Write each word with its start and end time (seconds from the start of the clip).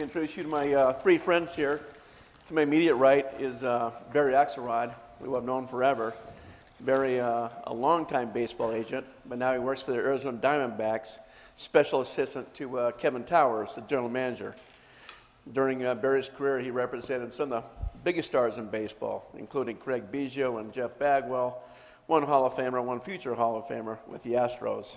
me 0.00 0.04
introduce 0.04 0.34
you 0.34 0.42
to 0.42 0.48
my 0.48 0.72
uh, 0.72 0.94
three 0.94 1.18
friends 1.18 1.54
here. 1.54 1.82
To 2.46 2.54
my 2.54 2.62
immediate 2.62 2.94
right 2.94 3.26
is 3.38 3.62
uh, 3.62 3.90
Barry 4.14 4.32
Axelrod, 4.32 4.94
who 5.20 5.36
I've 5.36 5.44
known 5.44 5.66
forever. 5.66 6.14
Barry, 6.80 7.20
uh, 7.20 7.50
a 7.64 7.74
longtime 7.74 8.30
baseball 8.30 8.72
agent, 8.72 9.04
but 9.26 9.36
now 9.36 9.52
he 9.52 9.58
works 9.58 9.82
for 9.82 9.90
the 9.90 9.98
Arizona 9.98 10.38
Diamondbacks, 10.38 11.18
special 11.58 12.00
assistant 12.00 12.54
to 12.54 12.78
uh, 12.78 12.90
Kevin 12.92 13.24
Towers, 13.24 13.74
the 13.74 13.82
general 13.82 14.08
manager. 14.08 14.54
During 15.52 15.84
uh, 15.84 15.94
Barry's 15.96 16.30
career, 16.30 16.60
he 16.60 16.70
represented 16.70 17.34
some 17.34 17.52
of 17.52 17.62
the 17.62 17.68
biggest 18.02 18.30
stars 18.30 18.56
in 18.56 18.68
baseball, 18.68 19.30
including 19.36 19.76
Craig 19.76 20.04
Biggio 20.10 20.60
and 20.60 20.72
Jeff 20.72 20.98
Bagwell, 20.98 21.62
one 22.06 22.22
Hall 22.22 22.46
of 22.46 22.54
Famer, 22.54 22.82
one 22.82 23.00
future 23.00 23.34
Hall 23.34 23.58
of 23.58 23.66
Famer 23.66 23.98
with 24.08 24.22
the 24.22 24.32
Astros. 24.32 24.96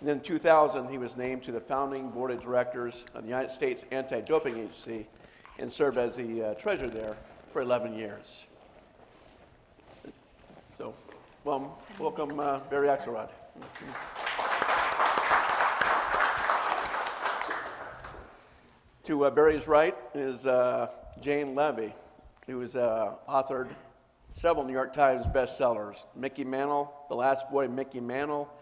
And 0.00 0.08
then 0.08 0.18
in 0.18 0.22
2000, 0.22 0.88
he 0.88 0.98
was 0.98 1.16
named 1.16 1.42
to 1.44 1.52
the 1.52 1.60
founding 1.60 2.10
board 2.10 2.30
of 2.30 2.42
directors 2.42 3.06
of 3.14 3.22
the 3.22 3.28
United 3.28 3.50
States 3.50 3.84
Anti-Doping 3.90 4.56
Agency 4.56 5.06
and 5.58 5.72
served 5.72 5.96
as 5.96 6.16
the 6.16 6.42
uh, 6.42 6.54
treasurer 6.54 6.88
there 6.88 7.16
for 7.52 7.62
11 7.62 7.96
years. 7.96 8.44
So, 10.76 10.94
well, 11.44 11.80
welcome, 11.98 12.38
uh, 12.38 12.58
Barry 12.70 12.88
Axelrod. 12.88 13.30
To 19.04 19.24
uh, 19.24 19.30
Barry's 19.30 19.66
right 19.66 19.96
is 20.14 20.46
uh, 20.46 20.88
Jane 21.22 21.54
Leavy, 21.54 21.92
who 22.46 22.60
has 22.60 22.76
uh, 22.76 23.12
authored 23.26 23.68
several 24.30 24.66
New 24.66 24.72
York 24.74 24.92
Times 24.92 25.24
bestsellers 25.26 26.04
Mickey 26.14 26.44
Mantle, 26.44 26.92
The 27.08 27.14
Last 27.14 27.48
Boy 27.50 27.68
Mickey 27.68 28.00
Mantle, 28.00 28.52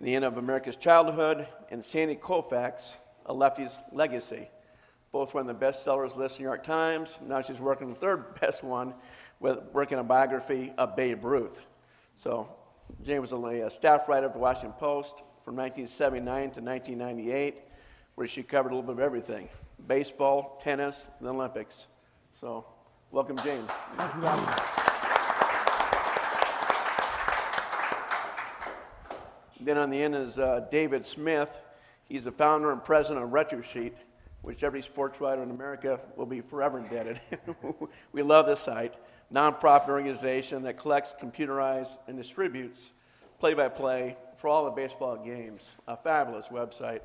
The 0.00 0.14
End 0.14 0.24
of 0.24 0.36
America's 0.36 0.76
Childhood, 0.76 1.46
and 1.70 1.84
Sandy 1.84 2.16
Koufax, 2.16 2.96
A 3.24 3.32
Lefty's 3.32 3.78
Legacy. 3.92 4.48
Both 5.10 5.32
were 5.32 5.40
on 5.40 5.46
the 5.46 5.54
bestsellers 5.54 6.16
list 6.16 6.36
in 6.36 6.42
the 6.44 6.48
New 6.48 6.48
York 6.48 6.64
Times. 6.64 7.16
Now 7.26 7.40
she's 7.40 7.60
working 7.60 7.88
the 7.88 7.94
third 7.94 8.34
best 8.40 8.62
one, 8.62 8.94
with 9.40 9.58
working 9.72 9.98
a 9.98 10.04
biography 10.04 10.72
of 10.76 10.96
Babe 10.96 11.24
Ruth. 11.24 11.64
So 12.16 12.48
Jane 13.04 13.20
was 13.20 13.32
a 13.32 13.70
staff 13.70 14.08
writer 14.08 14.26
of 14.26 14.32
the 14.32 14.38
Washington 14.38 14.72
Post 14.78 15.16
from 15.44 15.56
1979 15.56 16.50
to 16.50 16.60
1998, 16.60 17.64
where 18.14 18.26
she 18.26 18.42
covered 18.42 18.72
a 18.72 18.74
little 18.74 18.94
bit 18.94 19.00
of 19.00 19.00
everything 19.00 19.48
baseball, 19.86 20.58
tennis, 20.62 21.06
the 21.20 21.28
Olympics. 21.28 21.86
So, 22.32 22.66
welcome, 23.10 23.36
Jane. 23.38 23.64
Then 29.66 29.78
on 29.78 29.90
the 29.90 30.00
end 30.00 30.14
is 30.14 30.38
uh, 30.38 30.64
David 30.70 31.04
Smith. 31.04 31.60
He's 32.04 32.22
the 32.22 32.30
founder 32.30 32.70
and 32.70 32.84
president 32.84 33.24
of 33.24 33.32
RetroSheet, 33.32 33.94
which 34.42 34.62
every 34.62 34.80
sports 34.80 35.20
writer 35.20 35.42
in 35.42 35.50
America 35.50 35.98
will 36.14 36.24
be 36.24 36.40
forever 36.40 36.78
indebted. 36.78 37.20
we 38.12 38.22
love 38.22 38.46
this 38.46 38.60
site, 38.60 38.94
nonprofit 39.34 39.88
organization 39.88 40.62
that 40.62 40.78
collects, 40.78 41.16
computerizes, 41.20 41.96
and 42.06 42.16
distributes 42.16 42.92
play-by-play 43.40 44.16
for 44.36 44.46
all 44.46 44.66
the 44.66 44.70
baseball 44.70 45.16
games. 45.16 45.74
A 45.88 45.96
fabulous 45.96 46.46
website 46.46 47.00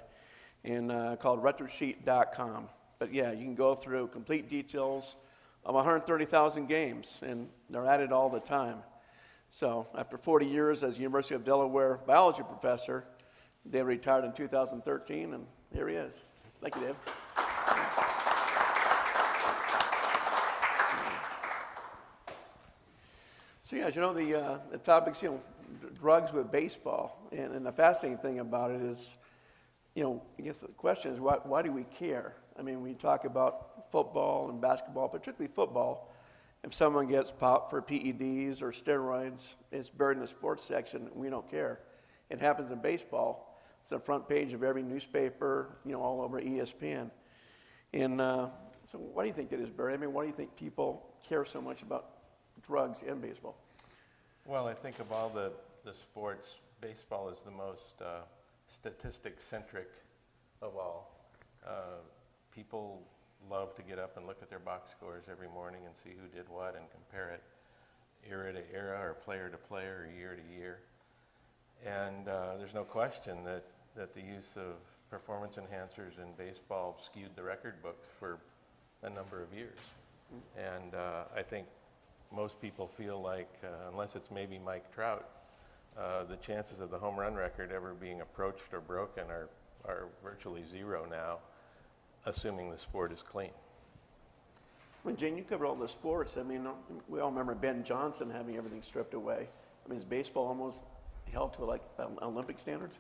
and 0.64 0.92
uh, 0.92 1.16
called 1.16 1.42
retrosheet.com. 1.42 2.70
But 3.00 3.12
yeah, 3.12 3.32
you 3.32 3.44
can 3.44 3.56
go 3.56 3.74
through 3.74 4.10
complete 4.10 4.52
details 4.52 5.16
of 5.66 5.74
130,000 5.74 6.68
games, 6.68 7.18
and 7.24 7.50
they're 7.72 7.88
added 7.88 8.12
all 8.12 8.30
the 8.30 8.40
time. 8.40 8.84
So 9.54 9.86
after 9.96 10.18
40 10.18 10.46
years 10.46 10.82
as 10.82 10.98
University 10.98 11.36
of 11.36 11.44
Delaware 11.44 12.00
biology 12.08 12.42
professor, 12.42 13.04
Dave 13.70 13.86
retired 13.86 14.24
in 14.24 14.32
2013, 14.32 15.34
and 15.34 15.46
here 15.74 15.90
he 15.90 15.96
is. 15.96 16.24
Thank 16.62 16.76
you, 16.76 16.82
Dave. 16.82 16.96
So 23.64 23.76
yeah, 23.76 23.88
as 23.88 23.96
you 23.96 24.02
know, 24.02 24.14
the, 24.14 24.42
uh, 24.42 24.60
the 24.72 24.78
topics, 24.78 25.22
you 25.22 25.32
know, 25.32 25.42
drugs 26.00 26.32
with 26.32 26.50
baseball, 26.50 27.28
and, 27.34 27.54
and 27.54 27.66
the 27.66 27.74
fascinating 27.74 28.20
thing 28.20 28.40
about 28.40 28.72
it 28.72 28.82
is, 28.82 29.16
you 29.96 30.04
know, 30.04 30.24
I 30.40 30.44
guess 30.44 30.60
the 30.60 30.68
question 30.70 31.12
is 31.14 31.20
why, 31.20 31.40
why 31.44 31.62
do 31.62 31.74
we 31.74 31.84
care? 31.84 32.36
I 32.58 32.62
mean, 32.62 32.82
we 32.82 32.94
talk 32.94 33.26
about 33.26 33.92
football 33.92 34.50
and 34.50 34.62
basketball, 34.62 35.10
particularly 35.10 35.52
football. 35.54 36.11
If 36.64 36.76
someone 36.76 37.08
gets 37.08 37.32
popped 37.32 37.72
for 37.72 37.82
PEDs 37.82 38.62
or 38.62 38.72
steroids, 38.72 39.56
it's 39.72 39.90
buried 39.90 40.18
in 40.18 40.22
the 40.22 40.28
sports 40.28 40.64
section. 40.64 41.10
We 41.14 41.30
don't 41.30 41.50
care. 41.50 41.80
It 42.30 42.40
happens 42.40 42.72
in 42.72 42.80
baseball. 42.80 43.60
It's 43.82 43.90
the 43.90 44.00
front 44.00 44.30
page 44.30 44.54
of 44.54 44.64
every 44.64 44.84
newspaper, 44.84 45.78
you 45.86 45.94
know, 45.94 46.02
all 46.02 46.22
over 46.22 46.40
ESPN. 46.40 47.10
And 47.94 48.22
uh, 48.22 48.48
so, 48.92 49.00
why 49.00 49.24
do 49.24 49.28
you 49.28 49.34
think 49.34 49.50
that 49.50 49.60
is, 49.60 49.70
Barry? 49.70 49.94
I 49.94 49.98
mean, 49.98 50.14
why 50.14 50.24
do 50.24 50.28
you 50.28 50.36
think 50.36 50.56
people 50.56 51.10
care 51.28 51.46
so 51.46 51.62
much 51.62 51.82
about 51.82 52.10
drugs 52.66 53.00
in 53.06 53.20
baseball? 53.20 53.56
Well, 54.46 54.68
I 54.68 54.74
think 54.74 55.00
of 55.00 55.12
all 55.12 55.30
the, 55.30 55.52
the 55.84 55.94
sports, 55.94 56.58
baseball 56.80 57.30
is 57.30 57.42
the 57.42 57.52
most 57.52 58.02
uh, 58.02 58.22
statistic 58.68 59.40
centric 59.40 59.90
of 60.62 60.76
all. 60.76 61.26
Uh, 61.66 62.02
people 62.54 63.02
love 63.50 63.76
to 63.76 63.82
get 63.82 64.00
up 64.00 64.18
and 64.18 64.28
look 64.28 64.38
at 64.42 64.50
their 64.50 64.60
box 64.60 64.92
scores 64.92 65.24
every 65.30 65.48
morning 65.50 65.82
and 65.86 65.96
see 65.96 66.10
who 66.10 66.28
did 66.38 66.48
what 66.50 66.76
and 66.76 66.86
compare 66.92 67.30
it 67.30 67.42
era 68.30 68.54
to 68.54 68.62
era 68.74 69.00
or 69.02 69.14
player 69.14 69.50
to 69.50 69.58
player 69.58 70.06
or 70.06 70.20
year 70.20 70.36
to 70.36 70.56
year. 70.56 70.80
And 71.86 72.28
uh, 72.28 72.58
there's 72.58 72.74
no 72.74 72.84
question 72.84 73.44
that, 73.46 73.64
that 73.96 74.14
the 74.14 74.22
use 74.22 74.56
of 74.56 74.76
performance 75.10 75.56
enhancers 75.56 76.18
in 76.20 76.32
baseball 76.38 76.98
skewed 77.02 77.36
the 77.36 77.44
record 77.44 77.82
books 77.82 78.08
for 78.20 78.38
a 79.04 79.10
number 79.10 79.42
of 79.42 79.54
years. 79.54 79.80
And 80.56 80.94
uh, 80.94 81.24
I 81.36 81.42
think 81.42 81.68
most 82.34 82.62
people 82.62 82.88
feel 82.88 83.22
like, 83.22 83.50
uh, 83.64 83.90
unless 83.92 84.16
it's 84.16 84.32
maybe 84.32 84.60
Mike 84.64 84.94
Trout, 84.94 85.28
uh, 86.00 86.24
the 86.24 86.38
chances 86.38 86.80
of 86.80 86.90
the 86.90 86.98
home 86.98 87.18
run 87.18 87.36
record 87.36 87.72
ever 87.72 87.94
being 87.94 88.22
approached 88.22 88.74
or 88.74 88.80
broken 88.80 89.24
are, 89.30 89.50
are 89.86 90.08
virtually 90.24 90.64
zero 90.66 91.06
now 91.10 91.40
assuming 92.26 92.72
the 92.72 92.78
sport 92.78 93.12
is 93.12 93.22
clean. 93.22 93.52
Well, 95.04 95.16
Jane, 95.16 95.36
you 95.36 95.44
cover 95.44 95.66
all 95.66 95.76
the 95.76 95.88
sports. 95.88 96.38
I 96.38 96.44
mean, 96.44 96.68
we 97.10 97.20
all 97.20 97.32
remember 97.32 97.56
Ben 97.56 97.84
Johnson 97.84 98.30
having 98.30 98.56
everything 98.56 98.84
stripped 98.84 99.16
away. 99.16 99.48
I 99.86 99.90
mean, 99.90 99.98
is 99.98 100.06
baseball 100.06 100.48
almost 100.48 100.84
held 101.32 101.54
to 101.54 101.66
like 101.66 101.82
Olympic 102.22 102.60
standards? 102.60 103.00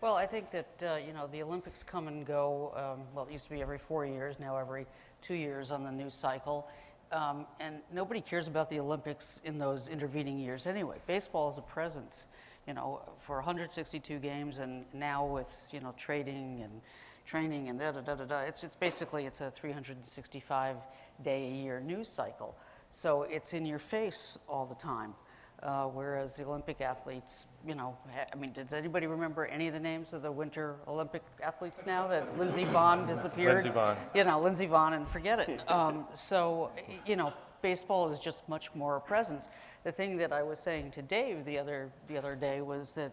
Well, 0.00 0.14
I 0.14 0.26
think 0.26 0.50
that 0.50 0.68
uh, 0.82 0.96
you 0.96 1.12
know 1.12 1.28
the 1.30 1.42
Olympics 1.42 1.82
come 1.82 2.08
and 2.08 2.26
go. 2.26 2.72
Um, 2.76 3.06
well, 3.14 3.24
it 3.24 3.32
used 3.32 3.44
to 3.44 3.50
be 3.50 3.62
every 3.62 3.78
four 3.78 4.04
years. 4.06 4.36
Now 4.38 4.56
every 4.56 4.86
two 5.20 5.34
years 5.34 5.70
on 5.70 5.84
the 5.84 5.92
news 5.92 6.14
cycle, 6.14 6.68
um, 7.12 7.46
and 7.60 7.76
nobody 7.92 8.20
cares 8.20 8.48
about 8.48 8.68
the 8.68 8.80
Olympics 8.80 9.40
in 9.44 9.58
those 9.58 9.88
intervening 9.88 10.38
years 10.38 10.66
anyway. 10.66 10.96
Baseball 11.06 11.50
is 11.50 11.58
a 11.58 11.62
presence, 11.62 12.24
you 12.66 12.74
know, 12.74 13.00
for 13.24 13.36
162 13.36 14.18
games, 14.18 14.58
and 14.58 14.84
now 14.92 15.24
with 15.24 15.46
you 15.70 15.80
know 15.80 15.94
trading 15.96 16.62
and 16.62 16.80
training 17.26 17.68
and 17.68 17.78
da 17.78 17.92
da 17.92 18.00
da 18.00 18.14
da 18.14 18.24
da. 18.24 18.38
It's, 18.40 18.64
it's 18.64 18.76
basically 18.76 19.26
it's 19.26 19.40
a 19.40 19.50
365 19.50 20.76
day 21.22 21.46
a 21.46 21.50
year 21.50 21.80
news 21.80 22.08
cycle. 22.08 22.56
So 22.92 23.22
it's 23.22 23.52
in 23.52 23.64
your 23.64 23.78
face 23.78 24.38
all 24.48 24.66
the 24.66 24.74
time. 24.74 25.14
Uh, 25.62 25.84
whereas 25.84 26.34
the 26.34 26.44
Olympic 26.44 26.80
athletes, 26.80 27.46
you 27.64 27.76
know, 27.76 27.96
ha- 28.12 28.26
I 28.32 28.36
mean, 28.36 28.50
does 28.52 28.72
anybody 28.72 29.06
remember 29.06 29.46
any 29.46 29.68
of 29.68 29.74
the 29.74 29.78
names 29.78 30.12
of 30.12 30.22
the 30.22 30.32
Winter 30.32 30.74
Olympic 30.88 31.22
athletes 31.40 31.84
now 31.86 32.08
that 32.08 32.36
Lindsey 32.36 32.64
Vonn 32.64 33.06
disappeared? 33.14 33.62
Lindsey 33.62 33.70
Vonn. 33.70 33.96
You 34.12 34.24
know, 34.24 34.40
Lindsey 34.40 34.66
Vonn 34.66 34.94
and 34.94 35.08
forget 35.08 35.38
it. 35.38 35.62
Um, 35.68 36.06
so, 36.12 36.70
you 37.06 37.14
know, 37.14 37.32
baseball 37.62 38.10
is 38.10 38.18
just 38.18 38.46
much 38.48 38.74
more 38.74 38.96
a 38.96 39.00
presence. 39.00 39.48
The 39.84 39.92
thing 39.92 40.16
that 40.16 40.32
I 40.32 40.42
was 40.42 40.58
saying 40.58 40.90
to 40.92 41.02
Dave 41.02 41.44
the 41.44 41.58
other, 41.58 41.92
the 42.08 42.18
other 42.18 42.34
day 42.34 42.60
was 42.60 42.92
that 42.94 43.12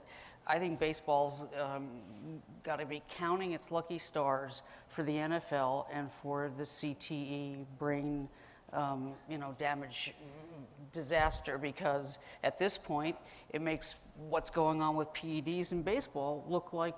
I 0.50 0.58
think 0.58 0.80
baseball's 0.80 1.46
um, 1.62 1.88
got 2.64 2.80
to 2.80 2.86
be 2.86 3.04
counting 3.08 3.52
its 3.52 3.70
lucky 3.70 4.00
stars 4.00 4.64
for 4.90 5.04
the 5.04 5.14
NFL 5.14 5.86
and 5.94 6.10
for 6.24 6.52
the 6.58 6.64
CTE 6.64 7.66
brain, 7.78 8.28
um, 8.74 9.14
you 9.30 9.38
know, 9.38 9.56
damage 9.60 10.16
disaster 10.92 11.60
because 11.60 12.18
at 12.44 12.58
this 12.58 12.80
point 12.80 13.16
it 13.52 13.62
makes 13.62 13.94
what's 14.28 14.50
going 14.50 14.82
on 14.82 14.96
with 14.96 15.08
PEDs 15.14 15.72
in 15.72 15.84
baseball 15.84 16.44
look 16.50 16.74
like 16.74 16.96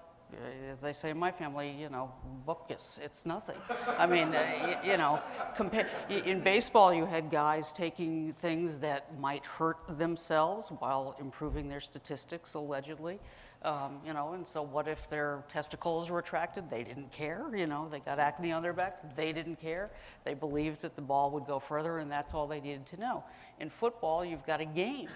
as 0.72 0.80
they 0.80 0.94
say 0.94 1.10
in 1.10 1.18
my 1.18 1.32
family, 1.32 1.72
you 1.72 1.90
know, 1.90 2.12
buckus. 2.48 3.00
It's 3.00 3.26
nothing. 3.26 3.58
I 3.98 4.08
mean, 4.08 4.34
uh, 4.34 4.78
you, 4.84 4.92
you, 4.92 4.98
know, 4.98 5.20
compa- 5.58 5.88
in 6.10 6.42
baseball, 6.42 6.94
you 6.94 7.06
had 7.06 7.30
guys 7.30 7.74
taking 7.74 8.34
things 8.40 8.80
that 8.80 9.20
might 9.20 9.46
hurt 9.46 9.78
themselves 9.98 10.70
while 10.80 11.16
improving 11.20 11.68
their 11.68 11.82
statistics, 11.82 12.54
allegedly. 12.54 13.20
Um, 13.64 14.00
you 14.06 14.14
know, 14.14 14.34
and 14.34 14.48
so 14.48 14.64
what 14.64 14.88
if 14.88 15.08
their 15.10 15.44
testicles 15.48 16.10
were 16.10 16.18
retracted? 16.18 16.70
They 16.70 16.84
didn't 16.84 17.12
care. 17.12 17.46
You 17.56 17.68
know, 17.68 17.88
they 17.90 18.00
got 18.00 18.18
acne 18.18 18.52
on 18.52 18.64
their 18.64 18.74
backs. 18.74 19.02
They 19.16 19.32
didn't 19.32 19.62
care. 19.62 19.92
They 20.24 20.34
believed 20.34 20.82
that 20.82 20.96
the 20.96 21.02
ball 21.02 21.30
would 21.32 21.46
go 21.46 21.60
further, 21.60 22.00
and 22.00 22.12
that's 22.12 22.34
all 22.34 22.48
they 22.48 22.60
needed 22.60 22.88
to 22.88 22.98
know. 22.98 23.24
In 23.60 23.70
football, 23.70 24.26
you've 24.26 24.46
got 24.48 24.62
a 24.62 24.66
game 24.66 25.10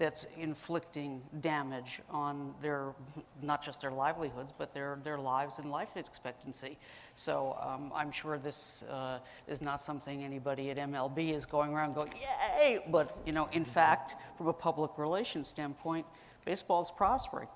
that's 0.00 0.26
inflicting 0.38 1.20
damage 1.42 2.00
on 2.08 2.54
their, 2.62 2.94
not 3.42 3.62
just 3.62 3.82
their 3.82 3.90
livelihoods, 3.90 4.50
but 4.56 4.72
their, 4.72 4.98
their 5.04 5.18
lives 5.18 5.58
and 5.58 5.70
life 5.70 5.90
expectancy. 5.94 6.78
So 7.16 7.58
um, 7.60 7.92
I'm 7.94 8.10
sure 8.10 8.38
this 8.38 8.82
uh, 8.90 9.18
is 9.46 9.60
not 9.60 9.82
something 9.82 10.24
anybody 10.24 10.70
at 10.70 10.78
MLB 10.78 11.36
is 11.36 11.44
going 11.44 11.74
around 11.74 11.94
going, 11.94 12.14
yay! 12.18 12.80
But, 12.88 13.14
you 13.26 13.32
know, 13.34 13.50
in 13.52 13.64
fact, 13.64 14.14
from 14.38 14.48
a 14.48 14.54
public 14.54 14.92
relations 14.96 15.48
standpoint, 15.48 16.06
baseball's 16.46 16.90
prospering. 16.90 17.48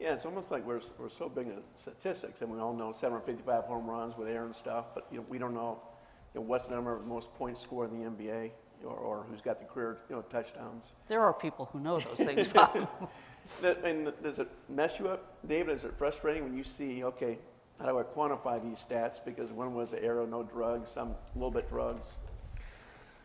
Yeah, 0.00 0.12
it's 0.12 0.24
almost 0.24 0.50
like 0.50 0.66
we're, 0.66 0.80
we're 0.98 1.08
so 1.08 1.28
big 1.28 1.46
in 1.46 1.54
statistics, 1.76 2.42
and 2.42 2.50
we 2.50 2.58
all 2.58 2.74
know 2.74 2.92
755 2.92 3.64
home 3.64 3.88
runs 3.88 4.16
with 4.16 4.28
air 4.28 4.44
and 4.44 4.54
stuff, 4.54 4.86
but 4.94 5.06
you 5.10 5.18
know, 5.18 5.24
we 5.28 5.38
don't 5.38 5.54
know, 5.54 5.80
you 6.34 6.40
know 6.40 6.46
what's 6.46 6.66
the 6.66 6.74
number 6.74 6.94
of 6.96 7.06
most 7.06 7.32
points 7.34 7.60
scored 7.60 7.92
in 7.92 8.02
the 8.02 8.10
NBA, 8.10 8.50
or, 8.84 8.96
or 8.96 9.26
who's 9.30 9.40
got 9.40 9.58
the 9.58 9.64
career 9.64 9.98
you 10.10 10.16
know, 10.16 10.22
touchdowns. 10.22 10.92
There 11.08 11.20
are 11.20 11.32
people 11.32 11.68
who 11.72 11.80
know 11.80 12.00
those 12.00 12.18
things, 12.18 12.46
Bob. 12.52 12.88
And 13.62 14.12
does 14.22 14.38
it 14.38 14.48
mess 14.68 14.98
you 14.98 15.08
up, 15.08 15.36
David? 15.46 15.76
Is 15.76 15.84
it 15.84 15.94
frustrating 15.96 16.42
when 16.42 16.56
you 16.56 16.64
see, 16.64 17.04
okay, 17.04 17.38
how 17.78 17.86
do 17.86 17.98
I 17.98 18.02
quantify 18.02 18.62
these 18.62 18.84
stats? 18.84 19.24
Because 19.24 19.52
one 19.52 19.74
was 19.74 19.94
arrow, 19.94 20.26
no 20.26 20.42
drugs, 20.42 20.90
some 20.90 21.10
a 21.10 21.38
little 21.38 21.50
bit 21.50 21.68
drugs. 21.68 22.14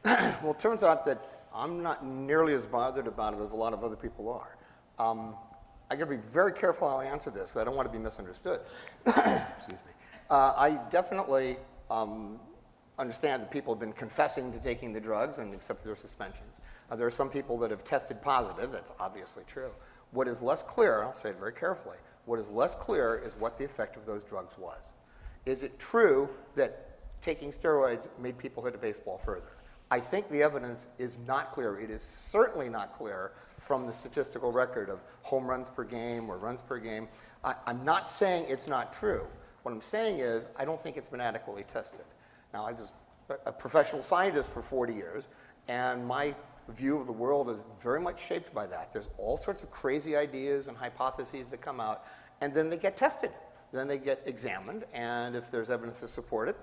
Well, 0.05 0.51
it 0.51 0.59
turns 0.59 0.83
out 0.83 1.05
that 1.05 1.43
I'm 1.53 1.83
not 1.83 2.05
nearly 2.05 2.53
as 2.53 2.65
bothered 2.65 3.07
about 3.07 3.33
it 3.33 3.41
as 3.41 3.51
a 3.51 3.55
lot 3.55 3.73
of 3.73 3.83
other 3.83 3.95
people 3.95 4.29
are. 4.29 4.57
Um, 4.97 5.35
I 5.91 5.95
got 5.95 6.05
to 6.05 6.11
be 6.11 6.17
very 6.17 6.53
careful 6.53 6.87
how 6.89 6.97
I 6.97 7.05
answer 7.05 7.29
this. 7.29 7.57
I 7.57 7.63
don't 7.63 7.75
want 7.75 7.87
to 7.87 7.91
be 7.91 8.01
misunderstood. 8.01 8.61
Excuse 9.05 9.79
me. 9.85 9.93
Uh, 10.29 10.53
I 10.55 10.79
definitely 10.91 11.57
um, 11.89 12.39
understand 12.99 13.41
that 13.41 13.49
people 13.49 13.73
have 13.73 13.79
been 13.79 13.93
confessing 13.93 14.51
to 14.51 14.59
taking 14.59 14.93
the 14.93 14.99
drugs 14.99 15.39
and 15.39 15.53
accept 15.53 15.83
their 15.83 15.95
suspensions. 15.95 16.61
Uh, 16.91 16.95
there 16.95 17.07
are 17.07 17.11
some 17.11 17.29
people 17.29 17.57
that 17.57 17.71
have 17.71 17.83
tested 17.83 18.21
positive. 18.21 18.71
That's 18.71 18.93
obviously 18.99 19.43
true. 19.47 19.71
What 20.11 20.27
is 20.27 20.41
less 20.41 20.61
clear, 20.61 21.03
I'll 21.03 21.13
say 21.13 21.29
it 21.29 21.39
very 21.39 21.53
carefully, 21.53 21.97
what 22.25 22.39
is 22.39 22.51
less 22.51 22.75
clear 22.75 23.21
is 23.23 23.35
what 23.35 23.57
the 23.57 23.65
effect 23.65 23.95
of 23.95 24.05
those 24.05 24.23
drugs 24.23 24.57
was. 24.57 24.91
Is 25.45 25.63
it 25.63 25.79
true 25.79 26.29
that 26.55 26.99
taking 27.21 27.49
steroids 27.49 28.07
made 28.19 28.37
people 28.37 28.63
hit 28.63 28.75
a 28.75 28.77
baseball 28.77 29.17
further? 29.17 29.51
I 29.91 29.99
think 29.99 30.29
the 30.29 30.43
evidence 30.43 30.87
is 30.97 31.17
not 31.27 31.51
clear. 31.51 31.79
It 31.79 31.89
is 31.89 32.03
certainly 32.03 32.69
not 32.69 32.93
clear 32.93 33.31
from 33.57 33.87
the 33.87 33.93
statistical 33.93 34.51
record 34.51 34.89
of 34.89 34.99
home 35.23 35.47
runs 35.47 35.67
per 35.67 35.83
game 35.83 36.29
or 36.29 36.37
runs 36.37 36.61
per 36.61 36.77
game. 36.77 37.07
I, 37.43 37.55
I'm 37.65 37.83
not 37.83 38.07
saying 38.07 38.45
it's 38.47 38.67
not 38.67 38.93
true. 38.93 39.25
What 39.63 39.71
I'm 39.71 39.81
saying 39.81 40.19
is 40.19 40.47
I 40.57 40.65
don't 40.65 40.79
think 40.79 40.95
it's 40.95 41.07
been 41.07 41.21
adequately 41.21 41.63
tested. 41.63 42.05
Now, 42.53 42.65
I 42.65 42.73
was 42.73 42.93
a 43.45 43.51
professional 43.51 44.01
scientist 44.01 44.51
for 44.51 44.61
40 44.61 44.93
years, 44.93 45.27
and 45.67 46.05
my 46.05 46.35
view 46.69 46.97
of 46.97 47.07
the 47.07 47.13
world 47.13 47.49
is 47.49 47.63
very 47.79 47.99
much 47.99 48.23
shaped 48.23 48.53
by 48.53 48.67
that. 48.67 48.91
There's 48.91 49.09
all 49.17 49.37
sorts 49.37 49.63
of 49.63 49.71
crazy 49.71 50.15
ideas 50.15 50.67
and 50.67 50.77
hypotheses 50.77 51.49
that 51.49 51.61
come 51.61 51.79
out, 51.79 52.05
and 52.41 52.53
then 52.53 52.69
they 52.69 52.77
get 52.77 52.95
tested. 52.95 53.31
Then 53.71 53.87
they 53.87 53.99
get 53.99 54.21
examined, 54.25 54.85
and 54.93 55.35
if 55.35 55.51
there's 55.51 55.69
evidence 55.69 55.99
to 55.99 56.07
support 56.07 56.49
it, 56.49 56.57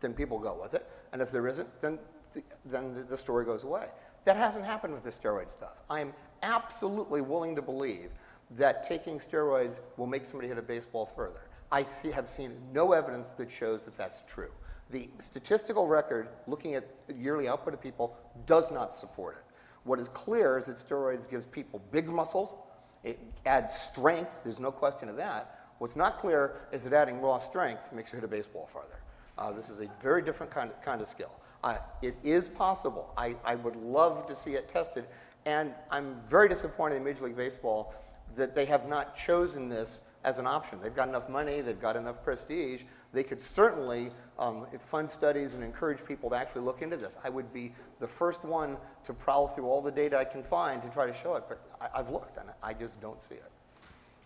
then 0.00 0.12
people 0.14 0.38
go 0.38 0.58
with 0.60 0.74
it. 0.74 0.88
And 1.12 1.20
if 1.20 1.32
there 1.32 1.48
isn't, 1.48 1.68
then 1.80 1.98
the, 2.32 2.42
then 2.64 2.94
the- 2.94 3.02
the 3.02 3.16
story 3.16 3.44
goes 3.44 3.64
away. 3.64 3.86
That 4.24 4.36
hasn't 4.36 4.64
happened 4.64 4.94
with 4.94 5.02
the 5.02 5.10
steroid 5.10 5.50
stuff. 5.50 5.82
I'm 5.90 6.12
absolutely 6.42 7.20
willing 7.20 7.56
to 7.56 7.62
believe 7.62 8.10
that 8.52 8.82
taking 8.82 9.18
steroids 9.18 9.80
will 9.96 10.06
make 10.06 10.24
somebody 10.24 10.48
hit 10.48 10.58
a 10.58 10.62
baseball 10.62 11.06
further. 11.06 11.48
I 11.70 11.82
see, 11.84 12.10
have 12.10 12.28
seen 12.28 12.52
no 12.72 12.92
evidence 12.92 13.30
that 13.32 13.50
shows 13.50 13.84
that 13.86 13.96
that's 13.96 14.22
true. 14.26 14.50
The 14.90 15.08
statistical 15.18 15.86
record, 15.86 16.28
looking 16.46 16.74
at 16.74 16.86
yearly 17.16 17.48
output 17.48 17.72
of 17.72 17.80
people, 17.80 18.16
does 18.44 18.70
not 18.70 18.92
support 18.92 19.36
it. 19.38 19.44
What 19.84 19.98
is 19.98 20.08
clear 20.08 20.58
is 20.58 20.66
that 20.66 20.76
steroids 20.76 21.28
gives 21.28 21.46
people 21.46 21.80
big 21.90 22.08
muscles. 22.08 22.54
It 23.02 23.18
adds 23.46 23.72
strength. 23.72 24.44
There's 24.44 24.60
no 24.60 24.70
question 24.70 25.08
of 25.08 25.16
that. 25.16 25.58
What's 25.78 25.96
not 25.96 26.18
clear 26.18 26.56
is 26.70 26.84
that 26.84 26.92
adding 26.92 27.20
raw 27.20 27.38
strength 27.38 27.90
makes 27.92 28.12
you 28.12 28.16
hit 28.16 28.24
a 28.24 28.28
baseball 28.28 28.66
farther. 28.66 29.00
Uh, 29.38 29.50
this 29.50 29.70
is 29.70 29.80
a 29.80 29.88
very 30.00 30.22
different 30.22 30.52
kind 30.52 30.70
of, 30.70 30.80
kind 30.82 31.00
of 31.00 31.08
skill. 31.08 31.32
Uh, 31.64 31.78
it 32.00 32.16
is 32.22 32.48
possible. 32.48 33.12
I, 33.16 33.36
I 33.44 33.54
would 33.54 33.76
love 33.76 34.26
to 34.26 34.34
see 34.34 34.54
it 34.54 34.68
tested. 34.68 35.06
And 35.46 35.72
I'm 35.90 36.16
very 36.26 36.48
disappointed 36.48 36.96
in 36.96 37.04
Major 37.04 37.24
League 37.24 37.36
Baseball 37.36 37.94
that 38.36 38.54
they 38.54 38.64
have 38.64 38.88
not 38.88 39.14
chosen 39.14 39.68
this 39.68 40.00
as 40.24 40.38
an 40.38 40.46
option. 40.46 40.78
They've 40.80 40.94
got 40.94 41.08
enough 41.08 41.28
money, 41.28 41.60
they've 41.60 41.80
got 41.80 41.96
enough 41.96 42.22
prestige. 42.22 42.82
They 43.12 43.22
could 43.22 43.42
certainly 43.42 44.10
um, 44.38 44.66
fund 44.78 45.10
studies 45.10 45.54
and 45.54 45.62
encourage 45.62 46.04
people 46.04 46.30
to 46.30 46.36
actually 46.36 46.62
look 46.62 46.80
into 46.80 46.96
this. 46.96 47.18
I 47.22 47.28
would 47.28 47.52
be 47.52 47.72
the 48.00 48.08
first 48.08 48.44
one 48.44 48.78
to 49.04 49.12
prowl 49.12 49.48
through 49.48 49.66
all 49.66 49.82
the 49.82 49.90
data 49.90 50.16
I 50.16 50.24
can 50.24 50.42
find 50.42 50.82
to 50.82 50.88
try 50.88 51.06
to 51.06 51.12
show 51.12 51.34
it, 51.34 51.44
but 51.48 51.60
I, 51.80 52.00
I've 52.00 52.10
looked 52.10 52.38
and 52.38 52.48
I 52.62 52.72
just 52.72 53.00
don't 53.00 53.22
see 53.22 53.34
it. 53.34 53.50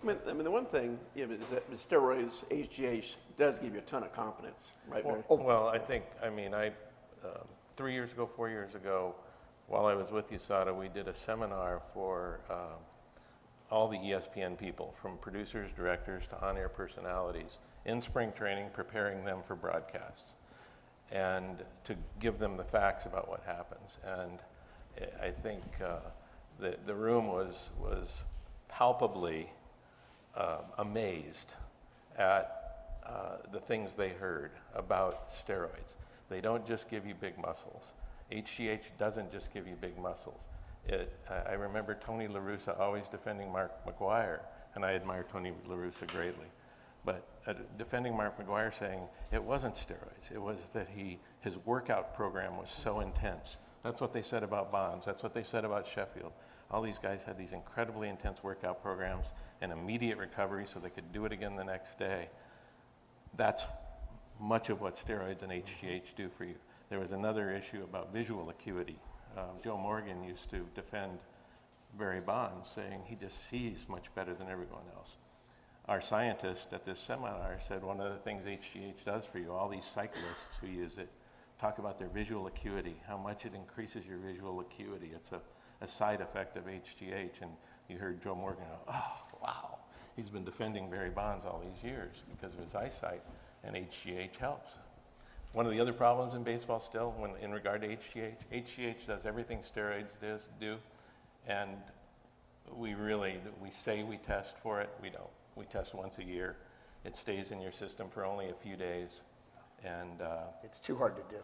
I 0.02 0.06
mean, 0.06 0.18
I 0.28 0.32
mean, 0.34 0.44
the 0.44 0.50
one 0.50 0.66
thing 0.66 0.98
yeah, 1.14 1.24
is 1.24 1.48
that 1.50 1.70
steroids, 1.72 2.44
HGH 2.50 3.14
does 3.36 3.58
give 3.58 3.72
you 3.72 3.78
a 3.78 3.82
ton 3.82 4.04
of 4.04 4.12
confidence, 4.12 4.70
right, 4.88 5.02
Barry? 5.02 5.22
Well, 5.28 5.68
I 5.68 5.78
think, 5.78 6.04
I 6.22 6.30
mean, 6.30 6.54
I, 6.54 6.70
um, 7.26 7.46
three 7.76 7.92
years 7.92 8.12
ago, 8.12 8.28
four 8.36 8.48
years 8.48 8.74
ago, 8.74 9.14
while 9.68 9.86
I 9.86 9.94
was 9.94 10.10
with 10.10 10.30
USADA, 10.30 10.76
we 10.76 10.88
did 10.88 11.08
a 11.08 11.14
seminar 11.14 11.82
for 11.92 12.40
um, 12.50 12.78
all 13.70 13.88
the 13.88 13.98
ESPN 13.98 14.56
people, 14.58 14.94
from 15.00 15.18
producers, 15.18 15.70
directors 15.76 16.24
to 16.28 16.40
on-air 16.44 16.68
personalities, 16.68 17.58
in 17.84 18.00
spring 18.00 18.32
training, 18.32 18.68
preparing 18.72 19.24
them 19.24 19.38
for 19.46 19.56
broadcasts, 19.56 20.34
and 21.10 21.64
to 21.84 21.96
give 22.20 22.38
them 22.38 22.56
the 22.56 22.64
facts 22.64 23.06
about 23.06 23.28
what 23.28 23.42
happens. 23.44 23.98
And 24.04 24.40
I- 25.22 25.26
I 25.26 25.30
think 25.30 25.62
uh, 25.84 25.98
the, 26.58 26.76
the 26.86 26.94
room 26.94 27.26
was, 27.28 27.70
was 27.78 28.24
palpably 28.68 29.50
uh, 30.36 30.58
amazed 30.78 31.54
at 32.18 32.52
uh, 33.04 33.36
the 33.52 33.60
things 33.60 33.92
they 33.92 34.10
heard 34.10 34.52
about 34.74 35.30
steroids. 35.30 35.94
They 36.28 36.40
don't 36.40 36.66
just 36.66 36.90
give 36.90 37.06
you 37.06 37.14
big 37.14 37.38
muscles. 37.38 37.94
HGH 38.32 38.98
doesn't 38.98 39.30
just 39.30 39.52
give 39.52 39.66
you 39.66 39.76
big 39.80 39.98
muscles. 39.98 40.48
It, 40.86 41.12
I 41.48 41.54
remember 41.54 41.94
Tony 41.94 42.28
La 42.28 42.40
Russa 42.40 42.78
always 42.78 43.08
defending 43.08 43.50
Mark 43.50 43.72
McGwire, 43.86 44.40
and 44.74 44.84
I 44.84 44.94
admire 44.94 45.24
Tony 45.30 45.52
La 45.66 45.76
Russa 45.76 46.10
greatly. 46.12 46.46
But 47.04 47.26
uh, 47.46 47.54
defending 47.78 48.16
Mark 48.16 48.38
McGwire 48.38 48.76
saying 48.76 49.00
it 49.32 49.42
wasn't 49.42 49.74
steroids, 49.74 50.30
it 50.32 50.40
was 50.40 50.58
that 50.74 50.88
he, 50.88 51.18
his 51.40 51.56
workout 51.64 52.14
program 52.14 52.56
was 52.56 52.70
so 52.70 53.00
intense. 53.00 53.58
That's 53.82 54.00
what 54.00 54.12
they 54.12 54.22
said 54.22 54.42
about 54.42 54.72
Bonds, 54.72 55.06
that's 55.06 55.22
what 55.22 55.34
they 55.34 55.44
said 55.44 55.64
about 55.64 55.86
Sheffield. 55.86 56.32
All 56.70 56.82
these 56.82 56.98
guys 56.98 57.22
had 57.22 57.38
these 57.38 57.52
incredibly 57.52 58.08
intense 58.08 58.42
workout 58.42 58.82
programs 58.82 59.26
and 59.60 59.70
immediate 59.70 60.18
recovery 60.18 60.66
so 60.66 60.80
they 60.80 60.90
could 60.90 61.12
do 61.12 61.24
it 61.24 61.32
again 61.32 61.54
the 61.54 61.64
next 61.64 61.96
day. 61.96 62.28
That's 63.36 63.64
much 64.40 64.70
of 64.70 64.80
what 64.80 64.94
steroids 64.96 65.42
and 65.42 65.52
HGH 65.52 66.14
do 66.16 66.28
for 66.36 66.44
you. 66.44 66.54
There 66.88 67.00
was 67.00 67.12
another 67.12 67.50
issue 67.50 67.82
about 67.82 68.12
visual 68.12 68.50
acuity. 68.50 68.98
Um, 69.36 69.56
Joe 69.62 69.76
Morgan 69.76 70.22
used 70.22 70.50
to 70.50 70.66
defend 70.74 71.18
Barry 71.98 72.20
Bonds, 72.20 72.68
saying 72.68 73.02
he 73.06 73.16
just 73.16 73.48
sees 73.48 73.86
much 73.88 74.14
better 74.14 74.34
than 74.34 74.48
everyone 74.48 74.84
else. 74.94 75.16
Our 75.88 76.00
scientist 76.00 76.72
at 76.72 76.84
this 76.84 76.98
seminar 76.98 77.58
said 77.60 77.82
one 77.82 78.00
of 78.00 78.12
the 78.12 78.18
things 78.18 78.44
HGH 78.44 79.04
does 79.04 79.24
for 79.24 79.38
you, 79.38 79.52
all 79.52 79.68
these 79.68 79.84
cyclists 79.84 80.56
who 80.60 80.66
use 80.66 80.98
it, 80.98 81.08
talk 81.60 81.78
about 81.78 81.98
their 81.98 82.08
visual 82.08 82.46
acuity, 82.48 82.96
how 83.06 83.16
much 83.16 83.46
it 83.46 83.54
increases 83.54 84.06
your 84.06 84.18
visual 84.18 84.60
acuity. 84.60 85.12
It's 85.14 85.32
a, 85.32 85.40
a 85.80 85.86
side 85.86 86.20
effect 86.20 86.56
of 86.56 86.64
HGH. 86.64 87.40
And 87.40 87.52
you 87.88 87.98
heard 87.98 88.22
Joe 88.22 88.34
Morgan 88.34 88.64
go, 88.64 88.92
oh, 88.94 89.18
wow. 89.42 89.78
He's 90.16 90.28
been 90.28 90.44
defending 90.44 90.90
Barry 90.90 91.10
Bonds 91.10 91.44
all 91.44 91.62
these 91.62 91.84
years 91.84 92.22
because 92.30 92.54
of 92.54 92.64
his 92.64 92.74
eyesight, 92.74 93.22
and 93.66 93.76
HGH 93.76 94.36
helps. 94.36 94.72
One 95.52 95.66
of 95.66 95.72
the 95.72 95.80
other 95.80 95.92
problems 95.92 96.34
in 96.34 96.42
baseball 96.42 96.80
still, 96.80 97.14
when, 97.18 97.32
in 97.42 97.52
regard 97.52 97.80
to 97.82 97.88
HGH, 97.88 98.36
HGH 98.52 99.06
does 99.06 99.26
everything 99.26 99.60
steroids 99.60 100.10
does, 100.20 100.48
do, 100.60 100.76
and 101.46 101.70
we 102.74 102.94
really, 102.94 103.38
we 103.62 103.70
say 103.70 104.02
we 104.02 104.18
test 104.18 104.56
for 104.62 104.80
it, 104.80 104.90
we 105.02 105.08
don't. 105.08 105.30
We 105.54 105.64
test 105.64 105.94
once 105.94 106.18
a 106.18 106.24
year. 106.24 106.56
It 107.04 107.16
stays 107.16 107.52
in 107.52 107.60
your 107.60 107.72
system 107.72 108.08
for 108.10 108.24
only 108.24 108.50
a 108.50 108.54
few 108.54 108.76
days, 108.76 109.22
and, 109.84 110.20
uh, 110.20 110.38
It's 110.62 110.78
too 110.78 110.96
hard 110.96 111.16
to 111.16 111.22
do. 111.34 111.40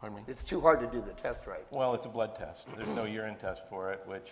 pardon 0.00 0.18
me? 0.18 0.24
It's 0.26 0.42
too 0.44 0.60
hard 0.60 0.80
to 0.80 0.86
do 0.86 1.00
the 1.00 1.12
test 1.12 1.46
right. 1.46 1.64
Well, 1.70 1.94
it's 1.94 2.06
a 2.06 2.08
blood 2.10 2.34
test. 2.34 2.66
There's 2.76 2.88
no 2.88 3.04
urine 3.04 3.36
test 3.36 3.68
for 3.68 3.92
it, 3.92 4.02
which, 4.06 4.30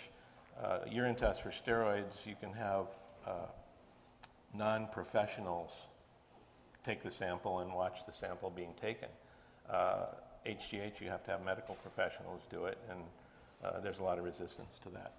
uh, 0.62 0.81
urine 0.90 1.14
test 1.14 1.43
for 1.43 1.50
steroids, 1.50 2.26
you 2.26 2.35
can 2.40 2.52
have 2.52 2.87
uh, 3.26 3.47
non-professionals 4.54 5.71
take 6.84 7.02
the 7.02 7.10
sample 7.10 7.60
and 7.60 7.72
watch 7.72 8.06
the 8.06 8.12
sample 8.12 8.50
being 8.50 8.74
taken. 8.80 9.08
Uh, 9.68 10.06
HGH, 10.46 11.00
you 11.00 11.08
have 11.08 11.24
to 11.24 11.30
have 11.30 11.44
medical 11.44 11.74
professionals 11.76 12.42
do 12.50 12.66
it, 12.66 12.78
and 12.90 13.00
uh, 13.64 13.80
there's 13.80 13.98
a 13.98 14.04
lot 14.04 14.18
of 14.18 14.24
resistance 14.24 14.78
to 14.82 14.90
that. 14.90 15.12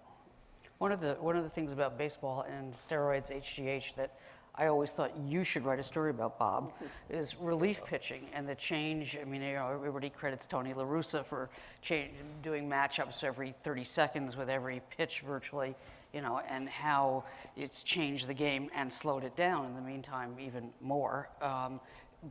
One 0.78 0.92
of 0.92 1.02
the 1.02 1.14
one 1.20 1.36
of 1.36 1.44
the 1.44 1.50
things 1.50 1.72
about 1.72 1.98
baseball 1.98 2.46
and 2.48 2.74
steroids, 2.74 3.32
HGH, 3.32 3.96
that 3.96 4.20
I 4.54 4.68
always 4.68 4.92
thought 4.92 5.12
you 5.26 5.44
should 5.44 5.66
write 5.66 5.80
a 5.80 5.84
story 5.84 6.12
about 6.12 6.38
Bob, 6.38 6.72
is 7.10 7.36
relief 7.40 7.82
pitching 7.86 8.28
and 8.34 8.48
the 8.48 8.56
change. 8.56 9.18
I 9.20 9.26
mean, 9.26 9.42
you 9.42 9.54
know, 9.54 9.72
everybody 9.74 10.10
credits 10.10 10.46
Tony 10.46 10.74
La 10.74 10.84
Russa 10.84 11.26
for 11.26 11.50
change, 11.82 12.12
doing 12.44 12.70
matchups 12.70 13.24
every 13.24 13.56
30 13.64 13.84
seconds 13.84 14.36
with 14.36 14.50
every 14.50 14.82
pitch 14.96 15.24
virtually, 15.26 15.76
you 16.16 16.22
know, 16.22 16.42
and 16.50 16.70
how 16.70 17.26
it's 17.58 17.84
changed 17.84 18.28
the 18.28 18.34
game 18.34 18.70
and 18.74 18.92
slowed 18.92 19.26
it 19.26 19.36
down 19.36 19.66
in 19.66 19.76
the 19.76 19.82
meantime 19.82 20.38
even 20.40 20.70
more 20.80 21.30
um, 21.42 21.82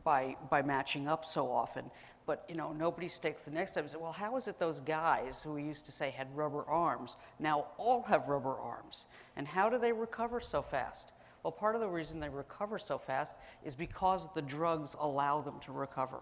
by, 0.03 0.35
by 0.49 0.63
matching 0.63 1.07
up 1.07 1.23
so 1.23 1.51
often. 1.51 1.85
But 2.25 2.43
you 2.49 2.55
know, 2.55 2.73
nobody 2.73 3.07
stakes 3.07 3.43
the 3.43 3.51
next 3.51 3.73
step 3.73 3.83
and 3.83 3.91
say, 3.91 3.99
well, 4.01 4.11
how 4.11 4.35
is 4.37 4.47
it 4.47 4.57
those 4.57 4.79
guys 4.79 5.43
who 5.43 5.53
we 5.53 5.61
used 5.61 5.85
to 5.85 5.91
say 5.91 6.09
had 6.09 6.35
rubber 6.35 6.63
arms 6.63 7.17
now 7.39 7.67
all 7.77 8.01
have 8.01 8.27
rubber 8.27 8.57
arms? 8.57 9.05
And 9.35 9.47
how 9.47 9.69
do 9.69 9.77
they 9.77 9.91
recover 9.93 10.41
so 10.41 10.63
fast? 10.63 11.11
Well, 11.43 11.51
part 11.51 11.75
of 11.75 11.81
the 11.81 11.87
reason 11.87 12.19
they 12.19 12.29
recover 12.29 12.79
so 12.79 12.97
fast 12.97 13.35
is 13.63 13.75
because 13.75 14.27
the 14.33 14.41
drugs 14.41 14.95
allow 14.99 15.41
them 15.41 15.59
to 15.65 15.71
recover. 15.71 16.17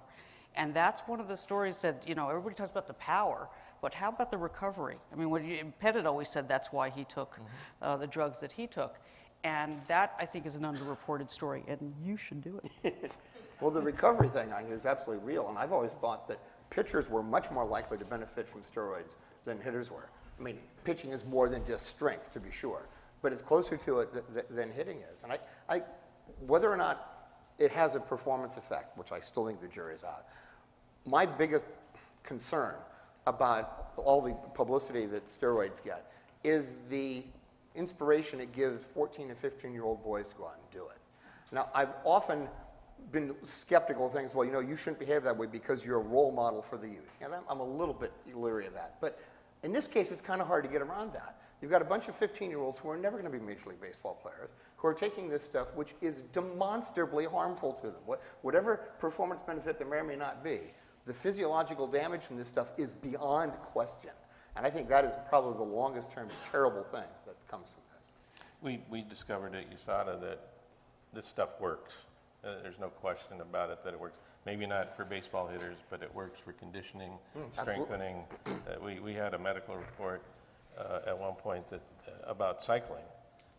And 0.55 0.74
that's 0.74 1.00
one 1.08 1.22
of 1.22 1.29
the 1.29 1.38
stories 1.38 1.82
that, 1.82 2.03
you 2.05 2.13
know, 2.13 2.27
everybody 2.27 2.55
talks 2.55 2.72
about 2.72 2.88
the 2.88 2.93
power, 2.96 3.48
but 3.84 3.94
how 3.94 4.08
about 4.08 4.32
the 4.32 4.38
recovery? 4.38 4.96
I 5.12 5.18
mean, 5.18 5.30
when 5.30 5.44
you, 5.44 5.74
Pettitte 5.84 6.06
always 6.06 6.30
said 6.30 6.48
that's 6.48 6.72
why 6.72 6.90
he 6.90 7.04
took 7.04 7.38
uh, 7.82 7.98
the 7.98 8.08
drugs 8.08 8.40
that 8.40 8.50
he 8.50 8.66
took. 8.66 8.96
And 9.44 9.82
that, 9.90 10.13
I 10.18 10.25
think, 10.25 10.46
is 10.46 10.56
an 10.56 10.63
underreported 10.63 11.30
story, 11.30 11.66
and 11.68 11.94
you 12.02 12.16
should 12.16 12.42
do 12.42 12.60
it. 12.84 13.12
Well, 13.62 13.72
the 13.72 13.82
recovery 13.82 14.28
thing 14.28 14.52
I 14.52 14.62
think, 14.62 14.74
is 14.74 14.86
absolutely 14.86 15.25
real, 15.25 15.48
and 15.48 15.58
I've 15.58 15.72
always 15.72 15.94
thought 15.94 16.28
that 16.28 16.40
pitchers 16.70 17.10
were 17.10 17.24
much 17.24 17.50
more 17.50 17.63
likely 17.63 17.98
to 17.98 18.04
benefit 18.04 18.46
from 18.46 18.62
steroids 18.62 19.16
than 19.46 19.62
hitters 19.62 19.90
were. 19.90 20.10
I 20.38 20.44
mean, 20.44 20.58
pitching 20.84 21.12
is 21.12 21.24
more 21.24 21.48
than 21.48 21.66
just 21.66 21.86
strength, 21.86 22.34
to 22.34 22.42
be 22.42 22.52
sure, 22.52 22.90
but 23.22 23.32
it's 23.32 23.44
closer 23.44 23.78
to 23.78 24.00
it 24.00 24.12
th- 24.12 24.25
th- 24.34 24.46
than 24.50 24.70
hitting 24.70 24.98
is. 25.13 25.24
And 25.24 25.32
I, 25.32 25.38
I, 25.70 25.84
whether 26.46 26.70
or 26.70 26.75
not 26.75 27.30
it 27.58 27.72
has 27.72 27.96
a 27.96 28.02
performance 28.02 28.58
effect, 28.58 28.98
which 28.98 29.13
I 29.13 29.22
still 29.22 29.46
think 29.48 29.62
the 29.62 29.70
jury's 29.70 30.04
out, 30.04 30.25
my 31.06 31.25
biggest 31.25 31.68
concern 32.24 32.75
about 33.25 33.94
all 33.98 34.22
the 34.22 34.34
publicity 34.53 35.06
that 35.08 35.27
steroids 35.27 35.84
get 35.84 36.12
is 36.44 36.75
the 36.89 37.24
inspiration 37.75 38.39
it 38.39 38.51
gives 38.51 38.84
14 38.84 39.30
to 39.30 39.36
15 39.36 39.74
year 39.74 39.84
old 39.84 40.03
boys 40.03 40.30
to 40.30 40.36
go 40.36 40.46
out 40.46 40.58
and 40.58 40.72
do 40.72 40.88
it. 40.88 40.98
Now, 41.51 41.70
I've 41.74 41.94
often 42.03 42.48
been 43.12 43.36
skeptical 43.44 44.08
of 44.08 44.13
things, 44.13 44.34
well, 44.34 44.46
you 44.46 44.51
know, 44.51 44.60
you 44.60 44.75
shouldn't 44.75 45.00
behave 45.00 45.24
that 45.24 45.38
way 45.38 45.48
because 45.48 45.86
you're 45.86 45.98
a 45.98 46.03
role 46.03 46.32
model 46.32 46.62
for 46.62 46.77
the 46.77 46.88
youth. 46.88 47.18
And 47.22 47.34
I'm, 47.34 47.44
I'm 47.50 47.60
a 47.60 47.65
little 47.65 47.94
bit 47.94 48.12
leery 48.34 48.65
of 48.65 48.74
that. 48.74 48.96
But 49.01 49.20
in 49.63 49.72
this 49.72 49.88
case, 49.88 50.12
it's 50.12 50.22
kind 50.22 50.42
of 50.42 50.48
hard 50.48 50.63
to 50.63 50.70
get 50.70 50.82
around 50.82 51.13
that. 51.13 51.39
You've 51.62 51.72
got 51.72 51.82
a 51.82 51.86
bunch 51.86 52.08
of 52.10 52.15
15 52.15 52.50
year 52.50 52.60
olds 52.60 52.77
who 52.77 52.89
are 52.89 52.98
never 52.98 53.18
going 53.18 53.32
to 53.32 53.38
be 53.38 53.44
Major 53.44 53.70
League 53.70 53.80
Baseball 53.80 54.20
players, 54.22 54.51
who 54.75 54.88
are 54.88 54.94
taking 54.94 55.30
this 55.30 55.44
stuff, 55.44 55.74
which 55.75 55.96
is 56.01 56.22
demonstrably 56.22 57.25
harmful 57.25 57.72
to 57.74 57.88
them. 57.88 58.01
What, 58.06 58.22
whatever 58.42 58.77
performance 59.00 59.42
benefit 59.42 59.77
there 59.80 59.88
may 59.88 59.98
or 59.98 60.03
may 60.03 60.18
not 60.18 60.44
be, 60.44 60.60
the 61.06 61.14
physiological 61.14 61.88
damage 61.88 62.24
from 62.24 62.38
this 62.38 62.48
stuff 62.48 62.72
is 62.78 62.96
beyond 62.96 63.54
question. 63.54 64.12
And 64.56 64.66
I 64.66 64.70
think 64.70 64.88
that 64.90 65.04
is 65.04 65.16
probably 65.30 65.58
the 65.58 65.72
longest 65.72 66.12
term 66.12 66.28
terrible 66.52 66.84
thing 66.84 67.04
that 67.26 67.36
comes 67.48 67.72
from 67.72 67.82
this. 67.98 68.14
We, 68.62 68.82
we 68.90 69.02
discovered 69.02 69.56
at 69.56 69.70
USADA 69.72 70.22
that 70.22 70.40
this 71.14 71.26
stuff 71.26 71.60
works. 71.60 71.94
Uh, 72.44 72.56
There's 72.62 72.80
no 72.80 72.90
question 72.90 73.42
about 73.42 73.70
it 73.70 73.84
that 73.84 73.94
it 73.94 74.00
works. 74.00 74.18
Maybe 74.46 74.66
not 74.66 74.96
for 74.96 75.06
baseball 75.06 75.48
hitters, 75.48 75.78
but 75.90 76.04
it 76.04 76.14
works 76.14 76.40
for 76.44 76.52
conditioning, 76.54 77.14
absolutely. 77.36 77.74
strengthening. 77.74 78.24
Uh, 78.46 78.84
We, 78.84 79.00
we 79.00 79.14
had 79.14 79.34
a 79.34 79.40
medical 79.40 79.76
report 79.76 80.22
uh, 80.78 81.00
at 81.08 81.18
one 81.18 81.34
point 81.34 81.70
that, 81.70 81.82
uh, 82.08 82.30
about 82.30 82.62
cycling 82.62 83.06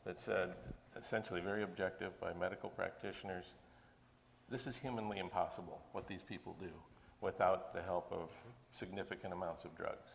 that 0.05 0.19
said, 0.19 0.53
essentially 0.97 1.41
very 1.41 1.63
objective 1.63 2.19
by 2.21 2.33
medical 2.35 2.69
practitioners, 2.69 3.45
this 4.51 4.67
is 4.67 4.77
humanly 4.77 5.19
impossible, 5.19 5.81
what 5.93 6.07
these 6.07 6.23
people 6.23 6.55
do, 6.61 6.69
without 7.25 7.73
the 7.75 7.83
help 7.83 8.13
of 8.13 8.29
significant 8.73 9.33
amounts 9.33 9.65
of 9.65 9.75
drugs. 9.77 10.09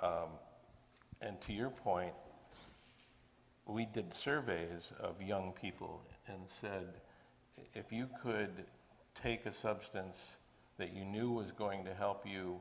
Um, 0.00 0.30
And 1.20 1.40
to 1.46 1.52
your 1.52 1.70
point, 1.70 2.14
we 3.66 3.84
did 3.86 4.14
surveys 4.14 4.92
of 5.00 5.20
young 5.20 5.52
people 5.60 6.00
and 6.28 6.38
said, 6.60 6.86
if 7.74 7.90
you 7.90 8.06
could 8.22 8.64
take 9.20 9.46
a 9.46 9.52
substance 9.52 10.36
that 10.78 10.94
you 10.94 11.04
knew 11.04 11.32
was 11.32 11.50
going 11.50 11.84
to 11.84 11.92
help 11.92 12.24
you 12.24 12.60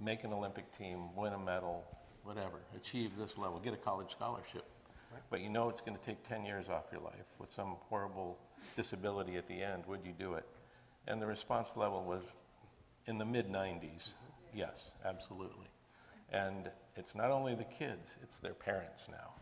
make 0.00 0.24
an 0.24 0.32
Olympic 0.32 0.66
team, 0.78 1.14
win 1.14 1.34
a 1.34 1.38
medal, 1.38 1.84
whatever, 2.24 2.60
achieve 2.74 3.10
this 3.18 3.36
level, 3.36 3.58
get 3.58 3.74
a 3.74 3.76
college 3.76 4.10
scholarship, 4.10 4.64
but 5.30 5.40
you 5.40 5.50
know 5.50 5.68
it's 5.68 5.82
going 5.82 5.98
to 5.98 6.04
take 6.04 6.26
10 6.26 6.46
years 6.46 6.70
off 6.70 6.84
your 6.90 7.02
life 7.02 7.28
with 7.38 7.50
some 7.50 7.76
horrible 7.90 8.38
disability 8.74 9.36
at 9.36 9.46
the 9.48 9.62
end, 9.62 9.84
would 9.86 10.00
you 10.02 10.14
do 10.18 10.32
it? 10.34 10.46
And 11.08 11.20
the 11.20 11.26
response 11.26 11.70
level 11.74 12.04
was 12.04 12.22
in 13.06 13.18
the 13.18 13.24
mid 13.24 13.50
90s, 13.50 14.12
yes, 14.54 14.92
absolutely. 15.04 15.66
And 16.30 16.70
it's 16.96 17.14
not 17.14 17.30
only 17.30 17.54
the 17.54 17.64
kids, 17.64 18.16
it's 18.22 18.36
their 18.36 18.54
parents 18.54 19.08
now 19.10 19.32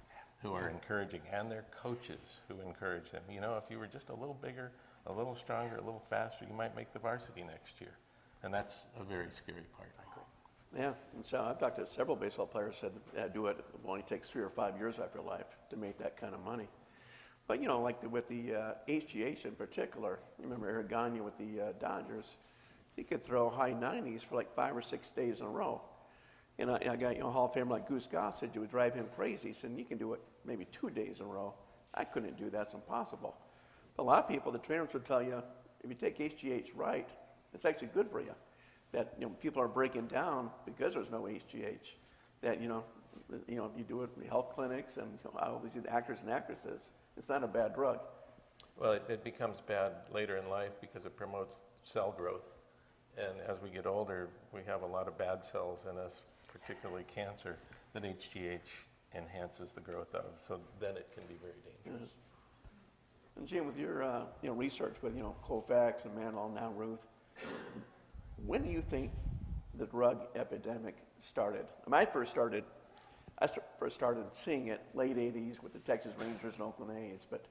who 0.42 0.52
are 0.52 0.68
encouraging 0.68 1.22
and 1.32 1.50
their 1.50 1.64
coaches 1.82 2.40
who 2.48 2.54
encourage 2.60 3.10
them. 3.10 3.22
You 3.28 3.40
know, 3.40 3.60
if 3.62 3.68
you 3.68 3.78
were 3.78 3.88
just 3.88 4.10
a 4.10 4.14
little 4.14 4.38
bigger, 4.40 4.70
a 5.06 5.12
little 5.12 5.34
stronger, 5.34 5.76
a 5.76 5.80
little 5.80 6.04
faster, 6.08 6.46
you 6.48 6.54
might 6.54 6.76
make 6.76 6.92
the 6.92 7.00
varsity 7.00 7.42
next 7.42 7.80
year. 7.80 7.98
And 8.44 8.54
that's 8.54 8.86
a 8.98 9.02
very 9.02 9.30
scary 9.30 9.66
part. 9.76 9.90
Yeah, 10.76 10.92
and 11.14 11.24
so 11.24 11.40
I've 11.40 11.58
talked 11.58 11.78
to 11.78 11.86
several 11.90 12.16
baseball 12.16 12.46
players 12.46 12.76
said 12.78 12.92
uh, 13.18 13.28
do 13.28 13.46
it. 13.46 13.56
It 13.58 13.64
only 13.86 14.02
takes 14.02 14.28
three 14.28 14.42
or 14.42 14.50
five 14.50 14.76
years 14.76 14.98
of 14.98 15.08
your 15.14 15.24
life 15.24 15.46
to 15.70 15.76
make 15.76 15.98
that 15.98 16.16
kind 16.16 16.34
of 16.34 16.44
money. 16.44 16.68
But 17.46 17.62
you 17.62 17.68
know, 17.68 17.80
like 17.80 18.00
the, 18.00 18.08
with 18.08 18.28
the 18.28 18.54
uh, 18.54 18.72
HGH 18.88 19.44
in 19.44 19.52
particular, 19.52 20.18
you 20.38 20.44
remember 20.44 20.68
Eric 20.68 20.88
Gagne 20.88 21.20
with 21.20 21.38
the 21.38 21.60
uh, 21.60 21.72
Dodgers, 21.80 22.36
he 22.96 23.04
could 23.04 23.22
throw 23.24 23.50
high 23.50 23.72
90s 23.72 24.22
for 24.24 24.34
like 24.34 24.54
five 24.54 24.76
or 24.76 24.82
six 24.82 25.10
days 25.10 25.40
in 25.40 25.46
a 25.46 25.48
row. 25.48 25.80
And 26.58 26.70
I, 26.70 26.80
I 26.90 26.96
got 26.96 27.14
you 27.14 27.20
know 27.20 27.30
Hall 27.30 27.46
of 27.46 27.52
Famer 27.52 27.70
like 27.70 27.86
Goose 27.86 28.08
Gossage, 28.10 28.54
it 28.54 28.58
would 28.58 28.70
drive 28.70 28.94
him 28.94 29.06
crazy. 29.14 29.48
He 29.48 29.54
said 29.54 29.72
you 29.76 29.84
can 29.84 29.98
do 29.98 30.14
it 30.14 30.20
maybe 30.44 30.66
two 30.72 30.90
days 30.90 31.20
in 31.20 31.26
a 31.26 31.28
row. 31.28 31.54
I 31.94 32.04
couldn't 32.04 32.36
do 32.36 32.50
that; 32.50 32.62
it's 32.62 32.74
impossible. 32.74 33.36
But 33.96 34.02
a 34.02 34.06
lot 34.06 34.24
of 34.24 34.28
people, 34.28 34.52
the 34.52 34.58
trainers 34.58 34.92
would 34.92 35.04
tell 35.04 35.22
you, 35.22 35.42
if 35.84 35.90
you 35.90 35.94
take 35.94 36.18
HGH 36.18 36.70
right, 36.74 37.08
it's 37.52 37.64
actually 37.64 37.88
good 37.88 38.10
for 38.10 38.20
you. 38.20 38.34
That 38.92 39.14
you 39.18 39.26
know 39.26 39.32
people 39.40 39.60
are 39.60 39.68
breaking 39.68 40.06
down 40.06 40.50
because 40.64 40.94
there's 40.94 41.10
no 41.10 41.22
HGH. 41.22 41.94
That 42.40 42.60
you 42.60 42.68
know, 42.68 42.84
you 43.46 43.56
know, 43.56 43.70
you 43.76 43.84
do 43.84 44.02
it 44.02 44.10
in 44.16 44.22
the 44.22 44.28
health 44.28 44.54
clinics 44.54 44.96
and 44.96 45.06
you 45.12 45.30
know, 45.30 45.38
all 45.38 45.60
these 45.62 45.76
actors 45.88 46.18
and 46.22 46.30
actresses. 46.30 46.90
It's 47.16 47.28
not 47.28 47.42
a 47.42 47.48
bad 47.48 47.74
drug. 47.74 48.00
Well, 48.78 48.92
it, 48.92 49.04
it 49.08 49.24
becomes 49.24 49.58
bad 49.66 49.92
later 50.12 50.36
in 50.36 50.48
life 50.48 50.72
because 50.80 51.06
it 51.06 51.16
promotes 51.16 51.60
cell 51.84 52.14
growth. 52.16 52.44
And 53.16 53.40
as 53.48 53.62
we 53.62 53.70
get 53.70 53.86
older, 53.86 54.28
we 54.52 54.60
have 54.66 54.82
a 54.82 54.86
lot 54.86 55.08
of 55.08 55.16
bad 55.16 55.42
cells 55.42 55.86
in 55.90 55.96
us, 55.96 56.20
particularly 56.52 57.04
cancer, 57.12 57.56
that 57.94 58.02
HGH 58.02 58.60
enhances 59.14 59.72
the 59.72 59.80
growth 59.80 60.14
of. 60.14 60.24
So 60.36 60.60
then 60.78 60.96
it 60.96 61.08
can 61.14 61.26
be 61.26 61.36
very 61.40 61.54
dangerous. 61.84 62.10
And 63.36 63.46
Jim, 63.46 63.66
with 63.66 63.78
your 63.78 64.02
uh, 64.02 64.22
you 64.42 64.48
know 64.48 64.54
research 64.54 64.96
with 65.02 65.14
you 65.16 65.22
know 65.22 65.34
Koufax 65.46 66.04
and 66.04 66.14
Mantle 66.14 66.50
now 66.54 66.72
Ruth, 66.76 67.00
when 68.46 68.62
do 68.62 68.70
you 68.70 68.82
think 68.82 69.12
the 69.78 69.86
drug 69.86 70.22
epidemic 70.34 70.96
started? 71.20 71.66
When 71.84 71.98
I 71.98 72.04
first 72.04 72.30
started, 72.30 72.64
I 73.38 73.48
first 73.78 73.94
started 73.94 74.24
seeing 74.32 74.68
it 74.68 74.80
late 74.94 75.16
'80s 75.16 75.62
with 75.62 75.72
the 75.72 75.78
Texas 75.80 76.12
Rangers 76.18 76.54
and 76.54 76.62
Oakland 76.62 76.96
A's. 76.96 77.26
But 77.30 77.44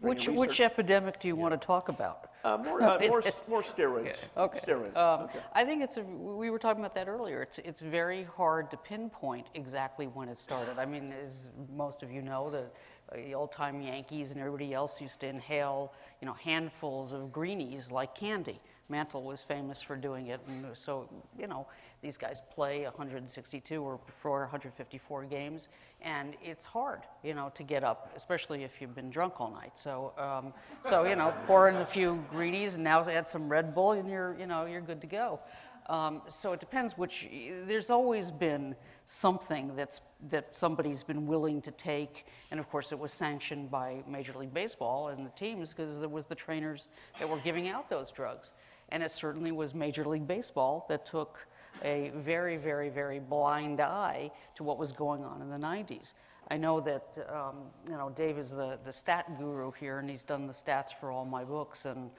Which, 0.00 0.26
your 0.26 0.34
which 0.34 0.60
epidemic 0.60 1.20
do 1.20 1.26
you 1.28 1.36
want 1.36 1.58
to 1.60 1.66
talk 1.66 1.88
about? 1.88 2.30
uh, 2.44 2.56
more, 2.58 2.80
uh, 2.82 2.98
more, 3.08 3.22
more 3.48 3.62
steroids. 3.62 4.18
Okay. 4.36 4.60
Steroids. 4.60 4.96
Um, 4.96 5.22
okay. 5.22 5.40
I 5.52 5.64
think 5.64 5.82
it's 5.82 5.96
a, 5.96 6.02
we 6.02 6.50
were 6.50 6.58
talking 6.58 6.80
about 6.80 6.94
that 6.94 7.08
earlier. 7.08 7.42
It's, 7.42 7.58
it's 7.58 7.80
very 7.80 8.22
hard 8.36 8.70
to 8.70 8.76
pinpoint 8.76 9.48
exactly 9.54 10.06
when 10.06 10.28
it 10.28 10.38
started. 10.38 10.78
I 10.78 10.86
mean, 10.86 11.12
as 11.12 11.48
most 11.74 12.02
of 12.04 12.12
you 12.12 12.22
know, 12.22 12.48
the, 12.50 12.66
the 13.12 13.34
old-time 13.34 13.80
Yankees 13.82 14.30
and 14.30 14.38
everybody 14.38 14.74
else 14.74 15.00
used 15.00 15.20
to 15.20 15.26
inhale, 15.26 15.92
you 16.20 16.26
know, 16.26 16.34
handfuls 16.34 17.12
of 17.12 17.32
greenies 17.32 17.90
like 17.90 18.14
candy. 18.14 18.60
Mantle 18.88 19.24
was 19.24 19.40
famous 19.40 19.82
for 19.82 19.96
doing 19.96 20.28
it, 20.28 20.40
and 20.46 20.64
so 20.76 21.08
you 21.36 21.48
know 21.48 21.66
these 22.06 22.16
guys 22.16 22.40
play 22.54 22.84
162 22.84 23.82
or 23.82 23.98
before 24.06 24.40
154 24.42 25.24
games, 25.24 25.66
and 26.02 26.36
it's 26.40 26.64
hard, 26.64 27.00
you 27.24 27.34
know, 27.34 27.50
to 27.56 27.64
get 27.64 27.82
up, 27.82 28.12
especially 28.14 28.62
if 28.62 28.80
you've 28.80 28.94
been 28.94 29.10
drunk 29.10 29.40
all 29.40 29.50
night. 29.50 29.76
So, 29.76 30.12
um, 30.16 30.52
so 30.88 31.02
you 31.02 31.16
know, 31.16 31.34
pour 31.48 31.68
in 31.68 31.74
a 31.76 31.86
few 31.86 32.24
greenies 32.30 32.76
and 32.76 32.84
now 32.84 33.02
add 33.08 33.26
some 33.26 33.48
Red 33.48 33.74
Bull, 33.74 33.92
and 33.92 34.08
you're, 34.08 34.36
you 34.38 34.46
know, 34.46 34.66
you're 34.66 34.80
good 34.80 35.00
to 35.00 35.08
go. 35.08 35.40
Um, 35.88 36.22
so 36.28 36.52
it 36.52 36.60
depends 36.60 36.96
which. 36.96 37.28
There's 37.66 37.90
always 37.90 38.30
been 38.30 38.76
something 39.06 39.74
that's 39.74 40.00
that 40.30 40.56
somebody's 40.56 41.02
been 41.02 41.26
willing 41.26 41.60
to 41.62 41.72
take, 41.72 42.26
and 42.52 42.60
of 42.60 42.68
course 42.70 42.92
it 42.92 42.98
was 42.98 43.12
sanctioned 43.12 43.68
by 43.68 44.04
Major 44.08 44.34
League 44.38 44.54
Baseball 44.54 45.08
and 45.08 45.26
the 45.26 45.30
teams 45.30 45.70
because 45.70 45.98
there 45.98 46.08
was 46.08 46.26
the 46.26 46.34
trainers 46.36 46.86
that 47.18 47.28
were 47.28 47.38
giving 47.38 47.66
out 47.68 47.90
those 47.90 48.12
drugs, 48.12 48.52
and 48.90 49.02
it 49.02 49.10
certainly 49.10 49.50
was 49.50 49.74
Major 49.74 50.04
League 50.04 50.28
Baseball 50.28 50.86
that 50.88 51.04
took 51.04 51.46
a 51.82 52.12
very, 52.16 52.56
very, 52.56 52.88
very 52.88 53.18
blind 53.18 53.80
eye 53.80 54.30
to 54.56 54.64
what 54.64 54.78
was 54.78 54.92
going 54.92 55.24
on 55.24 55.42
in 55.42 55.50
the 55.50 55.58
90s. 55.58 56.12
I 56.48 56.56
know 56.56 56.80
that, 56.80 57.26
um, 57.28 57.56
you 57.86 57.96
know, 57.96 58.10
Dave 58.10 58.38
is 58.38 58.50
the, 58.50 58.78
the 58.84 58.92
stat 58.92 59.38
guru 59.38 59.72
here, 59.72 59.98
and 59.98 60.08
he's 60.08 60.22
done 60.22 60.46
the 60.46 60.52
stats 60.52 60.90
for 60.98 61.10
all 61.10 61.24
my 61.24 61.42
books, 61.42 61.84
and 61.84 62.10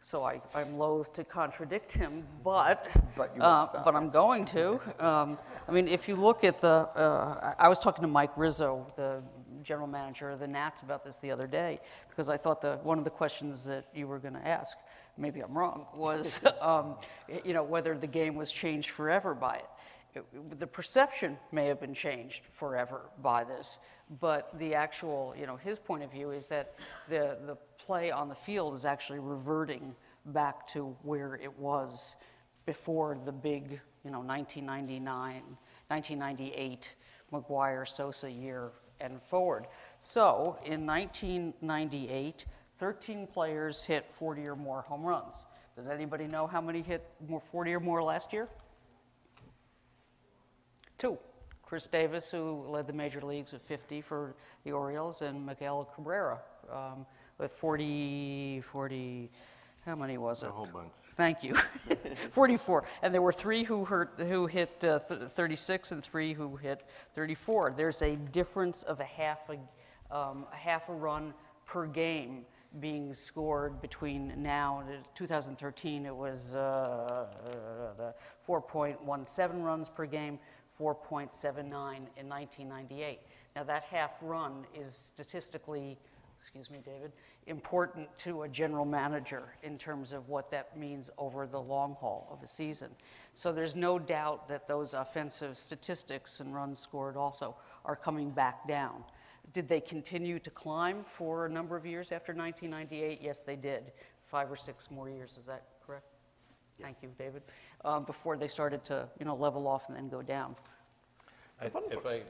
so 0.00 0.24
I, 0.24 0.40
I'm 0.54 0.78
loath 0.78 1.12
to 1.14 1.24
contradict 1.24 1.92
him, 1.92 2.24
but, 2.44 2.88
But 3.16 3.34
uh, 3.40 3.66
but 3.84 3.94
I'm 3.94 4.10
going 4.10 4.44
to. 4.46 4.80
Um, 5.04 5.38
I 5.68 5.72
mean, 5.72 5.88
if 5.88 6.08
you 6.08 6.14
look 6.16 6.44
at 6.44 6.60
the, 6.60 6.88
uh, 6.94 7.54
I 7.58 7.66
I 7.66 7.68
was 7.68 7.78
talking 7.78 8.02
to 8.02 8.08
Mike 8.08 8.30
Rizzo, 8.36 8.86
the 8.96 9.22
general 9.62 9.88
manager 9.88 10.30
of 10.30 10.38
the 10.38 10.46
Nats, 10.46 10.82
about 10.82 11.04
this 11.04 11.18
the 11.18 11.30
other 11.30 11.46
day, 11.46 11.80
because 12.08 12.28
I 12.28 12.36
thought 12.36 12.62
the, 12.62 12.78
one 12.82 12.98
of 12.98 13.04
the 13.04 13.10
questions 13.10 13.64
that 13.64 13.86
you 13.94 14.06
were 14.06 14.18
going 14.18 14.34
to 14.34 14.46
ask, 14.46 14.76
maybe 15.18 15.40
I'm 15.40 15.56
wrong, 15.56 15.86
was, 15.96 16.40
um, 16.60 16.96
you 17.44 17.52
know, 17.52 17.62
whether 17.62 17.96
the 17.98 18.06
game 18.06 18.34
was 18.36 18.50
changed 18.52 18.90
forever 18.90 19.34
by 19.34 19.56
it. 19.56 19.66
It- 20.14 20.58
The 20.60 20.66
perception 20.66 21.36
may 21.52 21.66
have 21.66 21.80
been 21.80 21.94
changed 21.94 22.42
forever 22.58 23.02
by 23.22 23.44
this, 23.44 23.78
but 24.20 24.56
the 24.58 24.74
actual, 24.74 25.34
you 25.38 25.46
know, 25.46 25.56
his 25.56 25.78
point 25.78 26.02
of 26.02 26.10
view 26.10 26.30
is 26.30 26.46
that 26.48 26.74
the, 27.08 27.36
the 27.46 27.56
play 27.78 28.10
on 28.10 28.28
the 28.28 28.34
field 28.34 28.74
is 28.74 28.84
actually 28.84 29.18
reverting 29.18 29.94
back 30.26 30.66
to 30.68 30.96
where 31.02 31.34
it 31.36 31.56
was 31.58 32.14
before 32.66 33.18
the 33.24 33.32
big, 33.32 33.80
you 34.04 34.10
know, 34.10 34.20
1999, 34.20 35.42
1998 35.88 36.94
McGwire 37.32 37.86
Sosa 37.88 38.30
year 38.30 38.70
and 39.00 39.22
forward. 39.22 39.66
So 40.00 40.58
in 40.64 40.86
1998, 40.86 42.44
13 42.78 43.26
players 43.26 43.82
hit 43.84 44.10
40 44.18 44.46
or 44.46 44.56
more 44.56 44.82
home 44.82 45.02
runs. 45.02 45.46
Does 45.76 45.86
anybody 45.86 46.26
know 46.26 46.46
how 46.46 46.60
many 46.60 46.82
hit 46.82 47.08
more 47.28 47.40
40 47.40 47.74
or 47.74 47.80
more 47.80 48.02
last 48.02 48.32
year? 48.32 48.48
Two. 50.96 51.18
Chris 51.62 51.86
Davis, 51.86 52.30
who 52.30 52.64
led 52.66 52.86
the 52.86 52.92
major 52.94 53.20
leagues 53.20 53.52
with 53.52 53.60
50 53.62 54.00
for 54.00 54.34
the 54.64 54.72
Orioles, 54.72 55.20
and 55.20 55.44
Miguel 55.44 55.86
Cabrera 55.94 56.38
um, 56.72 57.04
with 57.36 57.52
40, 57.52 58.62
40, 58.62 59.30
how 59.84 59.94
many 59.94 60.16
was 60.16 60.42
it? 60.42 60.48
A 60.48 60.50
whole 60.50 60.66
bunch. 60.66 60.90
Thank 61.14 61.42
you. 61.42 61.54
44. 62.30 62.84
And 63.02 63.12
there 63.12 63.20
were 63.20 63.34
three 63.34 63.64
who, 63.64 63.84
hurt, 63.84 64.14
who 64.16 64.46
hit 64.46 64.82
uh, 64.82 65.00
th- 65.00 65.30
36 65.32 65.92
and 65.92 66.02
three 66.02 66.32
who 66.32 66.56
hit 66.56 66.86
34. 67.14 67.74
There's 67.76 68.00
a 68.00 68.16
difference 68.16 68.82
of 68.84 69.00
a 69.00 69.04
half 69.04 69.40
a, 69.50 70.16
um, 70.16 70.46
a 70.50 70.56
half 70.56 70.88
a 70.88 70.94
run 70.94 71.34
per 71.66 71.86
game 71.86 72.46
being 72.80 73.14
scored 73.14 73.80
between 73.80 74.32
now 74.42 74.80
and 74.86 75.04
2013. 75.14 76.06
It 76.06 76.14
was 76.14 76.54
uh, 76.54 77.26
uh, 77.98 78.12
4.17 78.46 79.62
runs 79.62 79.88
per 79.88 80.06
game, 80.06 80.38
4.79 80.80 81.58
in 81.58 82.28
1998. 82.28 83.20
Now 83.56 83.64
that 83.64 83.84
half 83.84 84.12
run 84.22 84.64
is 84.74 84.94
statistically 84.94 85.98
excuse 86.38 86.70
me, 86.70 86.78
David, 86.84 87.12
important 87.46 88.08
to 88.18 88.42
a 88.42 88.48
general 88.48 88.84
manager 88.84 89.42
in 89.62 89.76
terms 89.76 90.12
of 90.12 90.28
what 90.28 90.50
that 90.50 90.78
means 90.78 91.10
over 91.18 91.46
the 91.46 91.60
long 91.60 91.96
haul 91.98 92.28
of 92.30 92.42
a 92.42 92.46
season. 92.46 92.90
So 93.34 93.52
there's 93.52 93.74
no 93.74 93.98
doubt 93.98 94.48
that 94.48 94.68
those 94.68 94.94
offensive 94.94 95.58
statistics 95.58 96.40
and 96.40 96.54
runs 96.54 96.78
scored 96.78 97.16
also 97.16 97.56
are 97.84 97.96
coming 97.96 98.30
back 98.30 98.68
down. 98.68 99.02
Did 99.52 99.68
they 99.68 99.80
continue 99.80 100.38
to 100.40 100.50
climb 100.50 101.04
for 101.16 101.46
a 101.46 101.48
number 101.48 101.76
of 101.76 101.86
years 101.86 102.12
after 102.12 102.34
1998? 102.34 103.20
Yes, 103.22 103.40
they 103.40 103.56
did. 103.56 103.92
Five 104.26 104.50
or 104.50 104.56
six 104.56 104.90
more 104.90 105.08
years, 105.08 105.36
is 105.38 105.46
that 105.46 105.62
correct? 105.86 106.04
Thank 106.80 106.98
you, 107.02 107.08
David. 107.18 107.42
Um, 107.84 108.04
before 108.04 108.36
they 108.36 108.48
started 108.48 108.84
to, 108.86 109.08
you 109.18 109.24
know, 109.24 109.34
level 109.34 109.66
off 109.66 109.84
and 109.88 109.96
then 109.96 110.08
go 110.08 110.22
down. 110.22 110.54
I- 111.60 111.66
If 111.66 112.06
I 112.06 112.18
uh, 112.18 112.20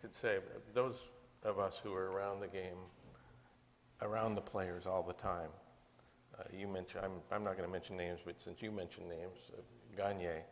could 0.00 0.14
say, 0.14 0.38
those 0.74 0.96
of 1.44 1.58
us 1.58 1.78
who 1.82 1.92
are 1.92 2.10
around 2.10 2.40
the 2.40 2.48
game, 2.48 2.78
around 4.00 4.34
the 4.34 4.40
players 4.40 4.86
all 4.86 5.02
the 5.02 5.12
time, 5.12 5.50
uh, 6.38 6.44
you 6.52 6.66
mentioned, 6.66 7.04
I'm, 7.04 7.12
I'm 7.30 7.44
not 7.44 7.56
going 7.56 7.68
to 7.68 7.72
mention 7.72 7.96
names, 7.96 8.20
but 8.24 8.40
since 8.40 8.62
you 8.62 8.70
mentioned 8.72 9.08
names, 9.08 9.38
uh, 9.56 9.60
Gagne, 9.96 10.42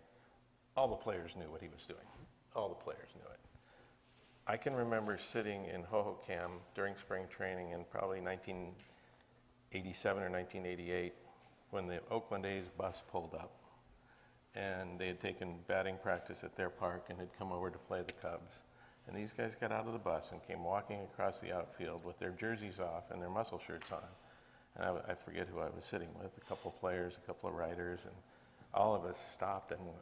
all 0.76 0.88
the 0.88 0.97
players 0.97 1.37
knew 1.37 1.50
what 1.50 1.62
he 1.62 1.69
was 1.69 1.87
doing. 1.87 2.07
All 2.55 2.69
the 2.69 2.75
players 2.75 3.09
knew 3.17 3.25
it. 3.33 3.36
I 4.49 4.57
can 4.57 4.75
remember 4.75 5.19
sitting 5.19 5.65
in 5.65 5.83
Hohokam 5.83 6.61
during 6.76 6.95
spring 6.97 7.25
training 7.29 7.73
in 7.73 7.83
probably 7.91 8.21
1987 8.21 10.23
or 10.23 10.30
1988 10.30 11.15
when 11.71 11.89
the 11.89 11.99
Oakland 12.13 12.47
A's 12.47 12.69
bus 12.78 13.02
pulled 13.11 13.35
up 13.35 13.50
and 14.54 15.00
they 15.00 15.09
had 15.09 15.21
taken 15.21 15.56
batting 15.67 15.97
practice 16.00 16.45
at 16.45 16.54
their 16.54 16.71
park 16.71 17.06
and 17.09 17.19
had 17.19 17.28
come 17.37 17.50
over 17.50 17.71
to 17.71 17.78
play 17.78 18.02
the 18.06 18.13
Cubs. 18.13 18.52
And 19.09 19.17
these 19.17 19.32
guys 19.32 19.56
got 19.61 19.73
out 19.73 19.89
of 19.89 19.93
the 19.93 19.99
bus 19.99 20.28
and 20.30 20.41
came 20.47 20.63
walking 20.63 21.00
across 21.02 21.41
the 21.41 21.52
outfield 21.52 22.04
with 22.04 22.17
their 22.21 22.30
jerseys 22.30 22.78
off 22.78 23.11
and 23.11 23.21
their 23.21 23.28
muscle 23.28 23.61
shirts 23.67 23.91
on. 23.91 23.99
And 24.76 24.85
I, 24.85 24.91
I 25.11 25.15
forget 25.17 25.49
who 25.52 25.59
I 25.59 25.71
was 25.75 25.85
sitting 25.85 26.11
with, 26.17 26.30
a 26.37 26.41
couple 26.49 26.71
of 26.71 26.78
players, 26.80 27.15
a 27.21 27.26
couple 27.26 27.49
of 27.49 27.56
writers, 27.56 28.02
and 28.04 28.15
all 28.73 28.95
of 28.95 29.06
us 29.06 29.19
stopped 29.32 29.73
and 29.73 29.80
went, 29.80 29.99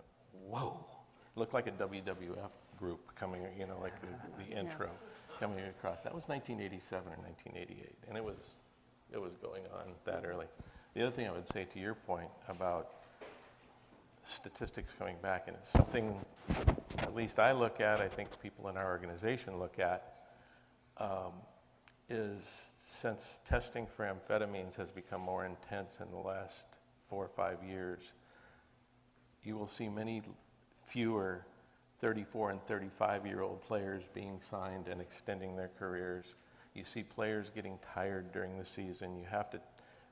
whoa. 0.49 0.85
Looked 1.35 1.55
like 1.55 1.67
a 1.67 1.73
WWF 1.73 2.51
group 2.79 3.01
coming, 3.17 3.43
you 3.59 3.67
know, 3.67 3.79
like 3.81 3.95
the, 4.01 4.45
the 4.45 4.59
intro 4.59 4.91
coming 5.39 5.65
across. 5.65 6.01
That 6.03 6.15
was 6.15 6.29
1987 6.29 7.07
or 7.07 7.17
1988, 7.17 7.95
and 8.09 8.17
it 8.17 8.25
was, 8.25 8.55
it 9.13 9.21
was 9.21 9.33
going 9.43 9.63
on 9.75 9.93
that 10.05 10.25
early. 10.27 10.47
The 10.95 11.03
other 11.03 11.11
thing 11.11 11.29
I 11.29 11.33
would 11.33 11.49
say 11.49 11.65
to 11.65 11.79
your 11.79 11.95
point 11.95 12.29
about 12.49 12.91
statistics 14.25 14.95
coming 14.99 15.17
back, 15.23 15.45
and 15.49 15.57
it's 15.57 15.69
something 15.71 16.25
at 16.99 17.15
least 17.15 17.39
I 17.39 17.53
look 17.53 17.81
at, 17.81 18.01
I 18.01 18.09
think 18.09 18.29
people 18.41 18.69
in 18.69 18.77
our 18.77 18.91
organization 18.91 19.59
look 19.59 19.79
at, 19.79 20.15
um, 20.99 21.33
is 22.09 22.49
since 22.91 23.41
testing 23.49 23.87
for 23.87 24.05
amphetamines 24.05 24.77
has 24.77 24.91
become 24.91 25.21
more 25.21 25.45
intense 25.45 25.99
in 26.01 26.11
the 26.11 26.19
last 26.19 26.67
four 27.09 27.25
or 27.25 27.29
five 27.29 27.59
years, 27.63 28.13
you 29.43 29.57
will 29.57 29.67
see 29.67 29.89
many 29.89 30.23
fewer 30.87 31.45
34 32.05 32.51
and 32.51 32.63
35 32.67 33.27
year 33.27 33.41
old 33.41 33.63
players 33.63 34.03
being 34.13 34.39
signed 34.39 34.89
and 34.89 35.01
extending 35.01 35.57
their 35.57 35.71
careers. 35.79 36.27
You 36.75 36.85
see 36.85 37.03
players 37.03 37.51
getting 37.55 37.79
tired 37.95 38.31
during 38.31 38.59
the 38.59 38.65
season. 38.67 39.17
You 39.17 39.25
have 39.31 39.49
to 39.53 39.61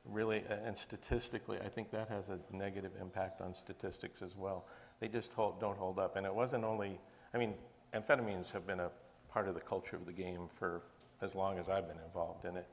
really, 0.07 0.43
and 0.65 0.75
statistically, 0.75 1.59
I 1.63 1.69
think 1.69 1.91
that 1.91 2.09
has 2.09 2.31
a 2.31 2.39
negative 2.51 2.93
impact 2.99 3.43
on 3.43 3.55
statistics 3.55 4.23
as 4.23 4.35
well. 4.35 4.65
They 5.01 5.09
just 5.09 5.35
hold, 5.35 5.61
don't 5.61 5.77
hold 5.77 5.99
up. 5.99 6.17
And 6.17 6.25
it 6.25 6.35
wasn't 6.35 6.65
only, 6.65 6.99
I 7.35 7.37
mean, 7.37 7.53
amphetamines 7.93 8.51
have 8.53 8.67
been 8.67 8.81
a 8.81 8.91
part 9.29 9.47
of 9.47 9.55
the 9.55 9.61
culture 9.61 9.97
of 9.97 10.07
the 10.07 10.13
game 10.13 10.49
for 10.59 10.81
as 11.21 11.35
long 11.35 11.59
as 11.59 11.69
I've 11.69 11.87
been 11.87 12.01
involved 12.07 12.47
in 12.47 12.57
it. 12.57 12.69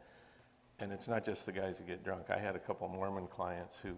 And 0.79 0.93
it's 0.93 1.09
not 1.09 1.25
just 1.25 1.45
the 1.45 1.51
guys 1.51 1.77
who 1.77 1.83
get 1.83 2.05
drunk. 2.05 2.27
I 2.29 2.39
had 2.39 2.55
a 2.55 2.59
couple 2.59 2.87
Mormon 2.87 3.27
clients 3.27 3.75
who 3.83 3.95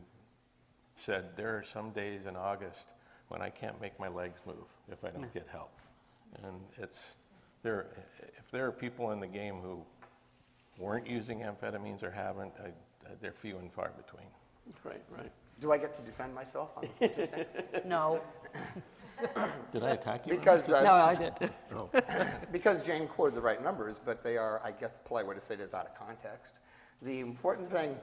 said 0.98 1.38
there 1.38 1.56
are 1.56 1.64
some 1.64 1.92
days 1.92 2.26
in 2.26 2.36
August 2.36 2.94
when 3.32 3.42
I 3.42 3.50
can't 3.50 3.80
make 3.80 3.98
my 3.98 4.10
legs 4.10 4.40
move 4.46 4.68
if 4.92 5.06
I 5.06 5.10
don't 5.10 5.34
get 5.34 5.48
help. 5.50 5.72
And 6.44 6.60
it's 6.78 7.16
there. 7.64 7.88
If 8.38 8.52
there 8.52 8.68
are 8.68 8.72
people 8.72 9.12
in 9.12 9.22
the 9.22 9.28
game 9.28 9.56
who 9.62 9.80
weren't 10.78 11.08
using 11.08 11.40
amphetamines 11.40 12.04
or 12.04 12.12
haven't, 12.12 12.52
I, 12.64 12.72
they're 13.22 13.32
few 13.32 13.58
and 13.58 13.72
far 13.72 13.92
between. 13.96 14.28
Right, 14.84 15.02
right. 15.10 15.32
Do 15.62 15.72
I 15.72 15.78
get 15.78 15.96
to 15.96 16.02
defend 16.02 16.36
myself 16.36 16.72
on 16.76 16.88
the 16.88 16.94
statistics? 16.94 17.50
No, 17.86 18.22
Did 19.72 19.84
I 19.84 19.92
attack 19.92 20.28
you? 20.28 20.36
Because, 20.36 20.72
uh, 20.72 20.82
no, 20.82 20.92
I 20.94 21.16
did. 21.16 21.52
because 22.52 22.82
Jane 22.82 23.08
quoted 23.08 23.36
the 23.36 23.42
right 23.42 23.64
numbers, 23.64 24.00
but 24.04 24.24
they 24.24 24.36
are, 24.38 24.60
I 24.64 24.72
guess 24.72 24.94
the 24.94 25.08
polite 25.08 25.28
way 25.28 25.36
to 25.36 25.42
say 25.42 25.54
it 25.54 25.60
is 25.60 25.74
out 25.74 25.86
of 25.86 25.96
context. 25.96 26.56
The 27.02 27.20
important 27.20 27.70
thing 27.70 27.96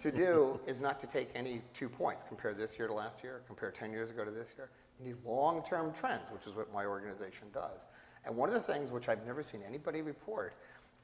to 0.00 0.10
do 0.10 0.60
is 0.66 0.80
not 0.80 0.98
to 1.00 1.06
take 1.06 1.30
any 1.34 1.62
two 1.72 1.88
points, 1.88 2.24
compare 2.24 2.54
this 2.54 2.78
year 2.78 2.88
to 2.88 2.94
last 2.94 3.22
year, 3.22 3.42
compare 3.46 3.70
10 3.70 3.92
years 3.92 4.10
ago 4.10 4.24
to 4.24 4.30
this 4.30 4.52
year. 4.56 4.70
You 4.98 5.06
need 5.06 5.16
long-term 5.24 5.92
trends, 5.92 6.30
which 6.30 6.46
is 6.46 6.54
what 6.54 6.72
my 6.72 6.84
organization 6.84 7.48
does. 7.52 7.86
And 8.24 8.36
one 8.36 8.48
of 8.48 8.54
the 8.54 8.60
things 8.60 8.90
which 8.90 9.08
I've 9.08 9.24
never 9.26 9.42
seen 9.42 9.62
anybody 9.66 10.02
report 10.02 10.54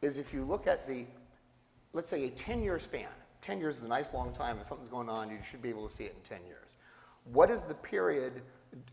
is 0.03 0.19
if 0.19 0.33
you 0.33 0.45
look 0.45 0.67
at 0.67 0.87
the, 0.87 1.07
let's 1.93 2.09
say 2.09 2.25
a 2.25 2.31
10-year 2.31 2.79
span, 2.79 3.09
10 3.43 3.61
years 3.61 3.79
is 3.79 3.85
a 3.85 3.89
nice 3.89 4.13
long 4.13 4.33
time, 4.33 4.59
if 4.61 4.67
something's 4.67 4.89
going 4.89 5.09
on, 5.09 5.31
you 5.31 5.39
should 5.43 5.63
be 5.63 5.69
able 5.69 5.87
to 5.87 5.93
see 5.93 6.05
it 6.05 6.15
in 6.17 6.37
10 6.37 6.47
years. 6.47 6.77
What 7.33 7.51
is 7.51 7.63
the 7.63 7.75
period, 7.75 8.43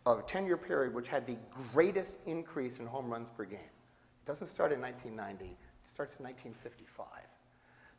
a 0.06 0.16
10-year 0.16 0.58
period, 0.58 0.94
which 0.94 1.08
had 1.08 1.26
the 1.26 1.38
greatest 1.74 2.16
increase 2.26 2.80
in 2.80 2.86
home 2.86 3.10
runs 3.10 3.30
per 3.30 3.46
game? 3.46 3.60
It 3.60 4.26
doesn't 4.26 4.48
start 4.48 4.72
in 4.72 4.80
1990, 4.80 5.46
it 5.46 5.90
starts 5.90 6.16
in 6.16 6.24
1955. 6.24 7.08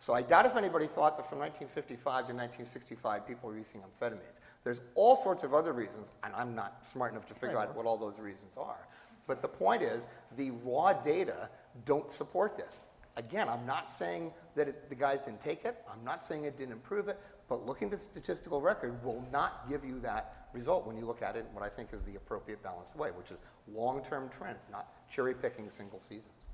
So 0.04 0.12
I 0.12 0.20
doubt 0.20 0.44
if 0.44 0.54
anybody 0.54 0.86
thought 0.86 1.16
that 1.16 1.26
from 1.26 1.38
1955 1.38 2.02
to 2.04 2.34
1965, 2.34 3.26
people 3.26 3.48
were 3.48 3.56
using 3.56 3.80
amphetamines. 3.80 4.40
There's 4.62 4.82
all 4.94 5.16
sorts 5.16 5.44
of 5.44 5.54
other 5.54 5.72
reasons, 5.72 6.12
and 6.22 6.34
I'm 6.34 6.54
not 6.54 6.86
smart 6.86 7.12
enough 7.12 7.24
to 7.28 7.34
figure 7.34 7.58
out 7.58 7.74
what 7.74 7.86
all 7.86 7.96
those 7.96 8.20
reasons 8.20 8.58
are. 8.58 8.86
But 9.26 9.40
the 9.40 9.48
point 9.48 9.80
is, 9.80 10.06
the 10.36 10.50
raw 10.62 10.92
data 10.92 11.48
don't 11.86 12.10
support 12.10 12.58
this. 12.58 12.80
Again, 13.16 13.48
I'm 13.48 13.64
not 13.64 13.88
saying 13.88 14.34
that 14.56 14.68
it, 14.68 14.90
the 14.90 14.94
guys 14.94 15.22
didn't 15.22 15.40
take 15.40 15.64
it. 15.64 15.82
I'm 15.90 16.04
not 16.04 16.22
saying 16.22 16.44
it 16.44 16.58
didn't 16.58 16.72
improve 16.72 17.08
it. 17.08 17.18
But 17.48 17.64
looking 17.64 17.86
at 17.86 17.92
the 17.92 17.98
statistical 17.98 18.60
record 18.60 19.02
will 19.02 19.24
not 19.32 19.66
give 19.70 19.86
you 19.86 20.00
that 20.00 20.48
result 20.52 20.86
when 20.86 20.98
you 20.98 21.06
look 21.06 21.22
at 21.22 21.34
it 21.34 21.46
in 21.48 21.54
what 21.54 21.64
I 21.64 21.70
think 21.70 21.94
is 21.94 22.02
the 22.02 22.16
appropriate 22.16 22.62
balanced 22.62 22.94
way, 22.94 23.08
which 23.10 23.30
is 23.30 23.40
long-term 23.72 24.28
trends, 24.28 24.68
not 24.70 24.86
cherry-picking 25.08 25.70
single 25.70 25.98
seasons. 25.98 26.48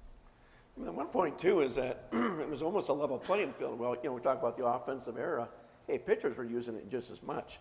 I 0.79 0.85
the 0.85 0.93
one 0.93 1.07
point 1.07 1.39
too 1.39 1.61
is 1.61 1.75
that 1.75 2.09
it 2.13 2.49
was 2.49 2.63
almost 2.63 2.89
a 2.89 2.93
level 2.93 3.19
playing 3.19 3.53
field. 3.55 3.79
Well, 3.79 3.95
you 4.03 4.09
know, 4.09 4.15
we 4.15 4.21
talk 4.21 4.39
about 4.39 4.57
the 4.57 4.67
offensive 4.67 5.17
era. 5.19 5.49
Hey, 5.87 5.99
pitchers 5.99 6.37
were 6.37 6.45
using 6.45 6.75
it 6.77 6.91
just 6.91 7.11
as 7.11 7.23
much. 7.23 7.59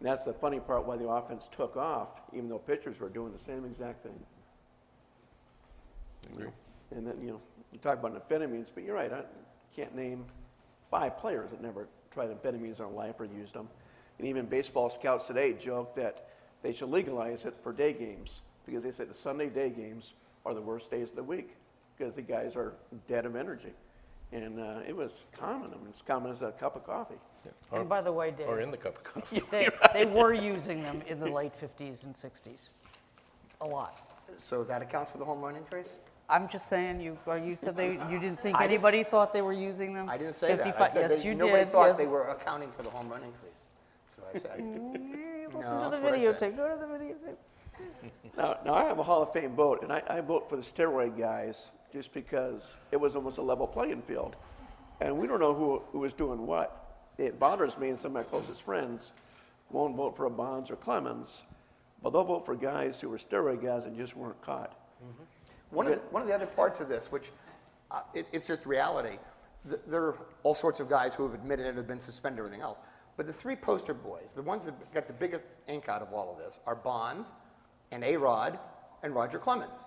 And 0.00 0.08
that's 0.08 0.24
the 0.24 0.32
funny 0.32 0.60
part 0.60 0.86
why 0.86 0.96
the 0.96 1.08
offense 1.08 1.48
took 1.50 1.76
off, 1.76 2.08
even 2.32 2.48
though 2.48 2.58
pitchers 2.58 3.00
were 3.00 3.08
doing 3.08 3.32
the 3.32 3.38
same 3.38 3.64
exact 3.64 4.02
thing. 4.02 4.18
Agree. 6.32 6.48
And 6.90 7.06
then, 7.06 7.20
you 7.20 7.28
know, 7.28 7.40
you 7.72 7.78
talk 7.78 7.98
about 7.98 8.28
amphetamines, 8.28 8.70
but 8.74 8.84
you're 8.84 8.94
right, 8.94 9.12
I 9.12 9.22
can't 9.74 9.94
name 9.94 10.24
five 10.90 11.18
players 11.18 11.50
that 11.50 11.60
never 11.60 11.88
tried 12.10 12.30
amphetamines 12.30 12.78
in 12.78 12.84
their 12.84 12.86
life 12.88 13.18
or 13.18 13.24
used 13.24 13.54
them. 13.54 13.68
And 14.18 14.28
even 14.28 14.46
baseball 14.46 14.90
scouts 14.90 15.26
today 15.26 15.52
joke 15.52 15.96
that 15.96 16.28
they 16.62 16.72
should 16.72 16.90
legalize 16.90 17.44
it 17.44 17.54
for 17.62 17.72
day 17.72 17.92
games 17.92 18.42
because 18.64 18.82
they 18.82 18.92
say 18.92 19.04
the 19.04 19.14
Sunday 19.14 19.48
day 19.48 19.70
games 19.70 20.14
are 20.46 20.54
the 20.54 20.60
worst 20.60 20.90
days 20.90 21.10
of 21.10 21.16
the 21.16 21.22
week 21.22 21.56
because 21.96 22.14
the 22.14 22.22
guys 22.22 22.56
are 22.56 22.72
dead 23.06 23.26
of 23.26 23.36
energy. 23.36 23.72
And 24.32 24.58
uh, 24.58 24.80
it 24.86 24.96
was 24.96 25.24
common. 25.32 25.70
I 25.70 25.76
mean, 25.76 25.88
it's 25.90 26.02
common 26.02 26.32
as 26.32 26.42
a 26.42 26.50
cup 26.52 26.74
of 26.76 26.84
coffee. 26.84 27.14
And 27.72 27.88
by 27.88 28.00
the 28.00 28.10
way, 28.10 28.32
Dave, 28.32 28.48
Or 28.48 28.60
in 28.60 28.70
the 28.70 28.76
cup 28.76 28.96
of 28.96 29.04
coffee. 29.04 29.42
they, 29.50 29.68
they 29.92 30.06
were 30.06 30.32
using 30.32 30.82
them 30.82 31.02
in 31.06 31.20
the 31.20 31.28
late 31.28 31.52
50s 31.60 32.04
and 32.04 32.14
60s. 32.14 32.68
A 33.60 33.66
lot. 33.66 34.00
So 34.36 34.64
that 34.64 34.82
accounts 34.82 35.12
for 35.12 35.18
the 35.18 35.24
home 35.24 35.40
run 35.40 35.54
increase? 35.54 35.96
I'm 36.28 36.48
just 36.48 36.68
saying, 36.68 37.00
you, 37.00 37.18
well, 37.26 37.38
you 37.38 37.54
said 37.54 37.76
they, 37.76 37.92
you 38.10 38.18
didn't 38.18 38.40
think 38.40 38.56
I 38.56 38.60
didn't- 38.62 38.72
anybody 38.72 39.04
thought 39.04 39.32
they 39.32 39.42
were 39.42 39.52
using 39.52 39.92
them? 39.92 40.08
I 40.08 40.16
didn't 40.16 40.32
say 40.32 40.48
that. 40.56 40.60
I 40.62 40.64
55 40.64 40.88
said 40.88 41.00
Yes, 41.02 41.18
that 41.18 41.24
you 41.28 41.34
nobody 41.34 41.64
did. 41.64 41.68
thought 41.68 41.88
yes. 41.88 41.98
they 41.98 42.06
were 42.06 42.28
accounting 42.28 42.70
for 42.72 42.82
the 42.82 42.90
home 42.90 43.08
run 43.10 43.22
increase. 43.22 43.68
That's 44.06 44.18
what 44.18 44.30
I 44.34 44.38
said. 44.38 44.64
Listen 45.54 45.78
No, 45.78 45.90
to 45.90 46.00
the 46.00 46.08
I 46.08 46.12
videotape, 46.18 46.56
go 46.56 46.68
to 46.68 46.80
the 46.80 46.86
videotape. 46.86 47.36
Now, 48.36 48.58
now 48.64 48.74
I 48.74 48.84
have 48.84 48.98
a 48.98 49.02
Hall 49.02 49.22
of 49.22 49.32
Fame 49.32 49.54
vote, 49.54 49.82
and 49.82 49.92
I, 49.92 50.02
I 50.08 50.20
vote 50.20 50.48
for 50.48 50.56
the 50.56 50.62
steroid 50.62 51.18
guys 51.18 51.70
just 51.94 52.12
because 52.12 52.76
it 52.90 52.96
was 52.96 53.14
almost 53.14 53.38
a 53.38 53.42
level 53.42 53.68
playing 53.68 54.02
field. 54.02 54.34
And 55.00 55.16
we 55.16 55.28
don't 55.28 55.38
know 55.38 55.54
who, 55.54 55.80
who 55.92 56.00
was 56.00 56.12
doing 56.12 56.44
what. 56.44 56.98
It 57.18 57.38
bothers 57.38 57.78
me, 57.78 57.90
and 57.90 57.98
some 57.98 58.16
of 58.16 58.24
my 58.24 58.28
closest 58.28 58.62
friends 58.62 59.12
won't 59.70 59.96
vote 59.96 60.16
for 60.16 60.28
Bonds 60.28 60.70
or 60.72 60.76
Clemens, 60.76 61.42
but 62.02 62.10
they'll 62.10 62.24
vote 62.24 62.44
for 62.44 62.56
guys 62.56 63.00
who 63.00 63.08
were 63.08 63.16
steroid 63.16 63.62
guys 63.62 63.84
and 63.84 63.96
just 63.96 64.16
weren't 64.16 64.40
caught. 64.42 64.76
One 65.70 65.86
of, 65.86 65.92
the, 65.92 65.98
one 66.10 66.20
of 66.20 66.28
the 66.28 66.34
other 66.34 66.46
parts 66.46 66.80
of 66.80 66.88
this, 66.88 67.12
which 67.12 67.30
uh, 67.90 68.00
it, 68.12 68.26
it's 68.32 68.46
just 68.46 68.66
reality, 68.66 69.18
th- 69.68 69.80
there 69.86 70.02
are 70.02 70.18
all 70.42 70.54
sorts 70.54 70.80
of 70.80 70.88
guys 70.88 71.14
who 71.14 71.22
have 71.24 71.34
admitted 71.34 71.66
it, 71.66 71.76
have 71.76 71.86
been 71.86 72.00
suspended, 72.00 72.40
and 72.40 72.46
everything 72.46 72.62
else. 72.62 72.80
But 73.16 73.26
the 73.26 73.32
three 73.32 73.56
poster 73.56 73.94
boys, 73.94 74.32
the 74.32 74.42
ones 74.42 74.64
that 74.64 74.92
got 74.92 75.06
the 75.06 75.12
biggest 75.12 75.46
ink 75.68 75.88
out 75.88 76.02
of 76.02 76.12
all 76.12 76.32
of 76.32 76.38
this, 76.38 76.58
are 76.66 76.74
Bonds 76.74 77.32
and 77.92 78.02
A 78.02 78.16
Rod 78.16 78.58
and 79.04 79.14
Roger 79.14 79.38
Clemens, 79.38 79.86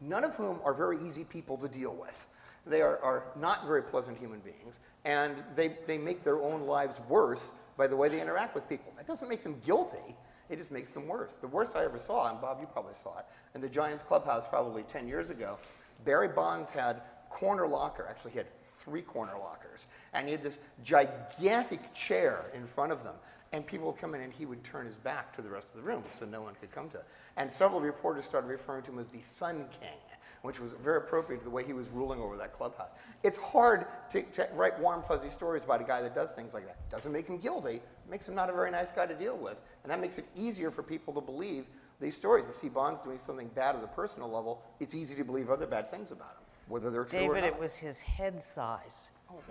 none 0.00 0.24
of 0.24 0.34
whom 0.36 0.58
are 0.64 0.74
very 0.74 0.98
easy 1.06 1.24
people 1.24 1.56
to 1.58 1.68
deal 1.68 1.94
with. 1.94 2.26
They 2.66 2.82
are, 2.82 2.98
are 2.98 3.24
not 3.36 3.66
very 3.66 3.82
pleasant 3.82 4.18
human 4.18 4.40
beings, 4.40 4.80
and 5.04 5.42
they, 5.54 5.76
they 5.86 5.98
make 5.98 6.24
their 6.24 6.42
own 6.42 6.62
lives 6.62 7.00
worse 7.08 7.52
by 7.76 7.86
the 7.86 7.96
way 7.96 8.08
they 8.08 8.20
interact 8.20 8.54
with 8.54 8.68
people. 8.68 8.92
That 8.96 9.06
doesn't 9.06 9.28
make 9.28 9.42
them 9.42 9.60
guilty. 9.64 10.16
It 10.48 10.56
just 10.56 10.70
makes 10.70 10.92
them 10.92 11.06
worse. 11.06 11.36
The 11.36 11.48
worst 11.48 11.76
I 11.76 11.84
ever 11.84 11.98
saw, 11.98 12.30
and 12.30 12.40
Bob, 12.40 12.58
you 12.60 12.66
probably 12.66 12.94
saw 12.94 13.18
it, 13.18 13.26
in 13.54 13.60
the 13.60 13.68
Giants 13.68 14.02
clubhouse 14.02 14.46
probably 14.46 14.82
10 14.82 15.06
years 15.06 15.30
ago, 15.30 15.58
Barry 16.04 16.28
Bonds 16.28 16.70
had 16.70 17.02
corner 17.30 17.66
locker. 17.66 18.06
Actually, 18.08 18.32
he 18.32 18.38
had 18.38 18.46
three 18.78 19.02
corner 19.02 19.34
lockers. 19.38 19.86
And 20.12 20.26
he 20.26 20.32
had 20.32 20.42
this 20.42 20.58
gigantic 20.82 21.92
chair 21.92 22.46
in 22.54 22.64
front 22.64 22.92
of 22.92 23.02
them. 23.02 23.14
And 23.56 23.66
people 23.66 23.86
would 23.86 23.96
come 23.96 24.14
in 24.14 24.20
and 24.20 24.30
he 24.30 24.44
would 24.44 24.62
turn 24.62 24.84
his 24.84 24.98
back 24.98 25.34
to 25.36 25.40
the 25.40 25.48
rest 25.48 25.70
of 25.70 25.76
the 25.76 25.82
room 25.82 26.04
so 26.10 26.26
no 26.26 26.42
one 26.42 26.54
could 26.60 26.70
come 26.70 26.90
to 26.90 26.98
it. 26.98 27.06
And 27.38 27.50
several 27.50 27.80
reporters 27.80 28.26
started 28.26 28.48
referring 28.48 28.82
to 28.82 28.90
him 28.90 28.98
as 28.98 29.08
the 29.08 29.22
Sun 29.22 29.64
King, 29.80 29.96
which 30.42 30.60
was 30.60 30.72
very 30.72 30.98
appropriate 30.98 31.38
to 31.38 31.44
the 31.44 31.50
way 31.50 31.64
he 31.64 31.72
was 31.72 31.88
ruling 31.88 32.20
over 32.20 32.36
that 32.36 32.52
clubhouse. 32.52 32.94
It's 33.22 33.38
hard 33.38 33.86
to, 34.10 34.22
to 34.24 34.46
write 34.52 34.78
warm, 34.78 35.02
fuzzy 35.02 35.30
stories 35.30 35.64
about 35.64 35.80
a 35.80 35.84
guy 35.84 36.02
that 36.02 36.14
does 36.14 36.32
things 36.32 36.52
like 36.52 36.66
that. 36.66 36.76
Doesn't 36.90 37.10
make 37.10 37.28
him 37.28 37.38
guilty, 37.38 37.80
makes 38.10 38.28
him 38.28 38.34
not 38.34 38.50
a 38.50 38.52
very 38.52 38.70
nice 38.70 38.90
guy 38.90 39.06
to 39.06 39.14
deal 39.14 39.38
with. 39.38 39.62
And 39.84 39.90
that 39.90 40.02
makes 40.02 40.18
it 40.18 40.26
easier 40.36 40.70
for 40.70 40.82
people 40.82 41.14
to 41.14 41.22
believe 41.22 41.64
these 41.98 42.14
stories. 42.14 42.46
To 42.48 42.52
see 42.52 42.68
Bonds 42.68 43.00
doing 43.00 43.18
something 43.18 43.48
bad 43.54 43.74
at 43.74 43.82
a 43.82 43.86
personal 43.88 44.30
level, 44.30 44.62
it's 44.80 44.94
easy 44.94 45.14
to 45.14 45.24
believe 45.24 45.48
other 45.48 45.66
bad 45.66 45.90
things 45.90 46.10
about 46.10 46.36
him, 46.36 46.44
whether 46.68 46.90
they're 46.90 47.06
true 47.06 47.20
or 47.20 47.28
not. 47.28 47.34
David, 47.36 47.54
it 47.54 47.58
was 47.58 47.74
his 47.74 48.00
head 48.00 48.42
size, 48.42 49.08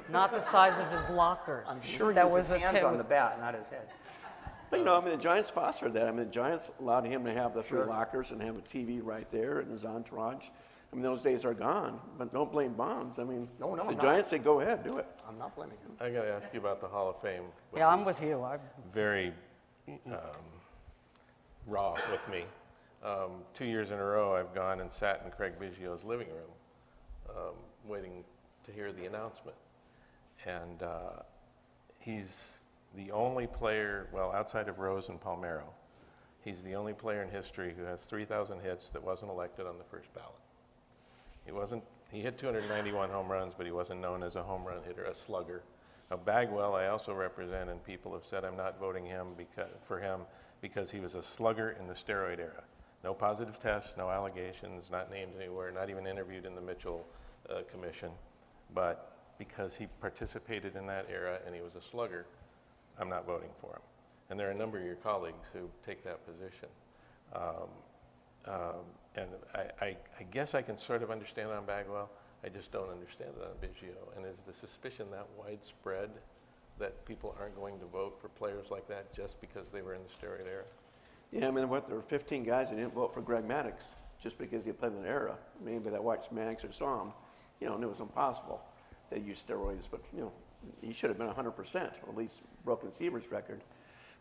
not 0.10 0.32
the 0.32 0.40
size 0.40 0.80
of 0.80 0.90
his 0.92 1.10
lockers. 1.10 1.68
I'm 1.70 1.82
sure 1.82 2.10
he 2.10 2.16
That 2.16 2.26
was 2.30 2.46
his 2.46 2.48
the 2.48 2.60
hands 2.60 2.74
tip. 2.74 2.84
on 2.84 2.98
the 2.98 3.04
bat, 3.04 3.40
not 3.40 3.54
his 3.56 3.68
head. 3.68 3.88
But, 4.72 4.80
you 4.80 4.86
know, 4.86 4.96
I 4.98 5.02
mean, 5.02 5.12
the 5.12 5.22
Giants 5.24 5.50
fostered 5.50 5.94
that. 5.94 6.08
I 6.08 6.12
mean, 6.12 6.26
the 6.26 6.32
Giants 6.32 6.70
allowed 6.80 7.06
him 7.06 7.24
to 7.26 7.34
have 7.34 7.54
the 7.54 7.62
Sure. 7.62 7.84
three 7.84 7.90
lockers 7.90 8.32
and 8.32 8.42
have 8.42 8.58
a 8.58 8.62
TV 8.62 9.00
right 9.04 9.30
there 9.32 9.60
and 9.60 9.72
his 9.72 9.86
entourage. 9.86 10.48
I 10.92 10.96
mean, 10.96 11.04
those 11.04 11.22
days 11.22 11.46
are 11.46 11.54
gone, 11.54 12.00
but 12.18 12.34
don't 12.34 12.52
blame 12.52 12.74
Bonds. 12.74 13.20
I 13.20 13.24
mean, 13.26 13.48
No, 13.60 13.70
no, 13.72 13.76
the 13.78 13.82
I'm 13.90 13.96
not. 13.96 14.02
Giants 14.02 14.30
say, 14.30 14.38
go 14.38 14.62
ahead, 14.62 14.84
do 14.84 14.98
it. 14.98 15.08
I'm 15.28 15.38
not 15.38 15.56
blaming 15.56 15.78
him. 15.78 15.92
I 16.00 16.10
got 16.10 16.24
to 16.24 16.32
ask 16.32 16.50
you 16.54 16.60
about 16.60 16.82
the 16.82 16.88
Hall 16.88 17.10
of 17.10 17.22
Fame. 17.22 17.44
which 17.72 17.80
Yeah, 17.80 17.90
I'm 17.90 18.02
is 18.02 18.06
with 18.08 18.22
you. 18.22 18.42
I'm 18.44 18.60
Very 18.94 19.34
um, 20.08 20.14
raw 21.68 21.94
with 22.12 22.28
me. 22.30 22.46
Um, 23.04 23.44
two 23.54 23.66
years 23.66 23.92
in 23.92 24.00
a 24.00 24.04
row, 24.04 24.36
I've 24.36 24.54
gone 24.56 24.80
and 24.82 24.92
sat 24.92 25.22
in 25.26 25.32
Craig 25.32 25.54
Biggio's 25.60 26.04
living 26.04 26.28
room, 26.30 26.50
um, 27.30 27.54
waiting 27.86 28.24
to 28.64 28.72
hear 28.72 28.92
the 28.92 29.06
announcement. 29.06 29.56
And 30.46 30.84
uh, 30.84 31.24
he's 32.00 32.60
the 32.96 33.12
only 33.12 33.48
player, 33.48 34.08
well, 34.12 34.32
outside 34.32 34.70
of 34.70 34.80
Rose 34.80 35.10
and 35.10 35.20
Palmeiro, 35.20 35.64
he's 36.44 36.62
the 36.62 36.76
only 36.76 36.94
player 36.94 37.24
in 37.24 37.30
history 37.30 37.74
who 37.78 37.84
has 37.84 38.04
3,000 38.04 38.62
hits 38.62 38.90
that 38.90 39.04
wasn't 39.04 39.32
elected 39.32 39.66
on 39.66 39.78
the 39.78 39.84
first 39.84 40.14
ballot. 40.14 40.32
He 41.46 41.52
wasn't. 41.52 41.84
He 42.12 42.22
hit 42.22 42.38
291 42.38 43.10
home 43.10 43.32
runs, 43.32 43.54
but 43.56 43.66
he 43.66 43.72
wasn't 43.72 44.02
known 44.02 44.24
as 44.24 44.36
a 44.36 44.44
home 44.44 44.64
run 44.64 44.80
hitter, 44.86 45.04
a 45.04 45.14
slugger. 45.14 45.64
Now 46.10 46.18
Bagwell, 46.18 46.76
I 46.76 46.88
also 46.88 47.14
represent, 47.14 47.70
and 47.70 47.84
people 47.84 48.14
have 48.14 48.26
said 48.26 48.46
I'm 48.46 48.58
not 48.58 48.80
voting 48.80 49.06
him 49.06 49.28
because, 49.38 49.70
for 49.84 50.00
him 50.00 50.22
because 50.62 50.92
he 50.92 51.00
was 51.00 51.16
a 51.16 51.24
slugger 51.24 51.76
in 51.80 51.88
the 51.88 51.94
steroid 51.94 52.40
era. 52.40 52.64
No 53.04 53.14
positive 53.14 53.60
tests, 53.60 53.96
no 53.98 54.10
allegations, 54.10 54.90
not 54.92 55.12
named 55.12 55.34
anywhere, 55.38 55.72
not 55.72 55.90
even 55.90 56.08
interviewed 56.08 56.46
in 56.46 56.56
the 56.56 56.62
Mitchell 56.62 57.06
uh, 57.50 57.62
Commission. 57.72 58.12
But 58.74 59.15
because 59.38 59.76
he 59.76 59.88
participated 60.02 60.76
in 60.76 60.86
that 60.88 61.08
era 61.12 61.40
and 61.46 61.56
he 61.56 61.62
was 61.62 61.76
a 61.76 61.82
slugger, 61.82 62.26
I'm 63.00 63.10
not 63.10 63.26
voting 63.26 63.50
for 63.60 63.72
him. 63.72 63.82
And 64.30 64.40
there 64.40 64.48
are 64.48 64.52
a 64.52 64.58
number 64.58 64.78
of 64.80 64.86
your 64.86 64.96
colleagues 64.96 65.48
who 65.54 65.70
take 65.86 66.04
that 66.04 66.26
position. 66.26 66.70
Um, 67.34 67.70
um, 68.48 68.86
and 69.16 69.30
I, 69.54 69.86
I, 69.86 69.98
I 70.20 70.24
guess 70.32 70.56
I 70.56 70.62
can 70.62 70.78
sort 70.78 71.04
of 71.04 71.12
understand 71.12 71.50
on 71.52 71.66
Bagwell. 71.66 72.10
I 72.44 72.50
just 72.50 72.72
don't 72.72 72.90
understand 72.90 73.32
it 73.40 73.44
on 73.44 73.56
Biggio. 73.62 74.16
And 74.16 74.26
is 74.26 74.40
the 74.46 74.54
suspicion 74.54 75.08
that 75.12 75.26
widespread 75.38 76.10
that 76.80 77.06
people 77.06 77.36
aren't 77.40 77.56
going 77.56 77.80
to 77.80 77.86
vote 77.86 78.18
for 78.22 78.30
players 78.30 78.70
like 78.70 78.88
that 78.88 79.14
just 79.14 79.40
because 79.42 79.70
they 79.70 79.82
were 79.82 79.94
in 79.94 80.02
the 80.04 80.10
steroid 80.10 80.48
era? 80.48 80.64
Yeah, 81.32 81.48
I 81.48 81.52
mean, 81.52 81.70
what, 81.70 81.88
there 81.88 81.96
were 81.96 82.04
15 82.04 82.44
guys 82.44 82.70
that 82.70 82.76
didn't 82.76 82.94
vote 82.94 83.14
for 83.14 83.22
Greg 83.22 83.48
Maddux 83.48 83.96
just 84.22 84.38
because 84.38 84.64
he 84.66 84.72
played 84.72 84.94
in 84.94 85.00
an 85.00 85.06
era. 85.06 85.36
Maybe 85.64 85.90
that 85.90 86.04
watched 86.04 86.34
Maddux 86.34 86.68
or 86.68 86.72
saw 86.72 87.02
him, 87.02 87.14
you 87.60 87.68
know, 87.68 87.78
knew 87.78 87.88
it 87.88 87.92
was 87.92 88.00
impossible. 88.00 88.62
They 89.10 89.20
used 89.20 89.48
steroids, 89.48 89.86
but, 89.90 90.02
you 90.14 90.22
know, 90.22 90.32
he 90.82 90.94
should 90.94 91.10
have 91.10 91.18
been 91.18 91.28
100%, 91.28 91.76
or 91.76 92.10
at 92.10 92.18
least 92.18 92.40
broken 92.64 92.92
Seaver's 92.94 93.32
record. 93.32 93.62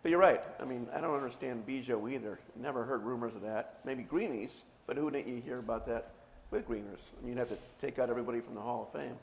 But 0.02 0.10
you're 0.10 0.20
right. 0.20 0.42
I 0.60 0.64
mean, 0.64 0.86
I 0.94 1.00
don't 1.00 1.14
understand 1.14 1.66
Biggio 1.66 2.12
either. 2.12 2.38
Never 2.56 2.84
heard 2.84 3.02
rumors 3.02 3.34
of 3.34 3.42
that. 3.42 3.78
Maybe 3.84 4.02
Greenies, 4.02 4.62
but 4.86 4.96
who 4.96 5.10
didn't 5.10 5.34
you 5.34 5.40
hear 5.40 5.58
about 5.58 5.86
that 5.86 6.10
with 6.50 6.66
Greeners? 6.66 7.00
I 7.18 7.22
mean, 7.22 7.30
you'd 7.30 7.38
have 7.38 7.48
to 7.48 7.56
take 7.78 7.98
out 7.98 8.10
everybody 8.10 8.40
from 8.40 8.54
the 8.54 8.60
Hall 8.60 8.86
of 8.86 9.00
Fame. 9.00 9.16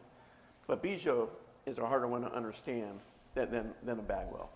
But 0.66 0.82
Biggio 0.82 1.30
is 1.68 1.78
a 1.78 1.86
harder 1.86 2.08
one 2.08 2.22
to 2.22 2.34
understand 2.34 3.00
than, 3.36 3.52
than, 3.52 3.74
than 3.84 4.00
a 4.00 4.02
Bagwell. 4.02 4.50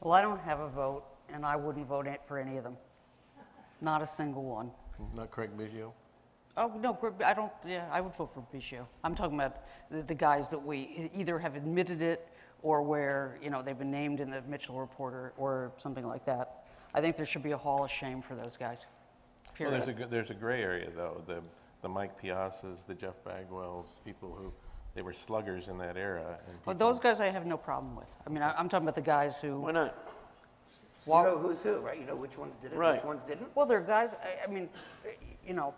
well, 0.00 0.12
I 0.12 0.20
don't 0.22 0.40
have 0.40 0.58
a 0.58 0.68
vote, 0.68 1.04
and 1.32 1.46
I 1.46 1.54
wouldn't 1.54 1.86
vote 1.86 2.08
it 2.08 2.20
for 2.26 2.38
any 2.38 2.56
of 2.56 2.64
them. 2.64 2.76
Not 3.80 4.02
a 4.02 4.06
single 4.06 4.42
one. 4.42 4.72
Not 5.14 5.30
Craig 5.30 5.50
Biggio? 5.56 5.92
Oh, 6.58 6.72
no, 6.80 6.98
I 7.24 7.34
don't, 7.34 7.52
yeah, 7.64 7.88
I 7.92 8.00
would 8.00 8.14
vote 8.16 8.34
for 8.34 8.44
Biggio. 8.52 8.84
I'm 9.04 9.14
talking 9.14 9.38
about 9.38 9.58
the, 9.92 10.02
the 10.02 10.14
guys 10.14 10.48
that 10.48 10.58
we 10.58 11.08
either 11.14 11.38
have 11.38 11.54
admitted 11.54 12.02
it 12.02 12.28
or 12.62 12.82
where, 12.82 13.38
you 13.40 13.48
know, 13.48 13.62
they've 13.62 13.78
been 13.78 13.92
named 13.92 14.18
in 14.18 14.28
the 14.30 14.42
Mitchell 14.42 14.80
Reporter 14.80 15.32
or 15.36 15.70
something 15.76 16.04
like 16.04 16.24
that. 16.26 16.64
I 16.94 17.00
think 17.00 17.16
there 17.16 17.26
should 17.26 17.44
be 17.44 17.52
a 17.52 17.56
hall 17.56 17.84
of 17.84 17.90
shame 17.92 18.20
for 18.20 18.34
those 18.34 18.56
guys. 18.56 18.86
Well, 19.60 19.70
there's 19.70 19.86
a, 19.86 20.06
there's 20.10 20.30
a 20.30 20.34
gray 20.34 20.60
area, 20.62 20.88
though. 20.94 21.22
The, 21.28 21.40
the 21.82 21.88
Mike 21.88 22.20
Piazzas, 22.20 22.84
the 22.88 22.94
Jeff 22.94 23.14
Bagwells, 23.24 24.04
people 24.04 24.34
who, 24.36 24.52
they 24.96 25.02
were 25.02 25.12
sluggers 25.12 25.68
in 25.68 25.78
that 25.78 25.96
era. 25.96 26.38
And 26.48 26.58
But 26.64 26.72
people- 26.72 26.88
those 26.88 26.98
guys 26.98 27.20
I 27.20 27.30
have 27.30 27.46
no 27.46 27.56
problem 27.56 27.94
with. 27.94 28.08
I 28.26 28.30
mean, 28.30 28.42
I, 28.42 28.52
I'm 28.54 28.68
talking 28.68 28.84
about 28.84 28.96
the 28.96 29.00
guys 29.00 29.36
who, 29.36 29.60
Why 29.60 29.70
not? 29.72 29.94
So 30.98 31.16
you 31.16 31.24
know 31.24 31.38
who's 31.38 31.62
who, 31.62 31.78
right? 31.78 32.00
You 32.00 32.06
know 32.06 32.16
which 32.16 32.36
ones 32.36 32.56
did 32.56 32.72
it, 32.72 32.76
Right. 32.76 32.96
which 32.96 33.04
ones 33.04 33.22
didn't? 33.22 33.48
well, 33.54 33.64
they're 33.66 33.80
guys, 33.80 34.14
I, 34.16 34.48
I 34.48 34.52
mean, 34.52 34.68
you 35.46 35.54
know, 35.54 35.72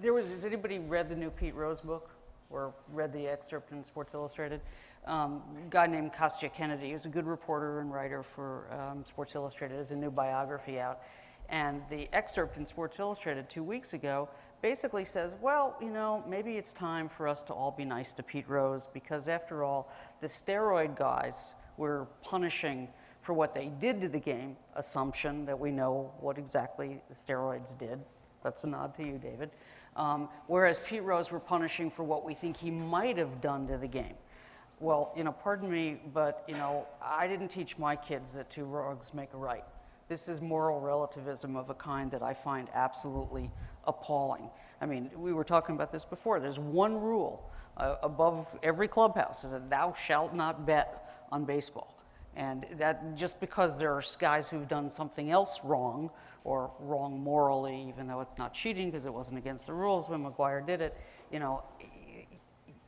there 0.00 0.12
was, 0.12 0.28
has 0.28 0.44
anybody 0.44 0.78
read 0.78 1.08
the 1.08 1.16
new 1.16 1.30
Pete 1.30 1.54
Rose 1.54 1.80
book? 1.80 2.10
or 2.50 2.72
read 2.92 3.12
the 3.12 3.26
excerpt 3.26 3.72
in 3.72 3.82
Sports 3.84 4.14
Illustrated. 4.14 4.60
Um, 5.06 5.42
a 5.66 5.70
guy 5.70 5.86
named 5.86 6.12
Kostya 6.12 6.50
Kennedy, 6.50 6.92
who's 6.92 7.06
a 7.06 7.10
good 7.10 7.26
reporter 7.26 7.80
and 7.80 7.92
writer 7.92 8.22
for 8.22 8.66
um, 8.72 9.04
Sports 9.04 9.34
Illustrated, 9.34 9.76
has 9.76 9.92
a 9.92 9.96
new 9.96 10.10
biography 10.10 10.80
out. 10.80 11.00
And 11.50 11.82
the 11.90 12.08
excerpt 12.12 12.56
in 12.56 12.66
Sports 12.66 12.98
Illustrated 12.98 13.48
two 13.48 13.62
weeks 13.62 13.94
ago 13.94 14.28
basically 14.60 15.04
says, 15.04 15.34
well, 15.40 15.76
you 15.80 15.88
know, 15.88 16.22
maybe 16.28 16.56
it's 16.56 16.72
time 16.72 17.08
for 17.08 17.28
us 17.28 17.42
to 17.44 17.52
all 17.52 17.70
be 17.70 17.84
nice 17.84 18.12
to 18.14 18.22
Pete 18.22 18.48
Rose 18.48 18.88
because, 18.92 19.28
after 19.28 19.62
all, 19.62 19.90
the 20.20 20.26
steroid 20.26 20.98
guys 20.98 21.54
were 21.76 22.06
punishing 22.22 22.88
for 23.22 23.32
what 23.34 23.54
they 23.54 23.70
did 23.78 24.00
to 24.00 24.08
the 24.08 24.18
game, 24.18 24.56
assumption 24.76 25.44
that 25.46 25.58
we 25.58 25.70
know 25.70 26.12
what 26.20 26.38
exactly 26.38 27.00
the 27.08 27.14
steroids 27.14 27.78
did. 27.78 28.00
That's 28.42 28.64
a 28.64 28.66
nod 28.66 28.94
to 28.96 29.04
you, 29.04 29.18
David. 29.18 29.50
Um, 29.98 30.28
whereas 30.46 30.78
Pete 30.78 31.02
Rose 31.02 31.32
were 31.32 31.40
punishing 31.40 31.90
for 31.90 32.04
what 32.04 32.24
we 32.24 32.32
think 32.32 32.56
he 32.56 32.70
might 32.70 33.18
have 33.18 33.40
done 33.40 33.66
to 33.66 33.76
the 33.76 33.88
game. 33.88 34.14
Well, 34.78 35.12
you 35.16 35.24
know, 35.24 35.32
pardon 35.32 35.68
me, 35.68 36.00
but, 36.14 36.44
you 36.46 36.54
know, 36.54 36.86
I 37.02 37.26
didn't 37.26 37.48
teach 37.48 37.76
my 37.78 37.96
kids 37.96 38.32
that 38.34 38.48
two 38.48 38.64
wrongs 38.64 39.12
make 39.12 39.34
a 39.34 39.36
right. 39.36 39.64
This 40.08 40.28
is 40.28 40.40
moral 40.40 40.80
relativism 40.80 41.56
of 41.56 41.68
a 41.68 41.74
kind 41.74 42.12
that 42.12 42.22
I 42.22 42.32
find 42.32 42.68
absolutely 42.72 43.50
appalling. 43.88 44.48
I 44.80 44.86
mean, 44.86 45.10
we 45.16 45.32
were 45.32 45.42
talking 45.42 45.74
about 45.74 45.90
this 45.90 46.04
before. 46.04 46.38
There's 46.38 46.60
one 46.60 46.94
rule 47.00 47.50
uh, 47.76 47.96
above 48.02 48.46
every 48.62 48.86
clubhouse 48.86 49.42
is 49.42 49.50
that 49.50 49.68
thou 49.68 49.94
shalt 49.94 50.32
not 50.32 50.64
bet 50.64 51.26
on 51.32 51.44
baseball. 51.44 51.98
And 52.36 52.66
that 52.78 53.16
just 53.16 53.40
because 53.40 53.76
there 53.76 53.92
are 53.92 54.02
guys 54.20 54.48
who've 54.48 54.68
done 54.68 54.90
something 54.90 55.32
else 55.32 55.58
wrong 55.64 56.08
or 56.44 56.70
wrong 56.80 57.20
morally, 57.20 57.86
even 57.88 58.06
though 58.06 58.20
it's 58.20 58.38
not 58.38 58.54
cheating 58.54 58.90
because 58.90 59.06
it 59.06 59.12
wasn't 59.12 59.38
against 59.38 59.66
the 59.66 59.72
rules 59.72 60.08
when 60.08 60.24
McGwire 60.24 60.64
did 60.64 60.80
it, 60.80 60.96
you 61.30 61.38
know, 61.38 61.62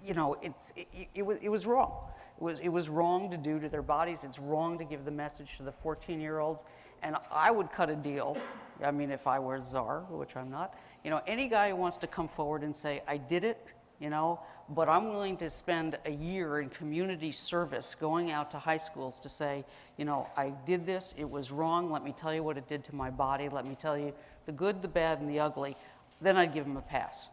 you 0.04 0.14
know, 0.14 0.36
it's, 0.42 0.72
it, 0.76 1.08
it, 1.14 1.22
was, 1.22 1.38
it 1.42 1.48
was 1.48 1.66
wrong. 1.66 1.92
It 2.38 2.42
was, 2.42 2.60
it 2.60 2.68
was 2.68 2.88
wrong 2.88 3.30
to 3.30 3.36
do 3.36 3.60
to 3.60 3.68
their 3.68 3.82
bodies. 3.82 4.24
It's 4.24 4.38
wrong 4.38 4.78
to 4.78 4.84
give 4.84 5.04
the 5.04 5.10
message 5.10 5.56
to 5.58 5.62
the 5.62 5.72
14 5.72 6.20
year 6.20 6.38
olds. 6.38 6.64
And 7.02 7.16
I 7.30 7.50
would 7.50 7.70
cut 7.72 7.90
a 7.90 7.96
deal. 7.96 8.36
I 8.82 8.90
mean, 8.90 9.10
if 9.10 9.26
I 9.26 9.38
were 9.38 9.58
czar, 9.60 10.00
which 10.10 10.36
I'm 10.36 10.50
not, 10.50 10.74
you 11.04 11.10
know, 11.10 11.20
any 11.26 11.48
guy 11.48 11.70
who 11.70 11.76
wants 11.76 11.96
to 11.98 12.06
come 12.06 12.28
forward 12.28 12.62
and 12.62 12.74
say, 12.74 13.02
I 13.06 13.16
did 13.16 13.44
it, 13.44 13.66
you 13.98 14.10
know, 14.10 14.40
but 14.70 14.88
I'm 14.88 15.08
willing 15.08 15.36
to 15.38 15.50
spend 15.50 15.98
a 16.06 16.10
year 16.10 16.60
in 16.60 16.68
community 16.68 17.32
service 17.32 17.96
going 17.98 18.30
out 18.30 18.52
to 18.52 18.58
high 18.58 18.76
schools 18.76 19.18
to 19.20 19.28
say, 19.28 19.64
you 19.96 20.04
know, 20.04 20.28
I 20.36 20.50
did 20.64 20.86
this, 20.86 21.12
it 21.18 21.28
was 21.28 21.50
wrong, 21.50 21.90
let 21.90 22.04
me 22.04 22.12
tell 22.12 22.32
you 22.32 22.44
what 22.44 22.56
it 22.56 22.68
did 22.68 22.84
to 22.84 22.94
my 22.94 23.10
body, 23.10 23.48
let 23.48 23.66
me 23.66 23.74
tell 23.74 23.98
you 23.98 24.12
the 24.46 24.52
good, 24.52 24.80
the 24.80 24.88
bad, 24.88 25.18
and 25.18 25.28
the 25.28 25.40
ugly, 25.40 25.76
then 26.20 26.36
I'd 26.36 26.54
give 26.54 26.66
him 26.66 26.76
a 26.76 26.82
pass. 26.82 27.28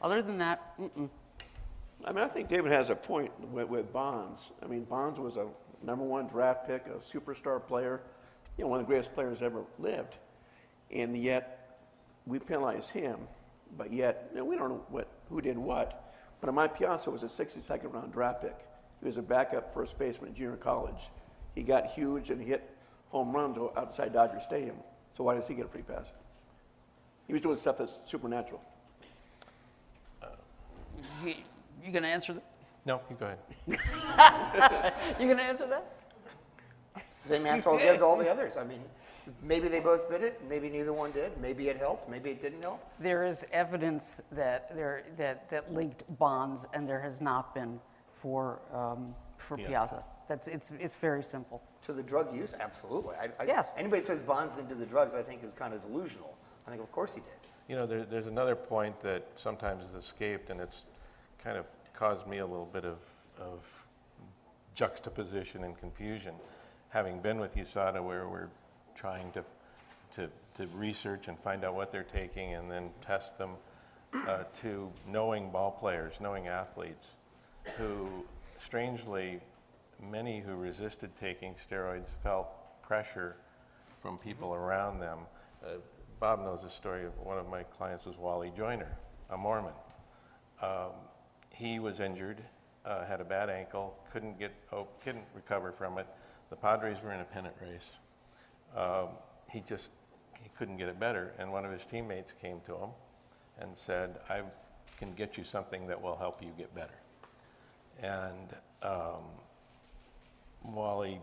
Other 0.00 0.22
than 0.22 0.38
that, 0.38 0.78
mm-mm. 0.78 1.08
I 2.04 2.12
mean, 2.12 2.22
I 2.22 2.28
think 2.28 2.48
David 2.48 2.70
has 2.70 2.90
a 2.90 2.94
point 2.94 3.32
with, 3.50 3.68
with 3.68 3.92
Bonds. 3.92 4.52
I 4.62 4.66
mean, 4.66 4.84
Bonds 4.84 5.18
was 5.18 5.36
a 5.36 5.46
number 5.82 6.04
one 6.04 6.28
draft 6.28 6.68
pick, 6.68 6.86
a 6.86 6.98
superstar 7.00 7.64
player, 7.64 8.02
you 8.56 8.64
know, 8.64 8.68
one 8.68 8.78
of 8.78 8.86
the 8.86 8.88
greatest 8.88 9.12
players 9.14 9.42
ever 9.42 9.62
lived. 9.80 10.14
And 10.92 11.16
yet, 11.16 11.80
we 12.24 12.38
penalize 12.38 12.88
him, 12.88 13.18
but 13.76 13.92
yet, 13.92 14.28
you 14.32 14.38
know, 14.38 14.44
we 14.44 14.56
don't 14.56 14.68
know 14.68 14.84
what, 14.90 15.08
who 15.28 15.40
did 15.40 15.58
what. 15.58 16.07
But 16.40 16.54
Mike 16.54 16.78
Piazza 16.78 17.10
was 17.10 17.22
a 17.22 17.26
62nd 17.26 17.92
round 17.92 18.12
draft 18.12 18.42
pick. 18.42 18.56
He 19.00 19.06
was 19.06 19.16
a 19.16 19.22
backup 19.22 19.72
first 19.74 19.98
baseman 19.98 20.30
at 20.30 20.36
junior 20.36 20.56
college. 20.56 21.10
He 21.54 21.62
got 21.62 21.86
huge 21.86 22.30
and 22.30 22.40
hit 22.40 22.68
home 23.10 23.32
runs 23.34 23.58
outside 23.76 24.12
Dodger 24.12 24.40
Stadium. 24.40 24.76
So 25.16 25.24
why 25.24 25.34
does 25.34 25.48
he 25.48 25.54
get 25.54 25.66
a 25.66 25.68
free 25.68 25.82
pass? 25.82 26.06
He 27.26 27.32
was 27.32 27.42
doing 27.42 27.56
stuff 27.58 27.78
that's 27.78 28.00
supernatural. 28.06 28.60
Uh, 30.22 30.26
you, 31.24 31.34
you 31.84 31.92
gonna 31.92 32.08
answer 32.08 32.34
that? 32.34 32.44
No, 32.84 33.00
you 33.10 33.16
go 33.16 33.26
ahead. 33.26 33.38
You 35.20 35.28
gonna 35.28 35.42
answer 35.42 35.66
that? 35.66 35.92
Same 37.10 37.46
answer 37.46 37.70
I'll 37.70 37.78
give 37.78 37.98
to 37.98 38.04
all 38.04 38.16
the 38.16 38.30
others. 38.30 38.56
I 38.56 38.64
mean, 38.64 38.80
maybe 39.42 39.68
they 39.68 39.80
both 39.80 40.10
did 40.10 40.22
it, 40.22 40.40
maybe 40.48 40.68
neither 40.68 40.92
one 40.92 41.10
did, 41.12 41.38
maybe 41.40 41.68
it 41.68 41.76
helped, 41.78 42.08
maybe 42.08 42.30
it 42.30 42.40
didn't 42.42 42.62
help. 42.62 42.80
There 43.00 43.24
is 43.24 43.44
evidence 43.52 44.20
that 44.32 44.74
there, 44.74 45.04
that, 45.16 45.48
that 45.50 45.72
linked 45.72 46.04
Bonds, 46.18 46.66
and 46.74 46.88
there 46.88 47.00
has 47.00 47.20
not 47.20 47.54
been 47.54 47.80
for, 48.20 48.60
um, 48.72 49.14
for 49.36 49.58
Yeah. 49.58 49.68
Piazza. 49.68 50.04
That's, 50.28 50.46
it's, 50.48 50.72
it's 50.78 50.96
very 50.96 51.22
simple. 51.22 51.62
To 51.82 51.92
the 51.92 52.02
drug 52.02 52.34
use, 52.34 52.54
absolutely. 52.58 53.16
I, 53.16 53.28
I, 53.40 53.46
Yes. 53.46 53.68
Anybody 53.76 54.02
says 54.02 54.20
Bonds 54.20 54.58
into 54.58 54.74
the 54.74 54.86
drugs, 54.86 55.14
I 55.14 55.22
think 55.22 55.42
is 55.42 55.52
kind 55.52 55.72
of 55.72 55.82
delusional. 55.82 56.34
I 56.66 56.70
think, 56.70 56.82
of 56.82 56.92
course 56.92 57.14
he 57.14 57.20
did. 57.20 57.30
You 57.68 57.76
know, 57.76 57.86
there, 57.86 58.04
there's 58.04 58.26
another 58.26 58.54
point 58.54 59.00
that 59.02 59.26
sometimes 59.36 59.84
is 59.84 59.94
escaped, 59.94 60.50
and 60.50 60.60
it's 60.60 60.84
kind 61.42 61.56
of 61.56 61.64
caused 61.94 62.26
me 62.26 62.38
a 62.38 62.46
little 62.46 62.68
bit 62.72 62.84
of, 62.84 62.98
of 63.40 63.64
juxtaposition 64.74 65.64
and 65.64 65.76
confusion. 65.78 66.34
Having 66.90 67.20
been 67.20 67.38
with 67.40 67.56
USADA, 67.56 68.02
where 68.02 68.28
we're 68.28 68.48
trying 68.98 69.30
to, 69.32 69.44
to, 70.12 70.28
to 70.56 70.66
research 70.74 71.28
and 71.28 71.38
find 71.38 71.64
out 71.64 71.74
what 71.74 71.92
they're 71.92 72.02
taking 72.02 72.54
and 72.54 72.70
then 72.70 72.90
test 73.00 73.38
them, 73.38 73.52
uh, 74.26 74.42
to 74.60 74.90
knowing 75.06 75.50
ball 75.50 75.70
players, 75.70 76.14
knowing 76.20 76.48
athletes, 76.48 77.06
who 77.76 78.08
strangely, 78.62 79.40
many 80.10 80.40
who 80.40 80.54
resisted 80.54 81.10
taking 81.16 81.54
steroids 81.54 82.08
felt 82.22 82.48
pressure 82.82 83.36
from 84.00 84.18
people 84.18 84.54
around 84.54 84.98
them. 84.98 85.18
Uh, 85.62 85.76
Bob 86.20 86.40
knows 86.40 86.62
the 86.62 86.70
story 86.70 87.04
of 87.04 87.16
one 87.18 87.38
of 87.38 87.48
my 87.48 87.62
clients 87.62 88.04
was 88.04 88.16
Wally 88.16 88.52
Joyner, 88.56 88.96
a 89.30 89.36
Mormon. 89.36 89.74
Um, 90.62 90.90
he 91.50 91.78
was 91.78 92.00
injured, 92.00 92.42
uh, 92.84 93.04
had 93.04 93.20
a 93.20 93.24
bad 93.24 93.50
ankle, 93.50 93.96
couldn't 94.12 94.38
get, 94.38 94.52
oh, 94.72 94.88
couldn't 95.04 95.24
recover 95.34 95.70
from 95.70 95.98
it. 95.98 96.06
The 96.50 96.56
Padres 96.56 96.96
were 97.04 97.12
in 97.12 97.20
a 97.20 97.24
pennant 97.24 97.54
race. 97.60 97.90
Um, 98.76 99.08
he 99.50 99.60
just 99.60 99.90
he 100.34 100.48
couldn't 100.56 100.76
get 100.76 100.88
it 100.88 101.00
better, 101.00 101.34
and 101.38 101.52
one 101.52 101.64
of 101.64 101.72
his 101.72 101.86
teammates 101.86 102.32
came 102.40 102.60
to 102.66 102.74
him 102.74 102.90
and 103.58 103.76
said, 103.76 104.18
"I 104.28 104.42
can 104.98 105.12
get 105.12 105.36
you 105.36 105.44
something 105.44 105.86
that 105.86 106.00
will 106.00 106.16
help 106.16 106.42
you 106.42 106.50
get 106.56 106.74
better." 106.74 106.98
And 108.02 108.54
um, 108.82 109.24
Wally 110.62 111.20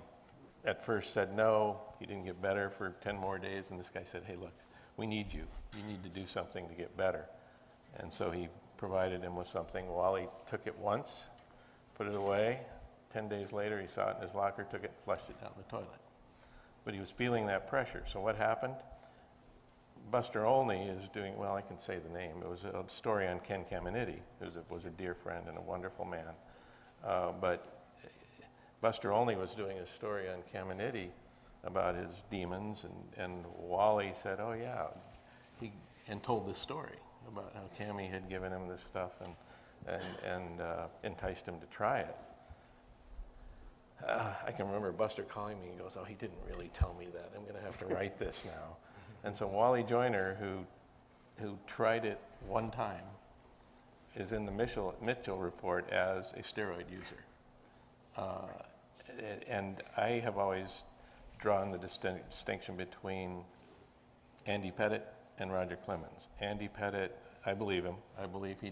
at 0.66 0.84
first 0.84 1.14
said 1.14 1.36
no. 1.36 1.80
He 2.00 2.06
didn't 2.06 2.26
get 2.26 2.42
better 2.42 2.70
for 2.70 2.96
10 3.02 3.16
more 3.16 3.38
days. 3.38 3.70
And 3.70 3.80
this 3.80 3.90
guy 3.90 4.04
said, 4.04 4.24
Hey, 4.26 4.36
look, 4.36 4.54
we 4.98 5.06
need 5.06 5.34
you. 5.34 5.44
You 5.78 5.84
need 5.84 6.04
to 6.04 6.10
do 6.10 6.26
something 6.28 6.68
to 6.68 6.74
get 6.74 6.96
better. 6.98 7.26
And 7.98 8.12
so 8.12 8.32
he 8.32 8.50
provided 8.78 9.22
him 9.22 9.36
with 9.36 9.48
something. 9.48 9.88
Wally 9.88 10.28
took 10.50 10.68
it 10.68 10.78
once, 10.78 11.26
put 11.96 12.08
it 12.08 12.16
away. 12.16 12.62
10 13.12 13.30
days 13.30 13.54
later, 13.54 13.80
he 13.80 13.88
saw 13.88 14.10
it 14.10 14.18
in 14.18 14.28
his 14.28 14.36
locker, 14.36 14.66
took 14.70 14.84
it, 14.84 14.92
flushed 15.06 15.30
it 15.30 15.40
down 15.40 15.52
the 15.56 15.64
toilet. 15.64 16.05
But 16.86 16.94
he 16.94 17.00
was 17.00 17.12
feeling 17.12 17.48
that 17.48 17.68
pressure. 17.68 18.04
So 18.06 18.22
what 18.22 18.38
happened? 18.38 18.76
Buster 20.12 20.46
Olney 20.46 20.88
is 20.88 21.10
doing, 21.10 21.36
well, 21.36 21.56
I 21.56 21.62
can 21.62 21.80
say 21.80 21.98
the 21.98 22.16
name. 22.16 22.38
It 22.42 22.48
was 22.48 22.64
a 22.64 22.84
story 22.88 23.28
on 23.28 23.40
Ken 23.40 23.66
Caminiti, 23.70 24.20
who 24.40 24.46
was 24.46 24.56
a, 24.56 24.64
was 24.70 24.86
a 24.86 24.92
dear 24.92 25.16
friend 25.16 25.48
and 25.48 25.58
a 25.58 25.62
wonderful 25.62 26.06
man. 26.06 26.34
Uh, 27.04 27.32
but 27.42 27.76
Buster 28.82 29.12
Olney 29.12 29.36
was 29.36 29.52
doing 29.52 29.78
a 29.80 29.88
story 29.88 30.28
on 30.30 30.44
Caminiti 30.54 31.10
about 31.64 31.96
his 31.96 32.24
demons, 32.30 32.84
and, 32.84 32.94
and 33.18 33.46
Wally 33.58 34.14
said, 34.14 34.40
"Oh 34.40 34.54
yeah," 34.54 34.88
he 35.60 35.72
and 36.08 36.22
told 36.22 36.48
this 36.48 36.60
story 36.60 36.98
about 37.28 37.52
how 37.56 37.84
Cammy 37.84 38.10
had 38.10 38.30
given 38.30 38.52
him 38.52 38.68
this 38.68 38.82
stuff 38.82 39.12
and 39.24 39.36
and 39.88 40.04
and 40.24 40.62
uh, 40.62 40.86
enticed 41.04 41.48
him 41.48 41.60
to 41.60 41.66
try 41.68 42.00
it. 42.00 42.16
Uh, 44.06 44.34
I 44.48 44.52
can 44.52 44.66
remember 44.68 44.92
Buster 44.92 45.24
calling 45.24 45.62
me 45.62 45.70
and 45.70 45.80
goes, 45.80 45.96
"Oh, 46.00 46.04
he 46.04 46.16
didn't 46.16 46.40
really 46.50 46.70
tell 46.74 46.96
me 47.00 47.08
that. 47.14 47.32
I'm 47.36 47.44
going 47.44 47.56
to 47.56 47.62
have 47.62 47.78
to 47.80 47.86
write 47.86 48.18
this 48.18 48.46
now." 48.46 48.78
And 49.24 49.36
so 49.36 49.48
Wally 49.48 49.84
Joyner, 49.84 50.38
who 50.40 50.66
who 51.44 51.58
tried 51.68 52.06
it 52.06 52.20
one 52.48 52.72
time, 52.72 53.04
is 54.16 54.32
in 54.32 54.46
the 54.46 54.52
Mitchell, 54.52 54.96
Mitchell 55.02 55.38
report 55.38 55.90
as 55.90 56.32
a 56.34 56.42
steroid 56.42 56.90
user. 56.90 57.24
Uh, 58.16 58.48
and 59.48 59.84
I 59.98 60.10
have 60.24 60.38
always 60.38 60.84
drawn 61.40 61.72
the 61.72 61.78
distin- 61.78 62.22
distinction 62.30 62.78
between 62.78 63.44
Andy 64.46 64.72
Pettitte 64.72 65.04
and 65.38 65.52
Roger 65.52 65.76
Clemens. 65.76 66.30
Andy 66.40 66.70
Pettitte, 66.70 67.12
I 67.46 67.54
believe 67.54 67.84
him. 67.84 67.96
I 68.18 68.26
believe 68.26 68.58
he 68.62 68.72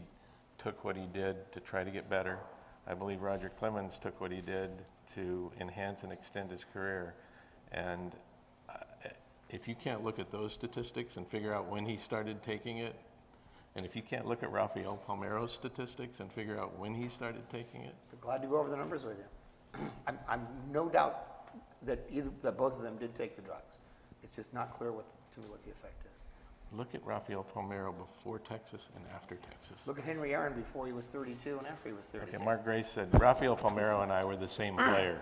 took 0.58 0.84
what 0.86 0.96
he 0.96 1.06
did 1.14 1.52
to 1.52 1.60
try 1.60 1.84
to 1.84 1.92
get 1.92 2.10
better. 2.10 2.40
I 2.88 2.94
believe 2.94 3.22
Roger 3.22 3.52
Clemens 3.60 3.98
took 4.02 4.20
what 4.20 4.32
he 4.32 4.42
did 4.42 4.70
to 5.16 5.52
enhance 5.60 6.04
and 6.04 6.12
extend 6.12 6.52
his 6.52 6.66
career. 6.74 7.14
And 7.72 8.12
uh, 8.70 9.10
if 9.50 9.68
you 9.68 9.76
can't 9.76 10.04
look 10.04 10.20
at 10.20 10.32
those 10.32 10.54
statistics 10.54 11.18
and 11.18 11.28
figure 11.28 11.54
out 11.54 11.70
when 11.70 11.86
he 11.86 11.98
started 11.98 12.44
taking 12.44 12.80
it, 12.80 12.96
and 13.76 13.86
if 13.86 13.96
you 13.96 14.02
can't 14.02 14.28
look 14.28 14.44
at 14.44 14.52
Rafael 14.52 15.00
Palmeiro's 15.08 15.52
statistics 15.52 16.20
and 16.20 16.32
figure 16.32 16.60
out 16.60 16.78
when 16.78 16.94
he 16.94 17.10
started 17.10 17.42
taking 17.50 17.82
it, 17.82 17.96
But 18.10 18.22
glad 18.22 18.42
to 18.42 18.48
go 18.48 18.58
over 18.58 18.70
the 18.70 18.78
numbers 18.78 19.04
with 19.06 19.18
you. 19.18 19.82
I'm, 20.08 20.20
I'm 20.28 20.48
no 20.72 20.90
doubt 20.90 21.48
that 21.84 22.00
either, 22.12 22.30
that 22.44 22.58
both 22.58 22.76
of 22.76 22.84
them 22.84 22.98
did 22.98 23.16
take 23.16 23.36
the 23.36 23.42
drugs. 23.42 23.78
It's 24.24 24.36
just 24.36 24.54
not 24.54 24.74
clear 24.74 24.92
what, 24.92 25.06
to 25.34 25.40
me 25.40 25.48
what 25.48 25.64
the 25.64 25.72
effect 25.72 26.06
is. 26.06 26.13
Look 26.76 26.96
at 26.96 27.06
Rafael 27.06 27.46
Palmeiro 27.56 27.94
before 27.96 28.40
Texas 28.40 28.90
and 28.96 29.06
after 29.14 29.36
Texas. 29.36 29.78
Look 29.86 30.00
at 30.00 30.06
Henry 30.06 30.34
Aaron 30.34 30.54
before 30.54 30.88
he 30.88 30.94
was 30.94 31.08
32 31.08 31.60
and 31.60 31.68
after 31.68 31.90
he 31.90 31.96
was 31.96 32.08
32. 32.08 32.36
Okay, 32.36 32.44
Mark 32.44 32.64
Grace 32.64 32.88
said 32.88 33.10
Rafael 33.20 33.56
Palmeiro 33.56 34.02
and 34.02 34.12
I 34.12 34.26
were 34.26 34.36
the 34.36 34.48
same 34.48 34.76
ah. 34.80 34.90
player 34.90 35.22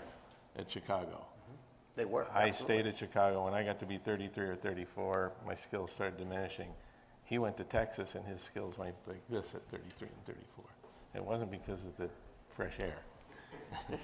at 0.57 0.71
Chicago. 0.71 1.25
Mm-hmm. 1.25 1.55
They 1.97 2.05
were. 2.05 2.25
I 2.33 2.47
absolutely. 2.47 2.53
stayed 2.53 2.87
at 2.87 2.97
Chicago. 2.97 3.43
When 3.45 3.53
I 3.53 3.63
got 3.63 3.79
to 3.79 3.85
be 3.85 3.97
33 3.97 4.45
or 4.45 4.55
34, 4.55 5.33
my 5.45 5.53
skills 5.53 5.91
started 5.91 6.17
diminishing. 6.17 6.69
He 7.25 7.37
went 7.37 7.57
to 7.57 7.65
Texas 7.65 8.15
and 8.15 8.25
his 8.25 8.41
skills 8.41 8.77
went 8.77 8.95
like 9.05 9.21
this 9.29 9.53
at 9.53 9.61
33 9.71 10.07
and 10.07 10.25
34. 10.25 10.65
It 11.15 11.23
wasn't 11.23 11.51
because 11.51 11.81
of 11.81 11.97
the 11.97 12.09
fresh 12.55 12.79
air. 12.79 12.97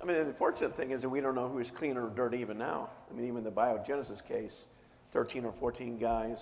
I 0.00 0.04
mean, 0.04 0.16
the 0.16 0.22
unfortunate 0.22 0.76
thing 0.76 0.90
is 0.90 1.02
that 1.02 1.08
we 1.08 1.20
don't 1.20 1.34
know 1.34 1.48
who's 1.48 1.70
clean 1.70 1.96
or 1.96 2.08
dirty 2.10 2.38
even 2.38 2.58
now. 2.58 2.90
I 3.10 3.14
mean, 3.14 3.26
even 3.28 3.44
the 3.44 3.52
biogenesis 3.52 4.24
case, 4.24 4.64
13 5.12 5.44
or 5.44 5.52
14 5.52 5.98
guys 5.98 6.38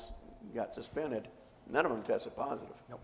got 0.55 0.75
suspended. 0.75 1.29
None 1.71 1.85
of 1.85 1.93
them 1.93 2.03
tested 2.03 2.35
positive. 2.37 2.75
Nope. 2.89 3.01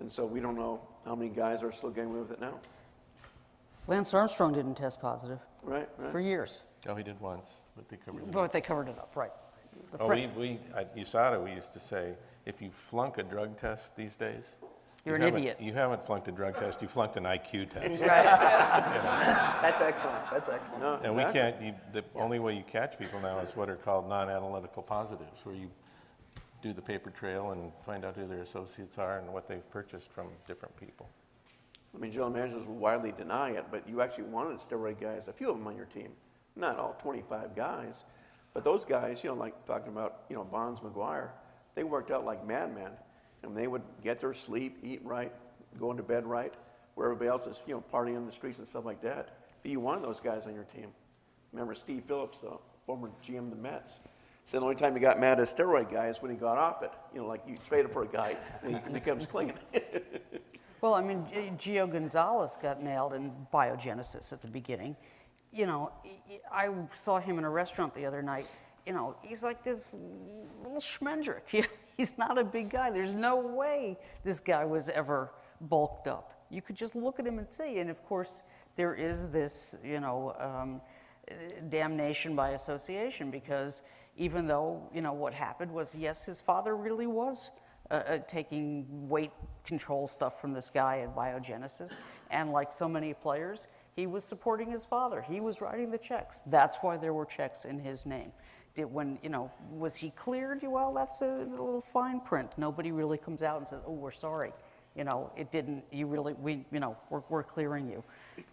And 0.00 0.10
so 0.10 0.26
we 0.26 0.40
don't 0.40 0.56
know 0.56 0.80
how 1.04 1.14
many 1.14 1.30
guys 1.30 1.62
are 1.62 1.72
still 1.72 1.90
getting 1.90 2.10
away 2.10 2.20
with 2.20 2.32
it 2.32 2.40
now. 2.40 2.58
Lance 3.86 4.12
Armstrong 4.12 4.52
didn't 4.52 4.74
test 4.74 5.00
positive 5.00 5.38
Right, 5.62 5.88
for 6.10 6.20
years, 6.20 6.62
Oh, 6.88 6.94
he 6.94 7.02
did 7.02 7.20
once, 7.20 7.48
but 7.76 7.88
they 7.88 7.96
covered 7.96 8.22
it. 8.22 8.28
up. 8.28 8.32
but 8.32 8.52
they 8.52 8.60
covered 8.60 8.88
it 8.88 8.98
up, 8.98 9.12
right. 9.16 9.32
The 9.92 9.98
Oh, 10.00 10.06
fr- 10.06 10.14
we, 10.14 10.26
we, 10.36 10.60
at 10.76 10.96
USADA, 10.96 11.42
we 11.42 11.52
used 11.52 11.72
to 11.72 11.80
say, 11.80 12.14
if 12.46 12.60
you 12.62 12.70
flunk 12.70 13.18
a 13.18 13.22
drug 13.24 13.56
test 13.56 13.94
these 13.96 14.16
days, 14.16 14.44
you 15.06 15.10
You're 15.12 15.16
an 15.16 15.22
haven't- 15.22 15.38
idiot. 15.40 15.56
You 15.60 15.72
haven't 15.72 16.04
flunked 16.04 16.26
a 16.26 16.32
drug 16.32 16.56
test, 16.56 16.82
you 16.82 16.88
flunked 16.88 17.16
an 17.16 17.22
IQ 17.24 17.70
test. 17.70 18.00
That's 18.00 19.80
excellent. 19.80 20.18
That's 20.32 20.48
excellent. 20.48 20.82
No, 20.82 20.98
And 21.02 21.14
we 21.14 21.22
exactly. 21.22 21.66
can't, 21.66 21.76
you, 21.94 22.00
the 22.02 22.04
only 22.20 22.40
way 22.40 22.54
you 22.56 22.64
catch 22.64 22.98
people 22.98 23.20
now 23.20 23.38
is 23.38 23.54
what 23.54 23.70
are 23.70 23.76
called 23.76 24.08
non-analytical 24.08 24.82
positives, 24.82 25.44
where 25.44 25.54
you 25.54 25.70
do 26.60 26.72
the 26.72 26.82
paper 26.82 27.10
trail 27.10 27.52
and 27.52 27.70
find 27.84 28.04
out 28.04 28.16
who 28.16 28.26
their 28.26 28.42
associates 28.42 28.98
are 28.98 29.18
and 29.20 29.32
what 29.32 29.46
they've 29.46 29.68
purchased 29.70 30.10
from 30.10 30.26
different 30.48 30.76
people. 30.76 31.08
I 31.94 31.98
mean, 31.98 32.10
general 32.10 32.30
managers 32.30 32.66
will 32.66 32.74
widely 32.74 33.12
deny 33.12 33.50
it, 33.50 33.66
but 33.70 33.88
you 33.88 34.00
actually 34.02 34.24
wanted 34.24 34.58
steroid 34.58 35.00
guys, 35.00 35.28
a 35.28 35.32
few 35.32 35.50
of 35.50 35.56
them 35.56 35.66
on 35.68 35.76
your 35.76 35.86
team. 35.86 36.08
Not 36.56 36.78
all 36.80 36.96
25 37.00 37.54
guys, 37.54 38.02
but 38.54 38.64
those 38.64 38.84
guys, 38.84 39.22
you 39.22 39.30
know, 39.30 39.36
like 39.36 39.64
talking 39.66 39.88
about, 39.92 40.22
you 40.28 40.34
know, 40.34 40.42
Bonds, 40.44 40.80
McGwire, 40.80 41.28
they 41.76 41.84
worked 41.84 42.10
out 42.10 42.24
like 42.24 42.44
madmen. 42.44 42.90
And 43.46 43.56
they 43.56 43.66
would 43.66 43.82
get 44.02 44.20
their 44.20 44.34
sleep, 44.34 44.78
eat 44.82 45.00
right, 45.04 45.32
go 45.78 45.90
into 45.90 46.02
bed 46.02 46.26
right, 46.26 46.52
where 46.94 47.06
everybody 47.06 47.28
else 47.28 47.46
is, 47.46 47.60
you 47.66 47.74
know, 47.74 47.84
partying 47.92 48.16
in 48.16 48.26
the 48.26 48.32
streets 48.32 48.58
and 48.58 48.66
stuff 48.66 48.84
like 48.84 49.00
that. 49.02 49.38
Be 49.62 49.76
one 49.76 49.96
of 49.96 50.02
those 50.02 50.20
guys 50.20 50.46
on 50.46 50.54
your 50.54 50.64
team. 50.64 50.88
Remember 51.52 51.74
Steve 51.74 52.02
Phillips, 52.06 52.40
the 52.40 52.58
former 52.84 53.10
GM 53.26 53.38
of 53.38 53.50
the 53.50 53.56
Mets, 53.56 54.00
said 54.44 54.60
the 54.60 54.64
only 54.64 54.76
time 54.76 54.94
he 54.94 55.00
got 55.00 55.18
mad 55.18 55.40
at 55.40 55.48
a 55.48 55.54
steroid 55.54 55.90
guy 55.90 56.08
is 56.08 56.22
when 56.22 56.30
he 56.30 56.36
got 56.36 56.58
off 56.58 56.82
it. 56.82 56.92
You 57.14 57.20
know, 57.22 57.26
like 57.26 57.42
you 57.46 57.56
traded 57.66 57.92
for 57.92 58.02
a 58.02 58.06
guy 58.06 58.36
and 58.62 58.76
he 58.76 58.92
becomes 58.92 59.26
clean. 59.26 59.52
Well, 60.82 60.94
I 60.94 61.00
mean, 61.02 61.24
Gio 61.56 61.90
Gonzalez 61.90 62.58
got 62.60 62.82
nailed 62.82 63.14
in 63.14 63.32
biogenesis 63.52 64.32
at 64.32 64.42
the 64.42 64.48
beginning. 64.48 64.94
You 65.50 65.66
know, 65.66 65.90
I 66.52 66.68
saw 66.94 67.18
him 67.18 67.38
in 67.38 67.44
a 67.44 67.50
restaurant 67.50 67.94
the 67.94 68.04
other 68.04 68.22
night. 68.22 68.46
You 68.84 68.92
know, 68.92 69.16
he's 69.22 69.42
like 69.42 69.64
this 69.64 69.96
little 70.62 70.80
schmendrick. 70.80 71.66
He's 71.96 72.18
not 72.18 72.38
a 72.38 72.44
big 72.44 72.70
guy. 72.70 72.90
There's 72.90 73.14
no 73.14 73.36
way 73.36 73.98
this 74.24 74.40
guy 74.40 74.64
was 74.64 74.88
ever 74.88 75.30
bulked 75.62 76.08
up. 76.08 76.32
You 76.50 76.62
could 76.62 76.76
just 76.76 76.94
look 76.94 77.18
at 77.18 77.26
him 77.26 77.38
and 77.38 77.50
see. 77.50 77.78
And 77.78 77.90
of 77.90 78.04
course, 78.04 78.42
there 78.76 78.94
is 78.94 79.30
this, 79.30 79.76
you 79.82 80.00
know, 80.00 80.34
um, 80.38 80.80
damnation 81.68 82.36
by 82.36 82.50
association 82.50 83.30
because 83.30 83.82
even 84.16 84.46
though, 84.46 84.88
you 84.94 85.00
know, 85.00 85.12
what 85.12 85.34
happened 85.34 85.72
was, 85.72 85.94
yes, 85.94 86.24
his 86.24 86.40
father 86.40 86.76
really 86.76 87.06
was 87.06 87.50
uh, 87.90 87.94
uh, 87.94 88.18
taking 88.28 88.86
weight 89.08 89.32
control 89.64 90.06
stuff 90.06 90.40
from 90.40 90.52
this 90.52 90.70
guy 90.70 91.00
at 91.00 91.14
Biogenesis. 91.14 91.96
And 92.30 92.52
like 92.52 92.72
so 92.72 92.88
many 92.88 93.14
players, 93.14 93.66
he 93.94 94.06
was 94.06 94.24
supporting 94.24 94.70
his 94.70 94.84
father. 94.84 95.22
He 95.22 95.40
was 95.40 95.60
writing 95.60 95.90
the 95.90 95.98
checks. 95.98 96.42
That's 96.46 96.76
why 96.82 96.96
there 96.96 97.14
were 97.14 97.24
checks 97.24 97.64
in 97.64 97.78
his 97.78 98.04
name. 98.04 98.32
Did 98.76 98.92
when, 98.92 99.18
you 99.22 99.30
know, 99.30 99.50
was 99.70 99.96
he 99.96 100.10
cleared? 100.10 100.62
you 100.62 100.68
Well, 100.68 100.92
that's 100.92 101.22
a 101.22 101.46
little 101.50 101.80
fine 101.94 102.20
print. 102.20 102.52
Nobody 102.58 102.92
really 102.92 103.16
comes 103.16 103.42
out 103.42 103.56
and 103.56 103.66
says, 103.66 103.80
oh, 103.86 103.92
we're 103.92 104.12
sorry. 104.12 104.52
You 104.94 105.04
know, 105.04 105.32
it 105.34 105.50
didn't, 105.50 105.82
you 105.90 106.06
really, 106.06 106.34
we, 106.34 106.64
you 106.70 106.78
know, 106.78 106.94
we're, 107.08 107.22
we're 107.30 107.42
clearing 107.42 107.88
you. 107.88 108.04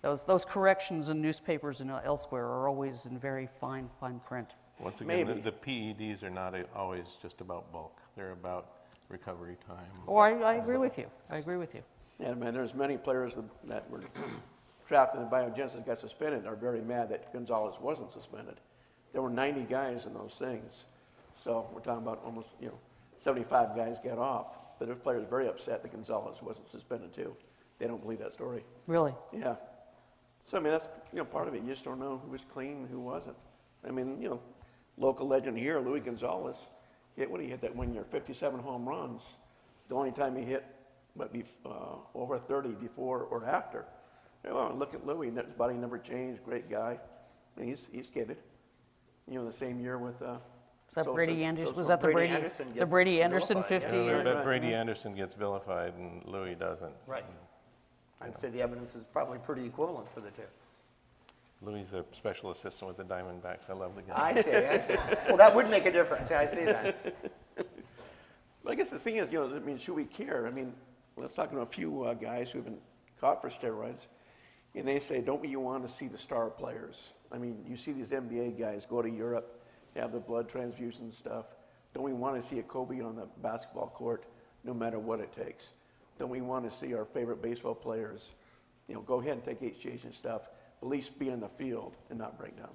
Those, 0.01 0.23
those 0.23 0.45
corrections 0.45 1.09
in 1.09 1.21
newspapers 1.21 1.81
and 1.81 1.91
elsewhere 1.91 2.45
are 2.45 2.69
always 2.69 3.05
in 3.05 3.19
very 3.19 3.49
fine, 3.59 3.89
fine 3.99 4.21
print. 4.25 4.47
Once 4.79 5.01
again, 5.01 5.27
the- 5.27 5.35
Maybe. 5.35 5.41
the 5.41 5.51
PEDs 5.51 6.23
are 6.23 6.29
not 6.29 6.55
a- 6.55 6.65
always 6.73 7.05
just 7.21 7.41
about 7.41 7.71
bulk. 7.73 7.99
They're 8.15 8.31
about 8.31 8.67
recovery 9.09 9.57
time. 9.67 9.85
Oh, 10.07 10.15
I, 10.15 10.31
I 10.31 10.53
agree 10.55 10.77
with 10.77 10.97
you. 10.97 11.07
I 11.29 11.37
agree 11.37 11.57
with 11.57 11.75
you. 11.75 11.81
Yeah, 12.19 12.33
man, 12.33 12.53
there's 12.53 12.73
many 12.73 12.95
players 12.97 13.33
that- 13.33 13.67
that 13.67 13.89
were 13.89 14.01
trapped 14.87 15.15
in 15.17 15.21
the 15.23 15.29
biogenesis 15.29 15.85
got 15.85 15.99
suspended 15.99 16.45
are 16.45 16.55
very 16.55 16.81
mad 16.81 17.09
that 17.09 17.31
Gonzalez 17.33 17.75
wasn't 17.81 18.11
suspended. 18.11 18.55
There 19.13 19.21
were 19.21 19.29
90 19.29 19.61
guys 19.63 20.05
in 20.05 20.13
those 20.13 20.35
things. 20.37 20.85
So 21.35 21.69
we're 21.73 21.81
talking 21.81 22.03
about 22.03 22.21
almost, 22.25 22.49
you 22.59 22.67
know, 22.67 22.77
75 23.17 23.75
guys 23.75 23.97
got 24.03 24.17
off. 24.17 24.47
But 24.79 24.87
there's 24.87 24.99
players 24.99 25.25
very 25.29 25.47
upset 25.47 25.81
that 25.83 25.91
Gonzalez 25.91 26.41
wasn't 26.41 26.67
suspended 26.67 27.13
too. 27.13 27.35
They 27.79 27.87
don't 27.87 28.01
believe 28.01 28.19
that 28.19 28.33
story. 28.33 28.63
Really. 28.87 29.13
Yeah. 29.31 29.55
So 30.45 30.57
I 30.57 30.59
mean, 30.59 30.73
that's, 30.73 30.87
you 31.11 31.19
know, 31.19 31.25
part 31.25 31.47
of 31.47 31.53
it. 31.53 31.61
You 31.61 31.69
just 31.69 31.85
don't 31.85 31.99
know 31.99 32.21
who 32.23 32.31
was 32.31 32.41
clean 32.51 32.77
and 32.77 32.89
who 32.89 32.99
wasn't. 32.99 33.35
I 33.87 33.91
mean, 33.91 34.21
you 34.21 34.29
know, 34.29 34.41
local 34.97 35.27
legend 35.27 35.57
here, 35.57 35.79
Louis 35.79 35.99
Gonzalez, 35.99 36.57
hit, 37.15 37.29
what 37.29 37.41
he 37.41 37.47
hit 37.47 37.61
that 37.61 37.75
one 37.75 37.93
year, 37.93 38.03
57 38.03 38.59
home 38.59 38.87
runs. 38.87 39.21
The 39.89 39.95
only 39.95 40.11
time 40.11 40.35
he 40.35 40.43
hit, 40.43 40.65
but 41.15 41.33
bef 41.33 41.45
uh, 41.65 41.97
over 42.15 42.39
30 42.39 42.69
before 42.69 43.21
or 43.23 43.45
after. 43.45 43.85
Well, 44.43 44.75
look 44.77 44.93
at 44.93 45.05
Louis, 45.05 45.29
his 45.29 45.53
body 45.57 45.75
never 45.75 45.97
changed, 45.97 46.43
great 46.43 46.69
guy. 46.69 46.99
And 47.55 47.67
he's, 47.67 47.87
he's 47.91 48.07
skated. 48.07 48.37
You 49.27 49.35
know, 49.35 49.45
the 49.45 49.53
same 49.53 49.79
year 49.79 49.97
with, 49.97 50.21
uh. 50.21 50.37
Is 50.89 50.95
that 50.95 51.05
Sosa- 51.05 51.13
Brady 51.15 51.43
Anderson? 51.43 51.67
Sosa. 51.67 51.77
Was 51.77 51.87
that 51.87 52.01
the 52.01 52.07
Brady 52.07 52.15
Brady, 52.17 52.33
Anderson 52.35 52.67
the 52.69 52.73
gets 52.75 52.91
Brady 52.91 53.21
Anderson 53.23 53.55
vilified, 53.63 53.81
50? 53.81 53.97
Yeah, 53.97 54.03
or- 54.11 54.23
But 54.23 54.43
Brady 54.43 54.67
right. 54.67 54.75
Anderson 54.75 55.15
gets 55.15 55.33
vilified 55.35 55.93
and 55.95 56.23
Louis 56.25 56.55
doesn't. 56.55 56.93
Right. 57.07 57.25
I'd 58.21 58.35
say 58.35 58.49
the 58.49 58.61
evidence 58.61 58.93
is 58.95 59.03
probably 59.03 59.39
pretty 59.39 59.65
equivalent 59.65 60.07
for 60.13 60.21
the 60.21 60.29
two. 60.31 60.43
Louis 61.61 61.81
is 61.81 61.93
a 61.93 62.05
special 62.11 62.51
assistant 62.51 62.87
with 62.89 62.97
the 62.97 63.03
Diamondbacks. 63.11 63.69
I 63.69 63.73
love 63.73 63.95
the 63.95 64.01
guy. 64.01 64.13
I 64.15 64.41
see, 64.41 64.51
I 64.53 64.79
see. 64.79 64.95
Well, 65.27 65.37
that 65.37 65.55
would 65.55 65.69
make 65.69 65.85
a 65.85 65.91
difference. 65.91 66.29
Yeah, 66.29 66.39
I 66.39 66.45
see 66.45 66.65
that. 66.65 67.15
But 67.55 68.71
I 68.71 68.75
guess 68.75 68.89
the 68.89 68.99
thing 68.99 69.15
is, 69.17 69.31
you 69.31 69.39
know, 69.39 69.53
I 69.55 69.59
mean, 69.59 69.77
should 69.77 69.95
we 69.95 70.05
care? 70.05 70.45
I 70.47 70.51
mean, 70.51 70.73
let's 71.17 71.33
talk 71.35 71.51
to 71.51 71.59
a 71.59 71.65
few 71.65 72.03
uh, 72.03 72.13
guys 72.13 72.51
who've 72.51 72.63
been 72.63 72.77
caught 73.19 73.41
for 73.41 73.49
steroids, 73.49 74.05
and 74.75 74.87
they 74.87 74.99
say, 74.99 75.21
don't 75.21 75.43
you 75.45 75.59
want 75.59 75.85
to 75.87 75.93
see 75.93 76.07
the 76.07 76.17
star 76.17 76.49
players? 76.49 77.09
I 77.33 77.37
mean, 77.39 77.57
you 77.67 77.75
see 77.75 77.91
these 77.91 78.11
NBA 78.11 78.59
guys 78.59 78.85
go 78.85 79.01
to 79.01 79.09
Europe, 79.09 79.59
have 79.95 80.11
the 80.11 80.19
blood 80.19 80.47
transfusion 80.47 81.11
stuff. 81.11 81.47
Don't 81.93 82.03
we 82.03 82.13
want 82.13 82.41
to 82.41 82.47
see 82.47 82.59
a 82.59 82.63
Kobe 82.63 83.01
on 83.01 83.15
the 83.15 83.27
basketball 83.41 83.87
court, 83.87 84.25
no 84.63 84.73
matter 84.73 84.99
what 84.99 85.19
it 85.19 85.33
takes? 85.33 85.69
Don't 86.19 86.29
we 86.29 86.41
want 86.41 86.69
to 86.69 86.75
see 86.75 86.93
our 86.93 87.05
favorite 87.05 87.41
baseball 87.41 87.73
players, 87.73 88.31
you 88.87 88.93
know, 88.93 89.01
go 89.01 89.19
ahead 89.19 89.33
and 89.33 89.43
take 89.43 89.61
HGH 89.61 90.03
and 90.03 90.13
stuff, 90.13 90.49
at 90.81 90.87
least 90.87 91.17
be 91.17 91.29
in 91.29 91.39
the 91.39 91.49
field 91.49 91.95
and 92.09 92.19
not 92.19 92.37
break 92.37 92.55
down? 92.55 92.69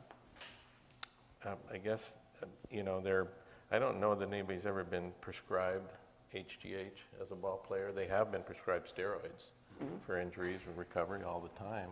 Um, 1.44 1.58
I 1.72 1.78
guess, 1.78 2.14
uh, 2.42 2.46
you 2.70 2.82
know, 2.82 3.00
there, 3.00 3.28
I 3.70 3.78
don't 3.78 4.00
know 4.00 4.14
that 4.16 4.28
anybody's 4.28 4.66
ever 4.66 4.82
been 4.82 5.12
prescribed 5.20 5.92
HGH 6.34 6.98
as 7.22 7.30
a 7.30 7.36
ball 7.36 7.58
player. 7.58 7.92
They 7.92 8.08
have 8.08 8.32
been 8.32 8.42
prescribed 8.42 8.92
steroids 8.92 9.50
for 10.04 10.20
injuries 10.20 10.58
and 10.66 10.76
recovery 10.76 11.22
all 11.22 11.40
the 11.40 11.56
time. 11.60 11.90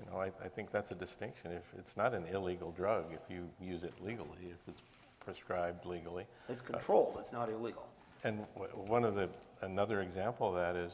You 0.00 0.10
know, 0.10 0.20
I, 0.20 0.30
I 0.42 0.48
think 0.48 0.70
that's 0.70 0.90
a 0.90 0.94
distinction. 0.94 1.52
If 1.52 1.64
it's 1.78 1.96
not 1.96 2.14
an 2.14 2.26
illegal 2.26 2.72
drug, 2.72 3.06
if 3.12 3.20
you 3.28 3.48
use 3.60 3.84
it 3.84 3.92
legally, 4.02 4.50
if 4.50 4.68
it's 4.68 4.82
prescribed 5.20 5.84
legally. 5.84 6.24
It's 6.48 6.62
controlled, 6.62 7.16
it's 7.18 7.32
not 7.32 7.48
illegal. 7.50 7.86
And 8.24 8.46
w- 8.54 8.72
one 8.72 9.04
of 9.04 9.14
the, 9.14 9.28
another 9.62 10.00
example 10.00 10.48
of 10.48 10.54
that 10.54 10.76
is, 10.76 10.92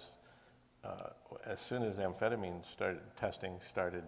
uh, 0.85 1.11
as 1.45 1.61
soon 1.61 1.83
as 1.83 1.99
amphetamine 1.99 2.64
started, 2.71 3.01
testing 3.19 3.61
started 3.69 4.05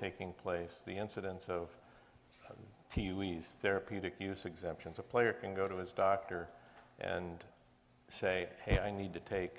taking 0.00 0.32
place, 0.32 0.82
the 0.86 0.96
incidence 0.96 1.44
of 1.48 1.68
um, 2.48 2.56
TUEs, 2.90 3.54
therapeutic 3.60 4.14
use 4.18 4.44
exemptions, 4.44 4.98
a 4.98 5.02
player 5.02 5.32
can 5.32 5.54
go 5.54 5.68
to 5.68 5.76
his 5.76 5.90
doctor 5.90 6.48
and 7.00 7.44
say, 8.10 8.48
hey, 8.64 8.78
I 8.78 8.90
need 8.90 9.12
to 9.14 9.20
take, 9.20 9.56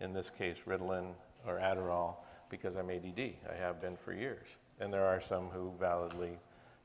in 0.00 0.12
this 0.12 0.30
case, 0.30 0.56
Ritalin 0.66 1.12
or 1.46 1.58
Adderall 1.58 2.16
because 2.52 2.76
I'm 2.76 2.90
ADD. 2.90 3.18
I 3.50 3.56
have 3.58 3.80
been 3.80 3.96
for 3.96 4.12
years. 4.12 4.46
And 4.78 4.92
there 4.92 5.06
are 5.06 5.20
some 5.20 5.48
who 5.48 5.72
validly 5.80 6.38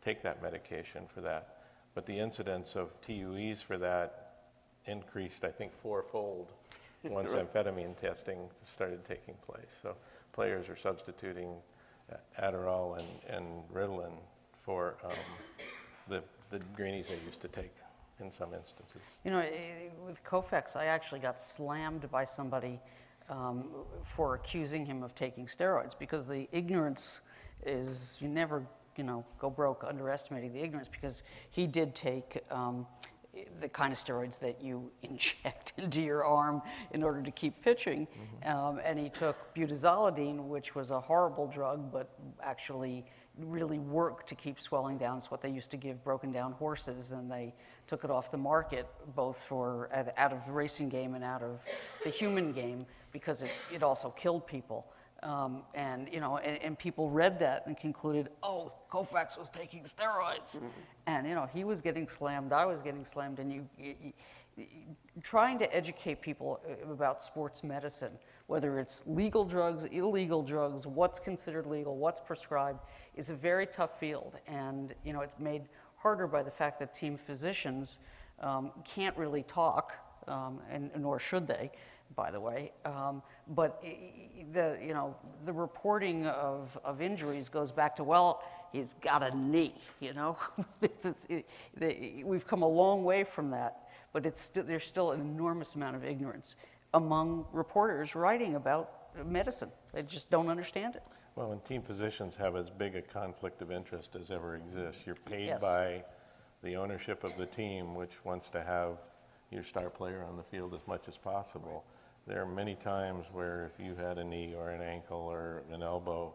take 0.04 0.24
that 0.24 0.42
medication 0.42 1.04
for 1.14 1.20
that. 1.22 1.58
But 1.94 2.06
the 2.06 2.18
incidence 2.18 2.76
of 2.76 2.90
TUEs 3.02 3.62
for 3.62 3.78
that 3.78 4.36
increased, 4.86 5.44
I 5.44 5.50
think, 5.52 5.74
fourfold 5.84 6.54
once 7.04 7.34
Right. 7.34 7.54
amphetamine 7.54 7.98
testing 7.98 8.40
started 8.64 9.04
taking 9.04 9.36
place. 9.46 9.78
So 9.82 9.96
players 10.32 10.70
are 10.70 10.78
substituting 10.78 11.54
Adderall 12.42 12.98
and, 12.98 13.08
and 13.28 13.46
Ritalin 13.74 14.14
for 14.64 14.96
um, 15.04 15.12
the, 16.08 16.24
the 16.50 16.60
greenies 16.78 17.10
they 17.10 17.20
used 17.26 17.42
to 17.42 17.50
take. 17.50 17.74
in 18.20 18.32
some 18.32 18.54
instances. 18.54 19.02
You 19.26 19.32
know, 19.32 19.40
eh, 19.40 19.90
with 20.06 20.24
Koufax, 20.24 20.76
I 20.76 20.86
actually 20.86 21.20
got 21.20 21.40
slammed 21.40 22.10
by 22.10 22.26
somebody 22.26 22.80
um, 23.30 23.66
for 24.04 24.36
accusing 24.36 24.86
him 24.86 25.04
of 25.04 25.16
taking 25.16 25.46
steroids 25.46 25.94
because 25.98 26.28
the 26.28 26.48
ignorance 26.52 27.22
is, 27.66 28.18
you 28.20 28.28
never, 28.28 28.64
you 28.96 29.04
know, 29.04 29.26
go 29.40 29.50
broke 29.50 29.84
underestimating 29.88 30.54
the 30.54 30.60
ignorance 30.60 30.90
because 30.90 31.24
he 31.50 31.68
did 31.68 31.94
take 31.94 32.44
um, 32.52 32.86
the 33.60 33.70
kind 33.70 33.94
of 33.94 34.00
steroids 34.00 34.40
that 34.40 34.62
you 34.62 34.92
inject 35.04 35.74
into 35.78 36.02
your 36.02 36.24
arm 36.24 36.62
in 36.92 37.04
order 37.04 37.22
to 37.22 37.32
keep 37.32 37.62
pitching. 37.62 38.08
Um, 38.46 38.80
and 38.84 38.98
he 38.98 39.10
took 39.10 39.54
butazolidin, 39.56 40.48
which 40.48 40.76
was 40.76 40.92
a 40.92 41.00
horrible 41.00 41.48
drug, 41.48 41.92
but 41.92 42.10
actually 42.42 43.06
really 43.40 43.78
worked 43.78 44.28
to 44.30 44.36
keep 44.36 44.60
swelling 44.60 44.98
down. 44.98 45.18
It's 45.18 45.30
what 45.30 45.42
they 45.42 45.50
used 45.50 45.70
to 45.72 45.78
give 45.78 46.04
broken 46.04 46.32
down 46.32 46.54
horses, 46.54 47.12
and 47.12 47.30
they 47.30 47.54
took 47.86 48.04
it 48.04 48.10
off 48.10 48.32
the 48.32 48.38
market, 48.38 48.88
both 49.16 49.38
for 49.48 49.90
out 50.18 50.34
of 50.34 50.40
the 50.46 50.52
racing 50.52 50.90
game 50.90 51.14
and 51.14 51.24
out 51.24 51.44
of 51.44 51.62
the 52.04 52.10
human 52.10 52.52
game, 52.52 52.86
because 53.20 53.44
it, 53.44 53.52
it 53.74 53.84
also 53.84 54.10
killed 54.12 54.46
people. 54.46 54.86
Um, 55.24 55.64
and 55.74 56.08
you 56.12 56.20
know, 56.20 56.38
and, 56.38 56.62
and 56.62 56.78
people 56.78 57.10
read 57.10 57.40
that 57.40 57.66
and 57.66 57.76
concluded, 57.76 58.30
oh, 58.44 58.72
Koufax 58.92 59.38
was 59.38 59.50
taking 59.50 59.84
steroids, 59.84 60.62
and 61.08 61.28
you 61.28 61.34
know, 61.34 61.48
he 61.52 61.64
was 61.64 61.82
getting 61.82 62.08
slammed, 62.08 62.54
I 62.54 62.66
was 62.66 62.82
getting 62.82 63.04
slammed, 63.04 63.40
and 63.40 63.52
you, 63.52 63.68
you, 63.80 63.96
you 64.56 64.68
trying 65.24 65.58
to 65.60 65.76
educate 65.76 66.22
people 66.22 66.60
uh, 66.70 66.92
about 66.92 67.24
sports 67.24 67.64
medicine, 67.64 68.12
whether 68.46 68.80
it's 68.80 69.04
legal 69.08 69.44
drugs, 69.44 69.86
illegal 69.86 70.44
drugs, 70.44 70.86
what's 70.86 71.20
considered 71.20 71.66
legal, 71.66 71.98
what's 71.98 72.20
prescribed, 72.20 72.80
is 73.16 73.32
a 73.32 73.36
very 73.36 73.66
tough 73.66 74.00
field. 74.00 74.38
And 74.48 74.94
you 75.04 75.14
know, 75.14 75.22
it's 75.22 75.40
made 75.40 75.64
harder 75.96 76.28
by 76.28 76.44
the 76.44 76.52
fact 76.52 76.80
that 76.80 76.94
team 76.94 77.18
physicians 77.18 77.98
um, 78.40 78.72
can't 78.84 79.18
really 79.18 79.44
talk, 79.44 79.94
um, 80.28 80.60
and 80.70 80.92
nor 80.96 81.20
should 81.20 81.48
they, 81.48 81.72
by 82.16 82.32
the 82.32 82.40
way. 82.40 82.72
Um, 82.86 83.22
but 83.50 83.84
the 84.54 84.78
you 84.82 84.94
know 84.94 85.16
the 85.46 85.54
reporting 85.54 86.26
of, 86.28 86.78
of 86.84 87.02
injuries 87.02 87.50
goes 87.50 87.72
back 87.72 87.96
to 87.98 88.04
well, 88.04 88.44
he's 88.72 88.94
got 89.02 89.24
a 89.24 89.36
knee. 89.36 89.76
You 90.00 90.14
know, 90.14 90.38
It's- 90.82 91.06
it's- 91.06 91.26
it- 91.30 91.50
the- 91.76 92.24
we've 92.24 92.48
come 92.48 92.62
a 92.62 92.68
long 92.68 93.04
way 93.04 93.24
from 93.24 93.50
that, 93.52 93.90
but 94.14 94.26
it's 94.26 94.42
still, 94.42 94.64
there's 94.64 94.86
still 94.86 95.12
an 95.12 95.22
enormous 95.22 95.76
amount 95.76 95.96
of 95.96 96.04
ignorance 96.06 96.56
among 96.94 97.46
reporters 97.52 98.16
writing 98.16 98.56
about 98.56 98.94
medicine. 99.26 99.72
They 99.94 100.04
just 100.04 100.30
don't 100.30 100.48
understand 100.48 100.96
it. 100.96 101.04
Well, 101.36 101.52
and 101.52 101.64
team 101.66 101.82
physicians 101.84 102.36
have 102.36 102.56
as 102.56 102.70
big 102.70 102.96
a 102.96 103.02
conflict 103.02 103.62
of 103.62 103.72
interest 103.72 104.16
as 104.16 104.32
ever 104.32 104.56
exists. 104.56 105.06
You're 105.06 105.16
paid 105.16 105.48
Yes. 105.48 105.62
by 105.62 106.04
the 106.64 106.76
ownership 106.78 107.24
of 107.24 107.38
the 107.38 107.46
team, 107.46 107.94
which 107.94 108.24
wants 108.26 108.50
to 108.52 108.64
have 108.64 108.98
your 109.52 109.64
star 109.64 109.90
player 109.90 110.24
on 110.24 110.36
the 110.36 110.44
field 110.44 110.74
as 110.74 110.86
much 110.88 111.08
as 111.08 111.16
possible. 111.18 111.84
There 112.28 112.42
are 112.42 112.46
many 112.46 112.76
times 112.76 113.26
where 113.32 113.72
if 113.74 113.84
you 113.84 113.96
had 113.96 114.18
a 114.18 114.24
knee 114.24 114.54
or 114.58 114.70
an 114.72 114.82
ankle 114.82 115.18
or 115.20 115.64
an 115.72 115.82
elbow 115.82 116.34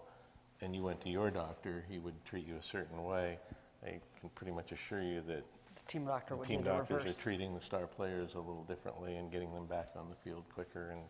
and 0.63 0.75
you 0.75 0.83
went 0.83 1.01
to 1.03 1.11
your 1.11 1.31
doctor, 1.31 1.85
he 1.89 1.99
would 1.99 2.15
treat 2.25 2.47
you 2.47 2.57
a 2.57 2.63
certain 2.63 3.05
way. 3.05 3.39
I 3.85 4.01
can 4.19 4.31
pretty 4.35 4.53
much 4.53 4.73
assure 4.73 5.03
you 5.03 5.21
that 5.29 5.45
The 5.75 5.83
team 5.93 6.07
doctor 6.07 6.37
the 6.37 6.45
team 6.45 6.61
do 6.63 6.71
doctors 6.71 6.91
reverse. 6.91 7.19
are 7.19 7.23
treating 7.23 7.55
the 7.55 7.61
star 7.61 7.87
players 7.87 8.35
a 8.35 8.39
little 8.39 8.65
differently 8.65 9.17
and 9.17 9.31
getting 9.31 9.53
them 9.53 9.67
back 9.67 9.91
on 9.95 10.09
the 10.09 10.15
field 10.17 10.45
quicker 10.55 10.91
and 10.93 11.03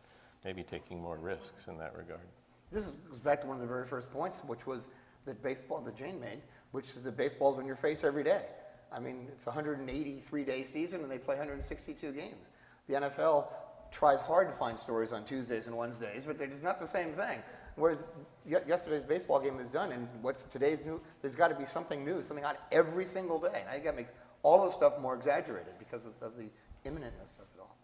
maybe 0.45 0.65
taking 0.65 1.01
more 1.01 1.17
risks 1.19 1.69
in 1.69 1.79
that 1.79 1.97
regard. 1.97 2.27
This 2.71 2.89
is- 2.89 2.97
goes 2.97 3.19
back 3.19 3.41
to 3.43 3.47
one 3.47 3.55
of 3.57 3.61
the 3.61 3.69
very 3.69 3.87
first 3.87 4.11
points, 4.11 4.43
which 4.43 4.67
was 4.67 4.89
that 5.27 5.41
baseball 5.43 5.81
that 5.83 5.95
Jane 5.95 6.19
made, 6.19 6.43
which 6.73 6.97
is 6.97 7.05
that 7.05 7.17
baseball's 7.17 7.59
in 7.61 7.67
your 7.67 7.77
face 7.77 8.03
every 8.03 8.25
day. 8.25 8.49
I 8.91 8.99
mean, 8.99 9.29
it's 9.31 9.47
a 9.47 9.51
183 9.51 10.45
day 10.45 10.65
season 10.65 11.03
and 11.03 11.11
they 11.11 11.19
play 11.19 11.37
162 11.37 12.11
games. 12.13 12.51
The 12.89 12.95
NFL 12.97 13.53
tries 13.93 14.21
hard 14.21 14.49
to 14.49 14.53
find 14.53 14.79
stories 14.79 15.13
on 15.13 15.25
Tuesdays 15.25 15.67
and 15.67 15.77
Wednesdays, 15.77 16.25
but 16.25 16.39
they're 16.39 16.49
just 16.49 16.65
not 16.65 16.79
the 16.79 16.87
same 16.87 17.13
thing. 17.13 17.41
Whereas 17.77 18.09
ye- 18.45 18.57
yesterday's 18.67 19.05
baseball 19.05 19.39
game 19.39 19.61
is 19.61 19.71
done, 19.71 19.93
and 19.93 20.09
what's 20.23 20.45
today's 20.45 20.85
new? 20.85 21.01
There's 21.21 21.37
got 21.37 21.49
to 21.49 21.55
be 21.55 21.65
something 21.65 22.05
new, 22.05 22.23
something 22.23 22.45
on 22.45 22.57
every 22.73 23.05
single 23.05 23.39
day. 23.39 23.61
And 23.61 23.69
I 23.69 23.73
think 23.73 23.85
that 23.85 23.97
makes 23.97 24.13
all 24.43 24.65
the 24.65 24.71
stuff 24.71 24.99
more 24.99 25.15
exaggerated 25.15 25.75
because 25.79 26.07
of, 26.07 26.13
of 26.21 26.37
the 26.37 26.49
imminentness 26.85 27.39
of 27.39 27.47
it 27.55 27.61
all. 27.61 27.77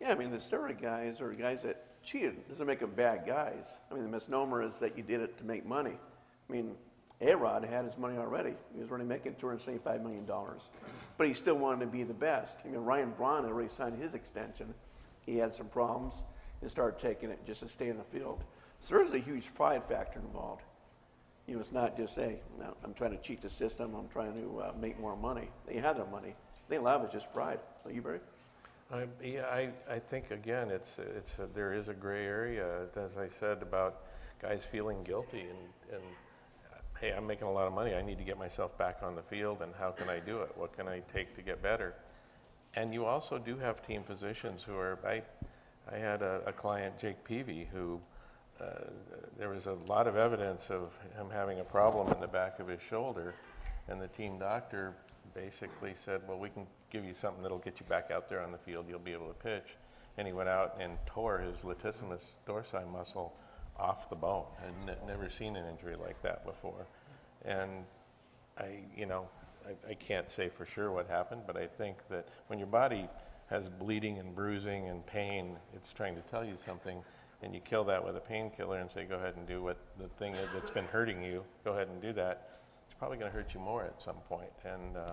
Yeah, 0.00 0.12
I 0.12 0.14
mean, 0.14 0.30
the 0.30 0.38
steroid 0.38 0.80
guys 0.80 1.20
are 1.20 1.32
guys 1.32 1.62
that 1.62 2.02
cheated. 2.02 2.48
Doesn't 2.48 2.66
make 2.66 2.80
them 2.80 2.92
bad 2.94 3.26
guys. 3.26 3.78
I 3.90 3.94
mean, 3.94 4.02
the 4.02 4.08
misnomer 4.08 4.62
is 4.62 4.78
that 4.78 4.96
you 4.96 5.02
did 5.02 5.20
it 5.20 5.36
to 5.38 5.44
make 5.44 5.66
money. 5.66 5.98
I 6.48 6.52
mean, 6.52 6.74
A-Rod 7.20 7.64
had 7.64 7.84
his 7.84 7.96
money 7.96 8.18
already. 8.18 8.54
He 8.74 8.80
was 8.80 8.90
already 8.90 9.06
making 9.06 9.34
$275 9.34 10.02
million. 10.02 10.28
But 11.16 11.26
he 11.26 11.34
still 11.34 11.56
wanted 11.56 11.80
to 11.80 11.86
be 11.86 12.02
the 12.02 12.14
best. 12.14 12.58
I 12.64 12.68
mean, 12.68 12.80
Ryan 12.80 13.12
Braun 13.16 13.44
had 13.44 13.52
already 13.52 13.70
signed 13.70 14.00
his 14.00 14.14
extension. 14.14 14.74
He 15.26 15.36
had 15.36 15.54
some 15.54 15.66
problems 15.66 16.22
and 16.60 16.70
started 16.70 16.98
taking 16.98 17.30
it 17.30 17.38
just 17.46 17.60
to 17.60 17.68
stay 17.68 17.88
in 17.88 17.96
the 17.98 18.04
field. 18.04 18.42
So 18.80 18.96
there's 18.96 19.12
a 19.12 19.18
huge 19.18 19.54
pride 19.54 19.84
factor 19.84 20.20
involved. 20.20 20.62
You 21.46 21.54
know, 21.54 21.60
it's 21.60 21.72
not 21.72 21.96
just, 21.96 22.14
hey, 22.14 22.40
I'm 22.82 22.94
trying 22.94 23.10
to 23.10 23.18
cheat 23.18 23.42
the 23.42 23.50
system, 23.50 23.94
I'm 23.94 24.08
trying 24.08 24.34
to 24.34 24.60
uh, 24.60 24.72
make 24.80 24.98
more 24.98 25.16
money. 25.16 25.48
They 25.66 25.76
have 25.76 25.96
their 25.96 26.06
money. 26.06 26.34
They 26.68 26.76
it, 26.76 27.12
just 27.12 27.32
pride. 27.32 27.60
So 27.82 27.90
you, 27.90 28.00
Barry? 28.00 28.20
I, 28.90 29.04
yeah, 29.22 29.46
I, 29.46 29.70
I 29.90 29.98
think 29.98 30.30
again, 30.30 30.70
it's, 30.70 30.98
it's, 30.98 31.34
a- 31.38 31.48
there 31.54 31.72
is 31.74 31.88
a 31.88 31.94
gray 31.94 32.24
area, 32.24 32.86
as 32.96 33.16
I 33.16 33.28
said, 33.28 33.60
about 33.62 34.02
guys 34.40 34.64
feeling 34.64 35.02
guilty 35.04 35.40
and, 35.40 35.92
and, 35.92 36.02
hey, 37.00 37.12
I'm 37.12 37.26
making 37.26 37.46
a 37.46 37.52
lot 37.52 37.66
of 37.66 37.72
money, 37.72 37.94
I 37.94 38.02
need 38.02 38.18
to 38.18 38.24
get 38.24 38.38
myself 38.38 38.76
back 38.78 38.98
on 39.02 39.14
the 39.14 39.22
field, 39.22 39.62
and 39.62 39.72
how 39.78 39.90
can 39.90 40.08
I 40.08 40.20
do 40.20 40.40
it? 40.40 40.52
What 40.56 40.76
can 40.76 40.88
I 40.88 41.00
take 41.12 41.34
to 41.36 41.42
get 41.42 41.62
better? 41.62 41.94
And 42.76 42.92
you 42.92 43.04
also 43.04 43.38
do 43.38 43.56
have 43.58 43.86
team 43.86 44.02
physicians 44.02 44.62
who 44.62 44.76
are, 44.76 44.98
I, 45.06 45.22
I 45.92 45.98
had 45.98 46.22
a, 46.22 46.42
a 46.46 46.52
client, 46.52 46.98
Jake 46.98 47.22
Peavy, 47.24 47.68
who, 47.72 48.00
uh, 48.60 48.64
there 49.38 49.48
was 49.48 49.66
a 49.66 49.74
lot 49.86 50.06
of 50.06 50.16
evidence 50.16 50.70
of 50.70 50.92
him 51.16 51.26
having 51.32 51.60
a 51.60 51.64
problem 51.64 52.12
in 52.12 52.20
the 52.20 52.26
back 52.26 52.58
of 52.58 52.68
his 52.68 52.80
shoulder, 52.80 53.34
and 53.88 54.00
the 54.00 54.08
team 54.08 54.38
doctor 54.38 54.94
basically 55.34 55.94
said, 55.94 56.20
well, 56.28 56.38
we 56.38 56.48
can 56.48 56.66
give 56.90 57.04
you 57.04 57.14
something 57.14 57.42
that'll 57.42 57.58
get 57.58 57.80
you 57.80 57.86
back 57.86 58.10
out 58.10 58.28
there 58.28 58.40
on 58.40 58.52
the 58.52 58.58
field, 58.58 58.86
you'll 58.88 58.98
be 58.98 59.12
able 59.12 59.28
to 59.28 59.34
pitch. 59.34 59.76
And 60.16 60.26
he 60.26 60.32
went 60.32 60.48
out 60.48 60.76
and 60.80 60.96
tore 61.06 61.38
his 61.38 61.58
latissimus 61.58 62.22
dorsi 62.46 62.90
muscle 62.92 63.34
off 63.76 64.08
the 64.08 64.16
bone. 64.16 64.44
I'd 64.64 64.86
ne- 64.86 65.06
never 65.06 65.28
seen 65.28 65.56
an 65.56 65.66
injury 65.66 65.96
like 65.96 66.20
that 66.22 66.46
before. 66.46 66.86
And 67.44 67.84
I, 68.58 68.78
you 68.96 69.06
know, 69.06 69.28
I, 69.66 69.90
I 69.90 69.94
can't 69.94 70.28
say 70.28 70.48
for 70.48 70.66
sure 70.66 70.90
what 70.92 71.08
happened, 71.08 71.42
but 71.46 71.56
I 71.56 71.66
think 71.66 71.96
that 72.10 72.28
when 72.48 72.58
your 72.58 72.68
body 72.68 73.08
has 73.46 73.68
bleeding 73.68 74.18
and 74.18 74.34
bruising 74.34 74.88
and 74.88 75.04
pain, 75.06 75.56
it's 75.74 75.92
trying 75.92 76.14
to 76.16 76.22
tell 76.22 76.44
you 76.44 76.54
something, 76.56 77.02
and 77.42 77.54
you 77.54 77.60
kill 77.60 77.84
that 77.84 78.04
with 78.04 78.16
a 78.16 78.20
painkiller 78.20 78.78
and 78.78 78.90
say, 78.90 79.04
go 79.04 79.16
ahead 79.16 79.36
and 79.36 79.46
do 79.46 79.62
what 79.62 79.76
the 79.98 80.08
thing 80.08 80.32
that- 80.32 80.52
that's 80.52 80.70
been 80.70 80.86
hurting 80.86 81.22
you, 81.22 81.44
go 81.64 81.72
ahead 81.72 81.88
and 81.88 82.00
do 82.00 82.12
that. 82.14 82.48
It's 82.86 82.94
probably 82.94 83.18
going 83.18 83.30
to 83.30 83.36
hurt 83.36 83.54
you 83.54 83.60
more 83.60 83.84
at 83.84 84.00
some 84.00 84.16
point. 84.28 84.52
and 84.64 84.96
uh, 84.96 85.12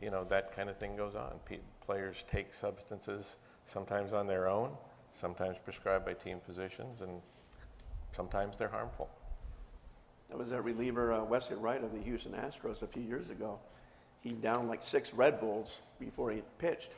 you 0.00 0.10
know 0.10 0.24
that 0.24 0.54
kind 0.54 0.68
of 0.68 0.76
thing 0.78 0.96
goes 0.96 1.14
on. 1.14 1.38
Pe- 1.44 1.60
players 1.80 2.24
take 2.28 2.52
substances 2.52 3.36
sometimes 3.64 4.12
on 4.12 4.26
their 4.26 4.48
own, 4.48 4.76
sometimes 5.12 5.56
prescribed 5.64 6.04
by 6.04 6.12
team 6.12 6.40
physicians, 6.44 7.02
and 7.02 7.22
sometimes 8.10 8.58
they're 8.58 8.68
harmful. 8.68 9.08
That 10.28 10.38
was 10.38 10.50
that 10.50 10.62
reliever 10.62 11.12
uh, 11.12 11.22
Wesley 11.24 11.56
Wright 11.56 11.82
of 11.84 11.92
the 11.92 12.00
Houston 12.00 12.32
Astros 12.32 12.82
a 12.82 12.86
few 12.86 13.02
years 13.02 13.30
ago. 13.30 13.60
He 14.22 14.30
downed 14.30 14.68
like 14.68 14.82
six 14.84 15.12
Red 15.12 15.40
Bulls 15.40 15.80
before 15.98 16.30
he 16.30 16.42
pitched, 16.58 16.90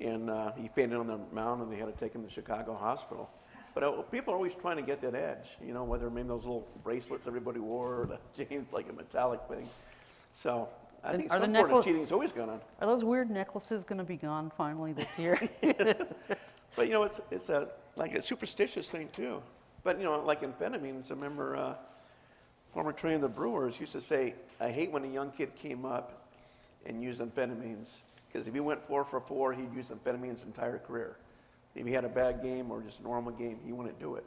and 0.00 0.28
uh, 0.28 0.52
he 0.52 0.68
fainted 0.68 0.98
on 0.98 1.06
the 1.06 1.18
mound, 1.32 1.62
and 1.62 1.72
they 1.72 1.76
had 1.76 1.86
to 1.86 1.92
take 2.04 2.14
him 2.14 2.22
to 2.24 2.30
Chicago 2.30 2.74
Hospital. 2.74 3.30
But 3.74 3.84
uh, 3.84 4.02
people 4.02 4.34
are 4.34 4.36
always 4.36 4.54
trying 4.54 4.76
to 4.76 4.82
get 4.82 5.00
that 5.02 5.14
edge, 5.14 5.56
you 5.64 5.72
know, 5.72 5.84
whether 5.84 6.10
maybe 6.10 6.28
those 6.28 6.42
little 6.42 6.68
bracelets 6.84 7.26
everybody 7.26 7.58
wore, 7.58 8.02
or 8.02 8.06
the 8.36 8.44
chains 8.44 8.66
like 8.72 8.88
a 8.90 8.92
metallic 8.92 9.40
thing. 9.48 9.68
So 10.34 10.68
I 11.02 11.12
And 11.12 11.20
think 11.20 11.32
some 11.32 11.54
sort 11.54 11.70
of 11.70 11.84
cheating 11.84 12.02
is 12.02 12.12
always 12.12 12.32
going 12.32 12.50
on. 12.50 12.60
Are 12.80 12.86
those 12.86 13.02
weird 13.04 13.30
necklaces 13.30 13.84
going 13.84 13.98
to 13.98 14.04
be 14.04 14.16
gone 14.16 14.52
finally 14.56 14.92
this 14.92 15.18
year? 15.18 15.40
But 16.76 16.86
you 16.86 16.92
know, 16.92 17.02
it's 17.02 17.20
it's 17.32 17.48
a 17.48 17.70
like 17.96 18.14
a 18.14 18.22
superstitious 18.22 18.88
thing 18.88 19.08
too. 19.12 19.42
But 19.82 19.98
you 19.98 20.04
know, 20.04 20.20
like 20.20 20.42
amphetamines, 20.42 21.10
I 21.10 21.14
remember 21.14 21.56
uh, 21.56 21.74
former 22.72 22.92
trainer 22.92 23.16
of 23.16 23.22
the 23.22 23.28
Brewers 23.28 23.80
used 23.80 23.92
to 23.92 24.00
say, 24.00 24.34
"I 24.60 24.70
hate 24.70 24.92
when 24.92 25.02
a 25.02 25.08
young 25.08 25.32
kid 25.32 25.56
came 25.56 25.84
up 25.84 26.27
and 26.86 27.02
used 27.02 27.20
amphetamines 27.20 28.00
because 28.28 28.46
if 28.46 28.54
he 28.54 28.60
went 28.60 28.86
four 28.86 29.04
for 29.04 29.20
four, 29.20 29.52
he'd 29.52 29.72
use 29.74 29.88
amphetamines 29.88 30.38
his 30.38 30.42
entire 30.44 30.78
career. 30.78 31.16
If 31.74 31.86
he 31.86 31.92
had 31.92 32.04
a 32.04 32.08
bad 32.08 32.42
game 32.42 32.70
or 32.70 32.82
just 32.82 33.00
a 33.00 33.02
normal 33.02 33.32
game, 33.32 33.58
he 33.64 33.72
wouldn't 33.72 33.98
do 33.98 34.16
it. 34.16 34.26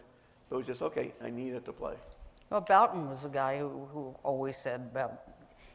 So 0.49 0.55
it 0.55 0.59
was 0.59 0.67
just 0.67 0.81
okay. 0.81 1.13
I 1.23 1.29
need 1.29 1.53
it 1.53 1.65
to 1.65 1.73
play. 1.73 1.95
Well, 2.49 2.61
Bouton 2.61 3.09
was 3.09 3.21
the 3.21 3.29
guy 3.29 3.59
who, 3.59 3.87
who 3.93 4.15
always 4.23 4.57
said 4.57 4.81
about 4.91 5.21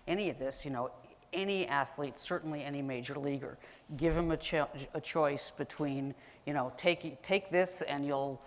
any 0.07 0.29
of 0.29 0.39
this, 0.39 0.65
you 0.65 0.71
know, 0.71 0.91
any 1.33 1.67
athlete, 1.67 2.19
certainly 2.19 2.63
any 2.63 2.83
major 2.83 3.17
leaguer, 3.17 3.59
give 3.97 4.17
him 4.17 4.31
a, 4.31 4.37
cho- 4.37 4.69
a 4.95 5.01
choice 5.01 5.51
between, 5.57 6.15
you 6.47 6.53
know, 6.53 6.73
take, 6.77 7.21
take 7.23 7.51
this 7.51 7.83
and 7.83 8.05
you'll 8.07 8.41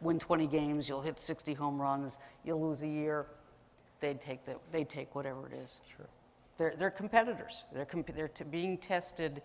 win 0.00 0.18
20 0.18 0.46
games, 0.46 0.88
you'll 0.88 1.02
hit 1.02 1.20
60 1.20 1.54
home 1.54 1.80
runs, 1.80 2.18
you'll 2.44 2.60
lose 2.60 2.82
a 2.82 2.88
year. 2.88 3.26
They'd 4.00 4.20
take, 4.20 4.44
the, 4.44 4.56
they'd 4.72 4.88
take 4.88 5.14
whatever 5.14 5.46
it 5.46 5.54
is. 5.54 5.80
Sure. 5.96 6.08
They're, 6.62 6.74
they're 6.78 6.90
competitors. 6.92 7.64
They're, 7.72 7.84
comp- 7.84 8.14
they're 8.14 8.28
t- 8.28 8.44
being 8.44 8.78
tested 8.78 9.42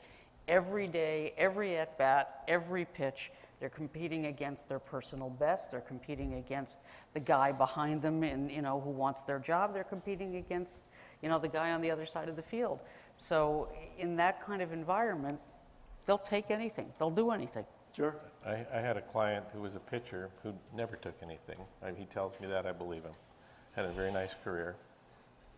every 0.47 0.86
day, 0.86 1.34
every 1.36 1.76
at 1.76 1.97
bat, 1.97 2.43
every 2.47 2.86
pitch. 2.86 3.32
They're 3.59 3.70
competing 3.70 4.28
against 4.28 4.70
their 4.70 4.78
personal 4.78 5.32
best. 5.32 5.72
They're 5.72 5.82
competing 5.82 6.36
against 6.36 6.78
the 7.15 7.20
guy 7.20 7.51
behind 7.51 8.03
them, 8.03 8.22
and 8.22 8.51
you 8.51 8.61
know 8.61 8.80
who 8.80 8.91
wants 8.91 9.24
their 9.24 9.39
job. 9.39 9.74
They're 9.74 9.84
competing 9.84 10.36
against 10.36 10.84
you 11.24 11.30
know 11.30 11.39
the 11.39 11.47
guy 11.47 11.72
on 11.72 11.82
the 11.82 11.89
other 11.89 12.05
side 12.05 12.30
of 12.30 12.36
the 12.36 12.43
field. 12.43 12.82
So 13.18 13.68
in 13.97 14.15
that 14.18 14.45
kind 14.45 14.61
of 14.61 14.72
environment, 14.72 15.39
they'll 16.05 16.20
take 16.20 16.51
anything. 16.51 16.93
They'll 16.99 17.09
do 17.09 17.32
anything. 17.32 17.65
Sure. 17.95 18.15
I, 18.45 18.63
I 18.72 18.80
had 18.80 18.95
a 18.95 19.01
client 19.01 19.43
who 19.53 19.61
was 19.61 19.74
a 19.74 19.80
pitcher 19.80 20.30
who 20.43 20.53
never 20.72 20.97
took 20.97 21.15
anything. 21.24 21.57
I, 21.82 21.93
he 21.97 22.05
tells 22.05 22.39
me 22.39 22.47
that, 22.47 22.68
I 22.68 22.74
believe 22.74 23.01
him. 23.01 23.13
Had 23.76 23.86
a 23.86 23.91
very 23.91 24.11
nice 24.11 24.36
career. 24.43 24.76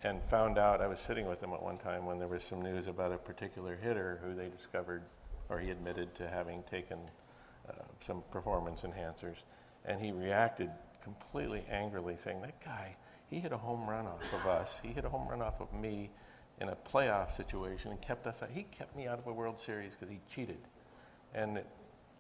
And 0.04 0.24
found 0.24 0.58
out, 0.58 0.82
I 0.82 0.88
was 0.88 1.00
sitting 1.00 1.28
with 1.28 1.42
him 1.42 1.52
at 1.52 1.62
one 1.62 1.78
time 1.78 2.06
when 2.06 2.20
there 2.20 2.28
was 2.28 2.44
some 2.44 2.62
news 2.62 2.88
about 2.88 3.12
a 3.12 3.18
particular 3.18 3.76
hitter 3.76 4.20
who 4.24 4.34
they 4.34 4.48
discovered, 4.48 5.02
or 5.50 5.60
he 5.60 5.72
admitted 5.72 6.16
to 6.16 6.28
having 6.28 6.64
taken 6.72 7.00
uh, 7.68 7.74
some 8.06 8.24
performance 8.32 8.82
enhancers. 8.82 9.36
And 9.86 10.00
he 10.00 10.12
reacted 10.12 10.70
completely 11.04 11.66
angrily, 11.70 12.16
saying, 12.16 12.42
That 12.42 12.64
guy, 12.64 12.96
he 13.30 13.40
hit 13.40 13.52
a 13.52 13.58
home 13.58 13.90
run 13.90 14.08
off 14.08 14.34
of 14.34 14.48
us. 14.48 14.76
He 14.82 14.90
hit 14.90 15.04
a 15.04 15.10
home 15.10 15.28
run 15.28 15.42
off 15.42 15.60
of 15.60 15.74
me 15.74 16.10
in 16.62 16.70
a 16.70 16.76
playoff 16.76 17.36
situation 17.36 17.92
and 17.92 18.02
kept 18.02 18.26
us 18.26 18.42
out. 18.42 18.50
He 18.54 18.64
kept 18.64 18.96
me 18.96 19.08
out 19.08 19.20
of 19.20 19.28
a 19.28 19.34
World 19.34 19.60
Series 19.60 19.94
because 19.94 20.10
he 20.10 20.20
cheated. 20.34 20.60
And 21.34 21.62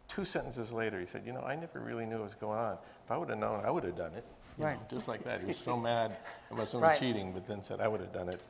two 0.07 0.25
sentences 0.25 0.71
later, 0.71 0.99
he 0.99 1.05
said, 1.05 1.23
You 1.25 1.31
know, 1.31 1.41
I 1.41 1.55
never 1.55 1.79
really 1.79 2.05
knew 2.05 2.17
what 2.17 2.25
was 2.25 2.35
going 2.35 2.59
on. 2.59 2.77
If 3.05 3.11
I 3.11 3.17
would 3.17 3.29
have 3.29 3.39
known, 3.39 3.63
I 3.65 3.71
would 3.71 3.85
have 3.85 3.95
done 3.95 4.13
it. 4.15 4.25
You 4.59 4.65
Right. 4.65 4.77
know, 4.79 4.85
just 4.89 5.07
like 5.07 5.23
that. 5.23 5.39
He 5.39 5.47
was 5.47 5.57
so 5.57 5.77
mad 5.77 6.17
about 6.51 6.67
someone 6.67 6.89
Right. 6.89 6.99
cheating, 6.99 7.31
but 7.31 7.47
then 7.47 7.63
said, 7.63 7.79
I 7.79 7.87
would 7.87 8.01
have 8.01 8.11
done 8.11 8.27
it, 8.27 8.41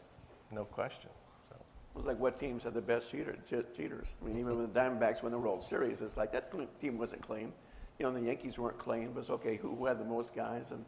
no 0.49 0.66
question. 0.66 1.12
So, 1.49 1.55
It 1.55 1.97
was 1.97 2.05
like 2.07 2.20
what 2.20 2.39
teams 2.39 2.64
had 2.64 2.74
the 2.74 2.82
best 2.82 3.12
cheater, 3.12 3.38
che- 3.47 3.64
cheaters? 3.76 4.16
I 4.20 4.26
mean, 4.26 4.38
even 4.38 4.57
when 4.57 4.74
the 4.74 4.80
Diamondbacks 4.80 5.22
won 5.22 5.32
the 5.32 5.38
World 5.38 5.64
Series, 5.64 6.01
it's 6.01 6.18
like 6.18 6.32
that 6.32 6.51
team 6.80 6.97
wasn't 6.97 7.22
clean. 7.22 7.53
You 7.99 8.05
know, 8.07 8.14
the 8.14 8.22
Yankees 8.22 8.57
weren't 8.57 8.80
clean, 8.80 9.12
but 9.12 9.20
it's 9.20 9.30
okay 9.30 9.57
who, 9.57 9.76
who 9.76 9.86
had 9.86 9.99
the 9.99 10.05
most 10.05 10.34
guys, 10.34 10.72
and 10.72 10.84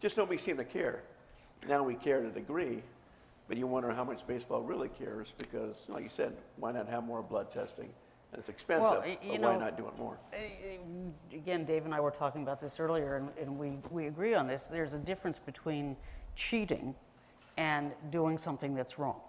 just 0.00 0.16
nobody 0.16 0.38
seemed 0.38 0.58
to 0.58 0.64
care. 0.64 1.04
Now 1.68 1.84
we 1.84 1.94
care 1.94 2.20
to 2.22 2.26
a 2.28 2.30
degree, 2.32 2.82
but 3.46 3.56
you 3.56 3.68
wonder 3.68 3.92
how 3.92 4.02
much 4.02 4.26
baseball 4.26 4.62
really 4.62 4.88
cares 4.88 5.34
because, 5.38 5.84
like 5.88 6.02
you 6.02 6.08
said, 6.08 6.36
why 6.56 6.72
not 6.72 6.88
have 6.88 7.04
more 7.04 7.22
blood 7.22 7.52
testing? 7.52 7.90
And 8.34 8.40
it's 8.40 8.48
expensive, 8.48 8.98
y- 9.04 9.16
you 9.22 9.38
but 9.38 9.42
why 9.42 9.56
not 9.56 9.76
do 9.76 9.86
it 9.86 9.96
more? 9.96 10.18
Again, 11.32 11.64
Dave 11.64 11.84
and 11.84 11.94
I 11.94 12.00
were 12.00 12.10
talking 12.10 12.42
about 12.42 12.60
this 12.60 12.80
earlier, 12.80 13.16
and, 13.16 13.28
and 13.40 13.56
we, 13.56 13.78
we 13.92 14.08
agree 14.08 14.34
on 14.34 14.48
this. 14.48 14.66
There's 14.66 14.94
a 14.94 14.98
difference 14.98 15.38
between 15.38 15.96
cheating 16.34 16.96
and 17.56 17.92
doing 18.10 18.36
something 18.36 18.74
that's 18.74 18.98
wrong. 18.98 19.20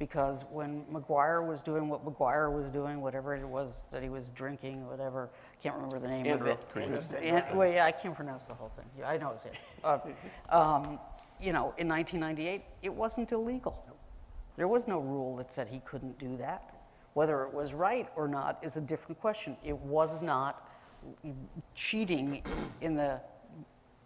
Because 0.00 0.44
when 0.50 0.84
McGwire 0.92 1.46
was 1.46 1.62
doing 1.62 1.88
what 1.88 2.04
McGwire 2.04 2.52
was 2.52 2.68
doing, 2.68 3.00
whatever 3.00 3.36
it 3.36 3.46
was 3.46 3.86
that 3.92 4.02
he 4.02 4.08
was 4.08 4.30
drinking, 4.30 4.88
whatever, 4.88 5.30
can't 5.62 5.76
remember 5.76 6.00
the 6.00 6.08
name 6.08 6.26
Andrew. 6.26 6.50
of 6.50 6.58
it. 6.58 6.68
And, 7.22 7.56
well, 7.56 7.70
yeah, 7.70 7.84
I 7.84 7.92
can't 7.92 8.16
pronounce 8.16 8.42
the 8.42 8.54
whole 8.54 8.72
thing. 8.74 8.86
Yeah, 8.98 9.08
I 9.08 9.18
know 9.18 9.34
it's 9.36 9.44
it. 9.44 9.54
Uh, 9.84 9.98
um, 10.48 10.98
you 11.40 11.52
know, 11.52 11.74
in 11.78 11.86
1998, 11.86 12.62
it 12.82 12.92
wasn't 12.92 13.30
illegal. 13.30 13.84
There 14.56 14.66
was 14.66 14.88
no 14.88 14.98
rule 14.98 15.36
that 15.36 15.52
said 15.52 15.68
he 15.68 15.80
couldn't 15.84 16.18
do 16.18 16.36
that. 16.38 16.71
Whether 17.14 17.42
it 17.44 17.52
was 17.52 17.74
right 17.74 18.08
or 18.16 18.28
not 18.28 18.58
is 18.62 18.76
a 18.76 18.80
different 18.80 19.20
question. 19.20 19.56
It 19.64 19.76
was 19.76 20.20
not 20.22 20.68
cheating 21.74 22.42
in 22.80 22.94
the 22.94 23.20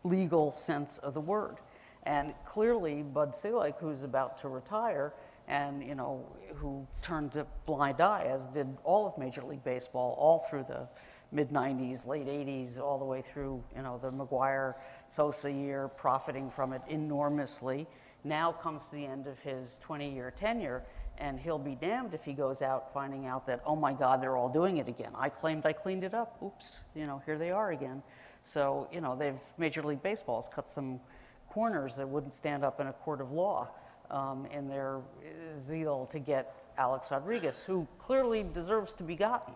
legal 0.05 0.53
sense 0.53 0.99
of 0.99 1.15
the 1.15 1.21
word. 1.21 1.59
And 2.05 2.35
clearly, 2.45 3.03
Bud 3.03 3.35
Selig, 3.35 3.75
who's 3.81 4.03
about 4.03 4.39
to 4.39 4.49
retire, 4.49 5.13
and 5.49 5.83
you 5.83 5.95
know, 5.95 6.25
who 6.55 6.87
turned 7.03 7.37
a 7.37 7.47
blind 7.67 8.01
eye, 8.01 8.25
as 8.29 8.47
did 8.47 8.77
all 8.85 9.07
of 9.07 9.19
Major 9.19 9.43
League 9.43 9.65
Baseball, 9.65 10.17
all 10.19 10.47
through 10.49 10.65
the 10.69 10.89
mid 11.33 11.51
90s, 11.51 12.07
late 12.07 12.27
80s, 12.27 12.81
all 12.81 12.99
the 12.99 13.05
way 13.05 13.23
through 13.23 13.63
you 13.75 13.83
know 13.83 13.99
the 14.01 14.11
McGwire 14.11 14.75
Sosa 15.09 15.51
year, 15.51 15.89
profiting 15.89 16.49
from 16.51 16.73
it 16.73 16.83
enormously. 16.89 17.87
Now 18.25 18.53
comes 18.53 18.87
to 18.87 18.93
the 18.93 19.07
end 19.07 19.27
of 19.27 19.39
his 19.41 19.81
20-year 19.87 20.33
tenure, 20.37 20.85
and 21.19 21.39
he'll 21.39 21.59
be 21.59 21.75
damned 21.75 22.15
if 22.15 22.25
he 22.25 22.33
goes 22.33 22.63
out 22.63 22.93
finding 22.93 23.27
out 23.27 23.47
that 23.47 23.63
oh 23.67 23.77
my 23.77 23.93
God, 23.93 24.23
they're 24.23 24.37
all 24.37 24.49
doing 24.49 24.79
it 24.79 24.89
again. 24.89 25.13
I 25.15 25.29
claimed 25.29 25.67
I 25.67 25.73
cleaned 25.73 26.05
it 26.05 26.15
up. 26.15 26.37
Oops, 26.43 26.81
you 26.95 27.07
know, 27.07 27.23
here 27.27 27.39
they 27.39 27.51
are 27.51 27.71
again. 27.73 28.03
So 28.45 28.89
you 28.93 29.01
know, 29.01 29.17
they've 29.17 29.39
Major 29.59 29.83
League 29.83 30.03
Baseball's 30.03 30.49
cut 30.49 30.71
some 30.71 31.01
corners 31.49 31.97
that 31.97 32.09
wouldn't 32.09 32.35
stand 32.35 32.65
up 32.65 32.81
in 32.81 32.89
a 32.89 32.93
court 32.93 33.21
of 33.21 33.33
law 33.33 33.69
um, 34.11 34.47
in 34.53 34.69
their 34.69 34.99
uh, 34.99 35.57
zeal 35.57 36.07
to 36.11 36.19
get 36.19 36.55
Alex 36.79 37.11
Rodriguez, 37.11 37.63
who 37.63 37.87
clearly 37.99 38.45
deserves 38.53 38.93
to 38.95 39.03
be 39.03 39.15
gotten. 39.17 39.55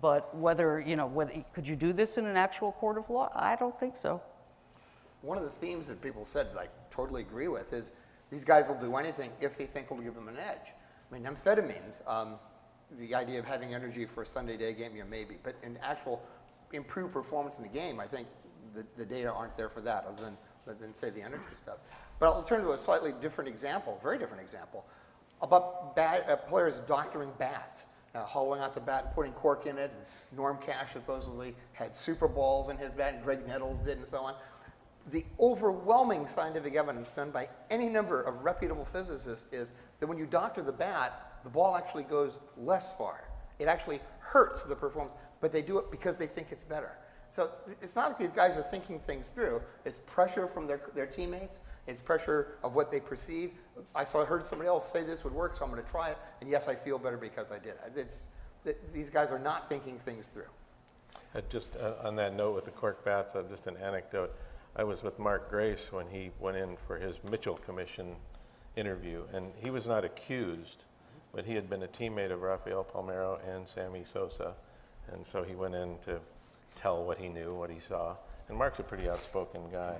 But 0.00 0.34
whether, 0.36 0.80
you 0.80 0.96
know, 0.96 1.06
whether, 1.06 1.32
could 1.54 1.66
you 1.66 1.76
do 1.76 1.92
this 1.92 2.18
in 2.18 2.26
an 2.26 2.36
actual 2.36 2.72
court 2.72 2.98
of 2.98 3.08
law? 3.08 3.30
I 3.34 3.56
don't 3.56 3.78
think 3.78 3.96
so. 3.96 4.20
One 5.22 5.38
of 5.38 5.44
the 5.44 5.50
themes 5.50 5.88
that 5.88 6.02
people 6.02 6.24
said, 6.24 6.52
that 6.52 6.58
I 6.58 6.68
totally 6.90 7.22
agree 7.22 7.48
with, 7.48 7.72
is 7.72 7.92
these 8.30 8.44
guys 8.44 8.68
will 8.68 8.76
do 8.76 8.96
anything 8.96 9.30
if 9.40 9.56
they 9.56 9.66
think 9.66 9.86
it'll 9.86 10.02
give 10.02 10.14
them 10.14 10.28
an 10.28 10.36
edge. 10.36 10.72
I 11.10 11.14
mean, 11.14 11.24
amphetamines, 11.24 12.06
um, 12.08 12.34
the 12.98 13.14
idea 13.14 13.38
of 13.38 13.44
having 13.44 13.74
energy 13.74 14.06
for 14.06 14.22
a 14.22 14.26
Sunday 14.26 14.56
day 14.56 14.72
game, 14.72 14.92
yeah, 14.96 15.04
maybe, 15.08 15.36
but 15.42 15.56
in 15.62 15.76
actual 15.82 16.22
improved 16.72 17.12
performance 17.12 17.58
in 17.58 17.64
the 17.64 17.70
game, 17.70 18.00
I 18.00 18.06
think 18.06 18.28
the, 18.74 18.84
the 18.96 19.04
data 19.04 19.32
aren't 19.32 19.56
there 19.56 19.68
for 19.68 19.80
that, 19.82 20.04
other 20.04 20.22
than, 20.22 20.36
other 20.66 20.78
than 20.78 20.94
say 20.94 21.10
the 21.10 21.22
energy 21.22 21.42
stuff. 21.52 21.78
But 22.18 22.26
I'll 22.26 22.42
turn 22.42 22.62
to 22.62 22.72
a 22.72 22.78
slightly 22.78 23.12
different 23.20 23.48
example, 23.48 23.98
very 24.02 24.18
different 24.18 24.42
example, 24.42 24.84
about 25.42 25.94
bat, 25.96 26.26
uh, 26.28 26.36
players 26.36 26.80
doctoring 26.80 27.30
bats, 27.38 27.86
uh, 28.14 28.24
hollowing 28.24 28.60
out 28.60 28.74
the 28.74 28.80
bat 28.80 29.04
and 29.06 29.14
putting 29.14 29.32
cork 29.32 29.66
in 29.66 29.76
it. 29.78 29.92
And 29.92 30.36
Norm 30.36 30.58
Cash 30.58 30.92
supposedly 30.92 31.54
had 31.72 31.94
Super 31.94 32.28
Balls 32.28 32.68
in 32.68 32.78
his 32.78 32.94
bat, 32.94 33.14
and 33.14 33.24
Graig 33.24 33.46
Nettles 33.46 33.80
did, 33.80 33.98
and 33.98 34.06
so 34.06 34.18
on. 34.18 34.34
The 35.08 35.24
overwhelming 35.38 36.26
scientific 36.26 36.74
evidence 36.74 37.10
done 37.10 37.30
by 37.30 37.48
any 37.70 37.88
number 37.88 38.22
of 38.22 38.44
reputable 38.44 38.84
physicists 38.84 39.52
is 39.52 39.72
that 40.00 40.06
when 40.06 40.18
you 40.18 40.26
doctor 40.26 40.62
the 40.62 40.72
bat, 40.72 41.38
the 41.44 41.50
ball 41.50 41.76
actually 41.76 42.02
goes 42.02 42.38
less 42.56 42.96
far. 42.96 43.28
It 43.58 43.68
actually 43.68 44.00
hurts 44.18 44.64
the 44.64 44.74
performance, 44.74 45.14
but 45.40 45.52
they 45.52 45.62
do 45.62 45.78
it 45.78 45.90
because 45.90 46.18
they 46.18 46.26
think 46.26 46.48
it's 46.50 46.64
better. 46.64 46.98
So 47.30 47.50
it's 47.80 47.94
not 47.94 48.08
like 48.08 48.18
these 48.18 48.30
guys 48.30 48.56
are 48.56 48.62
thinking 48.62 48.98
things 48.98 49.28
through. 49.30 49.60
It's 49.84 50.00
pressure 50.06 50.46
from 50.46 50.66
their, 50.66 50.80
their 50.94 51.06
teammates. 51.06 51.60
It's 51.86 52.00
pressure 52.00 52.58
of 52.64 52.74
what 52.74 52.90
they 52.90 52.98
perceive. 52.98 53.52
I 53.94 54.04
saw, 54.04 54.22
I 54.22 54.24
heard 54.24 54.44
somebody 54.44 54.68
else 54.68 54.90
say 54.90 55.04
this 55.04 55.22
would 55.22 55.32
work, 55.34 55.54
so 55.54 55.64
I'm 55.64 55.70
going 55.70 55.82
to 55.82 55.88
try 55.88 56.10
it. 56.10 56.18
And 56.40 56.50
yes, 56.50 56.66
I 56.66 56.74
feel 56.74 56.98
better 56.98 57.16
because 57.16 57.52
I 57.52 57.58
did. 57.58 57.74
It's, 57.94 58.28
th- 58.64 58.76
these 58.92 59.10
guys 59.10 59.30
are 59.30 59.38
not 59.38 59.68
thinking 59.68 59.98
things 59.98 60.28
through. 60.28 60.48
Uh, 61.34 61.42
Just 61.48 61.76
uh, 61.76 61.94
on 62.02 62.16
that 62.16 62.34
note 62.34 62.54
with 62.54 62.64
the 62.64 62.70
cork 62.70 63.04
bats, 63.04 63.34
uh, 63.34 63.42
just 63.48 63.66
an 63.66 63.76
anecdote. 63.76 64.34
I 64.78 64.84
was 64.84 65.02
with 65.02 65.18
Mark 65.18 65.48
Grace 65.48 65.90
when 65.90 66.06
he 66.08 66.30
went 66.38 66.58
in 66.58 66.76
for 66.86 66.98
his 66.98 67.16
Mitchell 67.30 67.56
Commission 67.56 68.14
interview, 68.76 69.22
and 69.32 69.50
he 69.56 69.70
was 69.70 69.86
not 69.86 70.04
accused, 70.04 70.84
but 71.34 71.46
he 71.46 71.54
had 71.54 71.70
been 71.70 71.82
a 71.82 71.88
teammate 71.88 72.30
of 72.30 72.42
Rafael 72.42 72.84
Palmeiro 72.84 73.38
and 73.48 73.66
Sammy 73.66 74.04
Sosa, 74.04 74.52
and 75.10 75.24
so 75.24 75.42
he 75.42 75.54
went 75.54 75.74
in 75.74 75.96
to 76.04 76.20
tell 76.74 77.02
what 77.04 77.16
he 77.16 77.28
knew, 77.28 77.54
what 77.54 77.70
he 77.70 77.80
saw. 77.80 78.16
And 78.48 78.58
Mark's 78.58 78.78
a 78.78 78.82
pretty 78.82 79.08
outspoken 79.08 79.62
guy, 79.72 79.96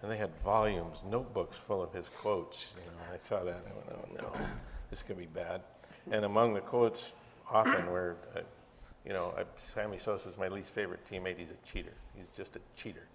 and 0.00 0.10
they 0.10 0.16
had 0.16 0.30
volumes, 0.44 0.98
notebooks 1.10 1.56
full 1.56 1.82
of 1.82 1.92
his 1.92 2.08
quotes. 2.08 2.66
You 2.76 2.92
know, 2.92 3.12
I 3.12 3.16
saw 3.16 3.42
that, 3.42 3.56
and 3.56 3.66
I 3.66 3.74
went, 3.74 3.88
"Oh 3.90 4.22
no, 4.22 4.46
this 4.90 5.02
could 5.02 5.18
be 5.18 5.26
bad." 5.26 5.60
And 6.12 6.24
among 6.24 6.54
the 6.54 6.60
quotes, 6.60 7.14
often 7.50 7.90
were. 7.90 8.16
Uh, 8.36 8.42
you 9.04 9.14
know, 9.14 9.34
I, 9.36 9.44
Sammy 9.56 9.96
is 9.96 10.36
my 10.38 10.48
least 10.48 10.74
favorite 10.74 11.00
teammate. 11.10 11.38
He's 11.38 11.50
a 11.50 11.66
cheater. 11.66 11.94
He's 12.14 12.26
just 12.36 12.54
a 12.56 12.60
cheater. 12.76 13.08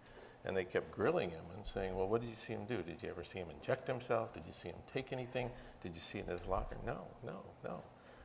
And 0.45 0.55
they 0.55 0.63
kept 0.63 0.91
grilling 0.91 1.31
him 1.31 1.43
and 1.55 1.65
saying, 1.65 1.95
well, 1.95 2.07
what 2.07 2.21
did 2.21 2.29
you 2.29 2.35
see 2.35 2.53
him 2.53 2.65
do? 2.65 2.77
Did 2.83 3.01
you 3.01 3.09
ever 3.09 3.23
see 3.23 3.39
him 3.39 3.47
inject 3.49 3.87
himself? 3.87 4.33
Did 4.33 4.43
you 4.45 4.53
see 4.53 4.69
him 4.69 4.75
take 4.93 5.11
anything? 5.11 5.49
Did 5.81 5.93
you 5.95 5.99
see 5.99 6.19
it 6.19 6.27
in 6.27 6.37
his 6.37 6.45
locker? 6.45 6.77
No, 6.85 6.99
no, 7.25 7.41
no. 7.63 7.81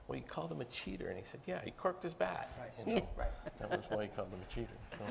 Well, 0.07 0.19
he 0.19 0.21
called 0.23 0.53
him 0.53 0.61
a 0.61 0.67
cheater. 0.67 1.09
And 1.09 1.17
he 1.17 1.25
said, 1.25 1.41
yeah, 1.47 1.61
he 1.65 1.71
corked 1.71 2.03
his 2.03 2.13
bat. 2.13 2.51
You 2.87 2.97
know, 2.97 3.09
Right. 3.17 3.29
That 3.59 3.71
was 3.71 3.85
why 3.89 4.03
he 4.03 4.09
called 4.09 4.29
him 4.29 4.41
a 4.47 4.55
cheater. 4.55 4.69
So, 4.99 5.05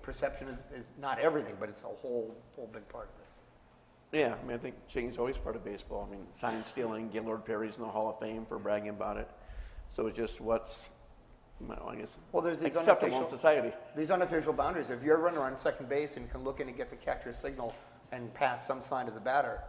Perception 0.00 0.48
is, 0.48 0.62
is 0.72 0.92
not 1.00 1.18
everything, 1.18 1.56
but 1.58 1.68
it's 1.68 1.82
a 1.82 1.88
whole, 1.88 2.34
whole 2.54 2.70
big 2.72 2.88
part 2.88 3.10
of 3.12 3.24
this. 3.26 3.42
Yeah, 4.12 4.36
I 4.40 4.46
mean, 4.46 4.54
I 4.54 4.58
think 4.58 4.76
cheating's 4.88 5.18
always 5.18 5.36
part 5.36 5.56
of 5.56 5.64
baseball. 5.64 6.06
I 6.08 6.12
mean, 6.12 6.24
sign 6.32 6.64
stealing, 6.64 7.08
Gaylord 7.10 7.44
Perry's 7.44 7.76
in 7.76 7.82
the 7.82 7.88
Hall 7.88 8.08
of 8.08 8.20
Fame 8.20 8.46
for 8.46 8.58
bragging 8.58 8.90
about 8.90 9.16
it. 9.16 9.28
So 9.88 10.06
it's 10.06 10.16
just 10.16 10.40
what's, 10.40 10.88
well, 11.60 11.88
I 11.90 11.96
guess, 11.96 12.16
Well, 12.32 12.42
there's 12.42 12.60
these 12.60 12.76
acceptable 12.76 13.08
in 13.08 13.14
unofficial- 13.14 13.38
society. 13.38 13.72
These 13.96 14.10
unofficial 14.10 14.52
boundaries, 14.52 14.90
if 14.90 15.02
you're 15.02 15.16
a 15.16 15.20
runner 15.20 15.40
on 15.40 15.56
second 15.56 15.88
base 15.88 16.16
and 16.16 16.30
can 16.30 16.44
look 16.44 16.60
in 16.60 16.68
and 16.68 16.76
get 16.76 16.90
the 16.90 16.96
catcher's 16.96 17.38
signal 17.38 17.74
and 18.12 18.32
pass 18.34 18.66
some 18.66 18.80
sign 18.80 19.06
to 19.06 19.12
the 19.12 19.20
batter, 19.20 19.62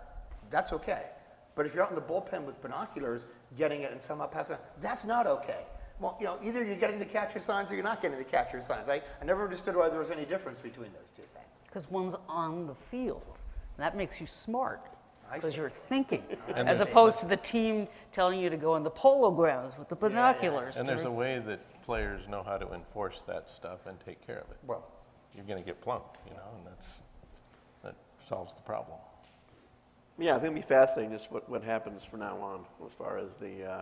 that's 0.50 0.74
okay. 0.74 1.04
But 1.56 1.66
if 1.66 1.74
you're 1.74 1.84
out 1.84 1.90
in 1.90 1.96
the 1.96 2.02
bullpen 2.02 2.44
with 2.44 2.62
binoculars, 2.62 3.26
getting 3.58 3.82
it 3.82 3.92
and 3.92 4.02
somehow 4.02 4.28
passing 4.28 4.56
it, 4.56 4.62
that's 4.80 5.06
not 5.06 5.26
okay. 5.28 5.66
Well, 6.00 6.16
you 6.20 6.26
know, 6.28 6.38
either 6.44 6.64
you're 6.64 6.76
getting 6.76 7.00
the 7.00 7.06
catcher 7.06 7.40
signs 7.40 7.72
or 7.72 7.76
you're 7.76 7.84
not 7.84 8.02
getting 8.02 8.20
the 8.20 8.24
catcher 8.24 8.62
signs. 8.62 8.90
I, 8.90 9.02
I 9.20 9.26
never 9.26 9.44
understood 9.44 9.76
why 9.76 9.90
there 9.90 9.98
was 9.98 10.12
any 10.12 10.26
difference 10.26 10.60
between 10.60 10.92
those 11.00 11.10
two 11.10 11.24
things. 11.24 11.64
Because 11.66 11.90
one's 11.90 12.16
on 12.30 12.68
the 12.68 12.76
field. 12.76 13.40
That 13.78 13.96
makes 13.98 14.22
you 14.22 14.28
smart. 14.28 14.82
because 15.34 15.58
you're 15.58 15.70
thinking, 15.72 16.24
as 16.56 16.82
opposed 16.82 17.20
to 17.22 17.26
the 17.26 17.38
team 17.38 17.88
telling 18.12 18.40
you 18.40 18.50
to 18.52 18.58
go 18.58 18.76
in 18.76 18.84
the 18.84 18.90
polo 18.92 19.32
grounds 19.32 19.74
with 19.80 19.90
the 19.90 19.96
binoculars. 19.96 20.78
And 20.78 20.88
there's 20.88 21.06
a 21.06 21.12
way 21.12 21.40
that 21.40 21.60
players 21.88 22.28
know 22.28 22.44
how 22.44 22.58
to 22.58 22.74
enforce 22.74 23.24
that 23.28 23.48
stuff 23.50 23.80
and 23.88 23.98
take 24.06 24.24
care 24.28 24.40
of 24.40 24.52
it. 24.52 24.58
Well, 24.68 24.86
You're 25.34 25.46
going 25.46 25.58
to 25.58 25.66
get 25.66 25.80
plunked, 25.82 26.18
you 26.28 26.34
know, 26.34 26.50
and 26.58 26.68
that's, 26.68 26.88
that 27.82 27.96
solves 28.28 28.54
the 28.54 28.62
problem. 28.62 28.98
Yeah, 30.20 30.32
I 30.32 30.34
think 30.40 30.48
it'll 30.48 30.56
be 30.56 30.62
fascinating 30.68 31.14
just 31.14 31.32
what, 31.32 31.50
what 31.50 31.64
happens 31.64 32.04
from 32.04 32.20
now 32.20 32.38
on 32.42 32.66
as 32.86 32.92
far 32.92 33.18
as 33.18 33.38
the, 33.38 33.64
uh, 33.64 33.82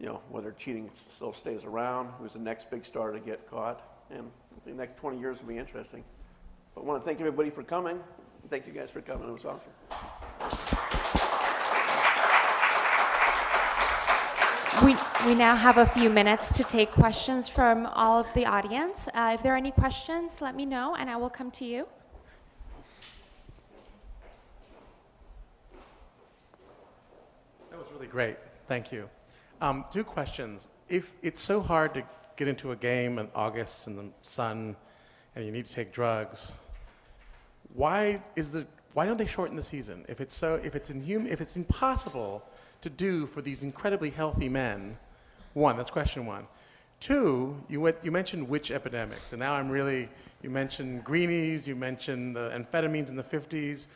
you 0.00 0.06
know, 0.06 0.20
whether 0.30 0.50
cheating 0.50 0.90
still 0.94 1.32
stays 1.32 1.62
around, 1.62 2.10
who's 2.18 2.32
the 2.32 2.38
next 2.40 2.70
big 2.70 2.84
star 2.84 3.12
to 3.12 3.20
get 3.20 3.48
caught. 3.48 3.80
And 4.10 4.30
I 4.56 4.64
think 4.64 4.76
the 4.76 4.82
next 4.82 4.98
20 4.98 5.20
years 5.20 5.40
will 5.40 5.48
be 5.48 5.58
interesting. 5.58 6.02
But 6.74 6.80
I 6.80 6.84
want 6.84 7.00
to 7.00 7.06
thank 7.06 7.20
everybody 7.20 7.50
for 7.50 7.62
coming. 7.62 8.00
Thank 8.50 8.66
you 8.66 8.72
guys 8.72 8.90
for 8.90 9.00
coming. 9.00 9.28
It 9.28 9.32
was 9.32 9.44
awesome. 9.44 10.27
We, 15.28 15.34
now 15.34 15.56
have 15.56 15.76
a 15.76 15.84
few 15.84 16.08
minutes 16.08 16.54
to 16.54 16.64
take 16.64 16.90
questions 16.90 17.48
from 17.48 17.84
all 17.84 18.18
of 18.18 18.32
the 18.32 18.46
audience. 18.46 19.08
Uh, 19.12 19.32
if 19.34 19.42
there 19.42 19.52
are 19.52 19.58
any 19.58 19.72
questions, 19.72 20.40
let 20.40 20.56
me 20.56 20.64
know 20.64 20.94
and 20.94 21.10
I 21.10 21.16
will 21.18 21.28
come 21.28 21.50
to 21.50 21.66
you. 21.66 21.86
That 27.70 27.78
was 27.78 27.88
really 27.92 28.06
great. 28.06 28.38
Thank 28.68 28.90
you. 28.90 29.10
Um, 29.60 29.84
two 29.92 30.02
questions. 30.02 30.66
If 30.88 31.18
it's 31.22 31.42
so 31.42 31.60
hard 31.60 31.92
to 31.92 32.04
get 32.36 32.48
into 32.48 32.72
a 32.72 32.76
game 32.76 33.18
in 33.18 33.28
August 33.34 33.86
in 33.86 33.96
the 33.96 34.06
sun 34.22 34.76
and 35.36 35.44
you 35.44 35.52
need 35.52 35.66
to 35.66 35.72
take 35.74 35.92
drugs, 35.92 36.52
why 37.74 38.22
is 38.34 38.52
the 38.52 38.66
why 38.94 39.04
don't 39.04 39.18
they 39.18 39.26
shorten 39.26 39.56
the 39.56 39.62
season? 39.62 40.06
If 40.08 40.22
it's 40.22 40.34
so 40.34 40.58
if 40.64 40.74
it's 40.74 40.88
inhum, 40.88 41.26
if 41.26 41.42
it's 41.42 41.58
impossible 41.58 42.42
to 42.80 42.88
do 42.88 43.26
for 43.26 43.42
these 43.42 43.62
incredibly 43.62 44.08
healthy 44.08 44.48
men, 44.48 44.96
one, 45.58 45.76
that's 45.76 45.90
question 45.90 46.24
one. 46.24 46.46
Two, 47.00 47.62
you, 47.68 47.80
went, 47.80 47.96
you 48.02 48.10
mentioned 48.10 48.48
witch 48.48 48.70
epidemics, 48.70 49.32
and 49.32 49.40
now 49.40 49.54
I'm 49.54 49.68
really, 49.68 50.08
you 50.42 50.50
mentioned 50.50 51.04
greenies, 51.04 51.68
you 51.68 51.76
mentioned 51.76 52.34
the 52.34 52.50
amphetamines 52.50 53.08
in 53.08 53.16
the 53.16 53.22
50s. 53.22 53.86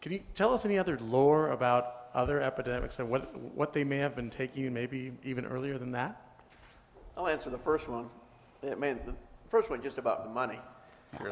Can 0.00 0.12
you 0.12 0.20
tell 0.34 0.54
us 0.54 0.64
any 0.64 0.78
other 0.78 0.98
lore 0.98 1.50
about 1.50 2.08
other 2.14 2.40
epidemics 2.40 2.98
and 2.98 3.10
what, 3.10 3.36
what 3.54 3.72
they 3.72 3.84
may 3.84 3.98
have 3.98 4.16
been 4.16 4.30
taking, 4.30 4.72
maybe 4.72 5.12
even 5.22 5.44
earlier 5.44 5.76
than 5.76 5.92
that? 5.92 6.22
I'll 7.16 7.28
answer 7.28 7.50
the 7.50 7.58
first 7.58 7.88
one. 7.88 8.08
I 8.62 8.74
mean, 8.74 9.00
the 9.04 9.14
first 9.50 9.68
one 9.68 9.82
just 9.82 9.98
about 9.98 10.24
the 10.24 10.30
money. 10.30 10.60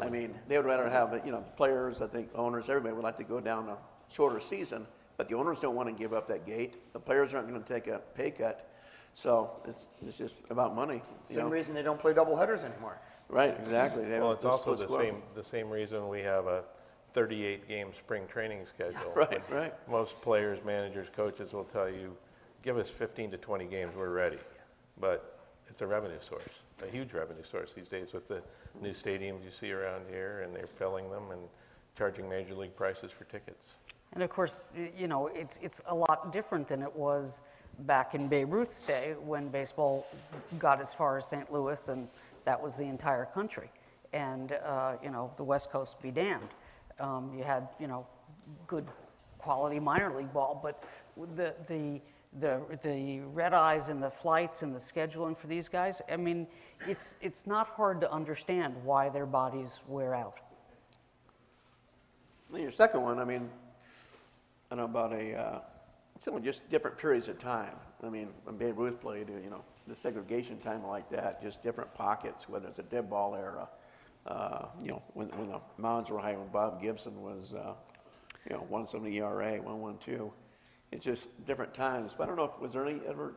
I 0.01 0.09
mean, 0.09 0.33
they 0.47 0.57
would 0.57 0.65
rather 0.65 0.89
have, 0.89 1.21
you 1.25 1.31
know, 1.31 1.39
the 1.39 1.51
players, 1.57 2.01
I 2.01 2.07
think 2.07 2.29
owners, 2.35 2.69
everybody 2.69 2.93
would 2.93 3.03
like 3.03 3.17
to 3.17 3.23
go 3.23 3.39
down 3.39 3.69
a 3.69 3.77
shorter 4.09 4.39
season, 4.39 4.87
but 5.17 5.27
the 5.29 5.35
owners 5.35 5.59
don't 5.59 5.75
want 5.75 5.89
to 5.89 5.93
give 5.93 6.13
up 6.13 6.27
that 6.27 6.45
gate. 6.45 6.75
The 6.93 6.99
players 6.99 7.33
aren't 7.33 7.47
going 7.47 7.61
to 7.61 7.73
take 7.73 7.87
a 7.87 7.99
pay 8.15 8.31
cut. 8.31 8.69
So 9.15 9.49
it's, 9.65 9.87
it's 10.05 10.17
just 10.17 10.43
about 10.49 10.75
money. 10.75 10.95
you 11.29 11.35
same 11.35 11.45
know? 11.45 11.49
reason 11.49 11.73
they 11.73 11.81
don't 11.81 11.99
play 11.99 12.13
double 12.13 12.35
headers 12.35 12.63
anymore. 12.63 12.97
Right, 13.29 13.57
exactly. 13.63 14.03
They 14.05 14.19
Well, 14.19 14.29
have 14.29 14.35
it's 14.35 14.43
to 14.43 14.49
also 14.49 14.75
split 14.75 14.87
the 14.87 14.93
squad. 14.93 15.03
same, 15.03 15.21
the 15.33 15.43
same 15.43 15.69
reason 15.69 16.09
we 16.09 16.19
have 16.21 16.45
a 16.47 16.63
38-game 17.15 17.93
spring 17.97 18.27
training 18.27 18.65
schedule. 18.65 18.99
Right, 19.15 19.41
right. 19.49 19.73
Most 19.89 20.19
players, 20.21 20.59
managers, 20.65 21.07
coaches 21.15 21.53
will 21.53 21.63
tell 21.63 21.89
you, 21.89 22.15
give 22.61 22.77
us 22.77 22.89
15 22.89 23.31
to 23.31 23.37
20 23.37 23.65
games, 23.65 23.93
we're 23.95 24.09
ready. 24.09 24.37
But 24.99 25.39
it's 25.69 25.81
a 25.81 25.87
revenue 25.87 26.19
source, 26.19 26.63
a 26.85 26.91
huge 26.91 27.13
revenue 27.13 27.43
source 27.43 27.73
these 27.73 27.87
days 27.87 28.11
with 28.13 28.27
the 28.27 28.43
new 28.81 28.91
stadiums 28.91 29.43
you 29.43 29.49
see 29.51 29.71
around 29.71 30.03
here, 30.09 30.41
and 30.41 30.53
they're 30.53 30.67
filling 30.67 31.09
them 31.09 31.31
and 31.31 31.39
charging 31.97 32.29
major 32.29 32.53
league 32.53 32.75
prices 32.75 33.11
for 33.11 33.23
tickets. 33.23 33.75
And 34.13 34.21
of 34.21 34.29
course, 34.29 34.67
y- 34.77 34.91
you 34.97 35.07
know, 35.07 35.27
it's, 35.27 35.57
it's 35.61 35.81
a 35.87 35.95
lot 35.95 36.31
different 36.33 36.67
than 36.67 36.81
it 36.83 36.93
was 36.93 37.39
back 37.79 38.15
in 38.15 38.27
Babe 38.27 38.53
Ruth's 38.53 38.81
day 38.81 39.15
when 39.23 39.49
baseball 39.49 40.07
got 40.59 40.79
as 40.79 40.93
far 40.93 41.17
as 41.17 41.27
St. 41.27 41.51
Louis 41.51 41.87
and 41.87 42.07
that 42.45 42.61
was 42.61 42.75
the 42.75 42.83
entire 42.83 43.25
country. 43.25 43.69
And, 44.13 44.53
uh, 44.53 44.93
you 45.03 45.09
know, 45.09 45.31
the 45.37 45.43
West 45.43 45.71
Coast 45.71 45.99
be 46.01 46.11
damned. 46.11 46.49
Um, 46.99 47.33
you 47.37 47.43
had, 47.43 47.67
you 47.79 47.87
know, 47.87 48.07
good 48.67 48.85
quality 49.39 49.79
minor 49.79 50.15
league 50.15 50.31
ball, 50.33 50.59
but 50.63 50.83
the, 51.35 51.53
the, 51.67 51.99
the, 52.39 52.61
the 52.83 53.19
red 53.33 53.53
eyes 53.53 53.89
and 53.89 54.01
the 54.01 54.09
flights 54.09 54.63
and 54.63 54.73
the 54.73 54.79
scheduling 54.79 55.37
for 55.37 55.47
these 55.47 55.67
guys, 55.67 56.01
I 56.09 56.15
mean, 56.17 56.47
it's, 56.87 57.15
it's 57.21 57.45
not 57.45 57.67
hard 57.67 57.99
to 58.01 58.11
understand 58.11 58.75
why 58.83 59.09
their 59.09 59.25
bodies 59.25 59.79
wear 59.87 60.15
out. 60.15 60.39
Your 62.53 62.71
second 62.71 63.01
one, 63.01 63.19
I 63.19 63.25
mean, 63.25 63.49
I 64.71 64.75
don't 64.75 64.93
know 64.93 64.99
about 64.99 65.13
a, 65.13 65.33
uh, 65.33 65.59
it's 66.15 66.27
only 66.27 66.41
just 66.41 66.67
different 66.69 66.97
periods 66.97 67.27
of 67.27 67.37
time. 67.39 67.75
I 68.03 68.09
mean, 68.09 68.29
when 68.43 68.57
Babe 68.57 68.77
Ruth 68.77 68.99
played, 69.01 69.29
you 69.29 69.49
know, 69.49 69.63
the 69.87 69.95
segregation 69.95 70.57
time 70.57 70.85
like 70.85 71.09
that, 71.09 71.41
just 71.41 71.61
different 71.61 71.93
pockets, 71.93 72.47
whether 72.47 72.67
it's 72.67 72.79
a 72.79 72.83
dead 72.83 73.09
ball 73.09 73.35
era, 73.35 73.67
uh, 74.25 74.65
you 74.81 74.89
know, 74.89 75.01
when, 75.13 75.27
when 75.29 75.49
the 75.49 75.59
mounds 75.77 76.09
were 76.09 76.19
high, 76.19 76.35
when 76.35 76.47
Bob 76.47 76.81
Gibson 76.81 77.21
was, 77.21 77.53
uh, 77.53 77.73
you 78.49 78.55
know, 78.55 78.61
170 78.69 79.17
ERA, 79.17 79.61
112. 79.61 80.31
It's 80.91 81.03
just 81.03 81.27
different 81.45 81.73
times. 81.73 82.15
But 82.17 82.23
I 82.23 82.27
don't 82.27 82.37
know, 82.37 82.45
if 82.45 82.59
was 82.59 82.73
there 82.73 82.85
any 82.87 83.01
ever 83.07 83.35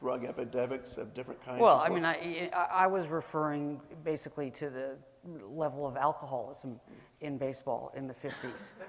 drug 0.00 0.24
epidemics 0.24 0.96
of 0.96 1.12
different 1.12 1.44
kinds? 1.44 1.60
Well, 1.60 1.78
I 1.78 1.88
mean, 1.88 2.04
I, 2.04 2.50
I 2.52 2.84
I 2.84 2.86
was 2.86 3.08
referring 3.08 3.80
basically 4.02 4.50
to 4.52 4.70
the 4.70 4.96
level 5.46 5.86
of 5.86 5.96
alcoholism 5.96 6.80
in 7.20 7.36
baseball 7.36 7.92
in 7.96 8.06
the 8.06 8.14
50s. 8.14 8.70
Uh, 8.80 8.84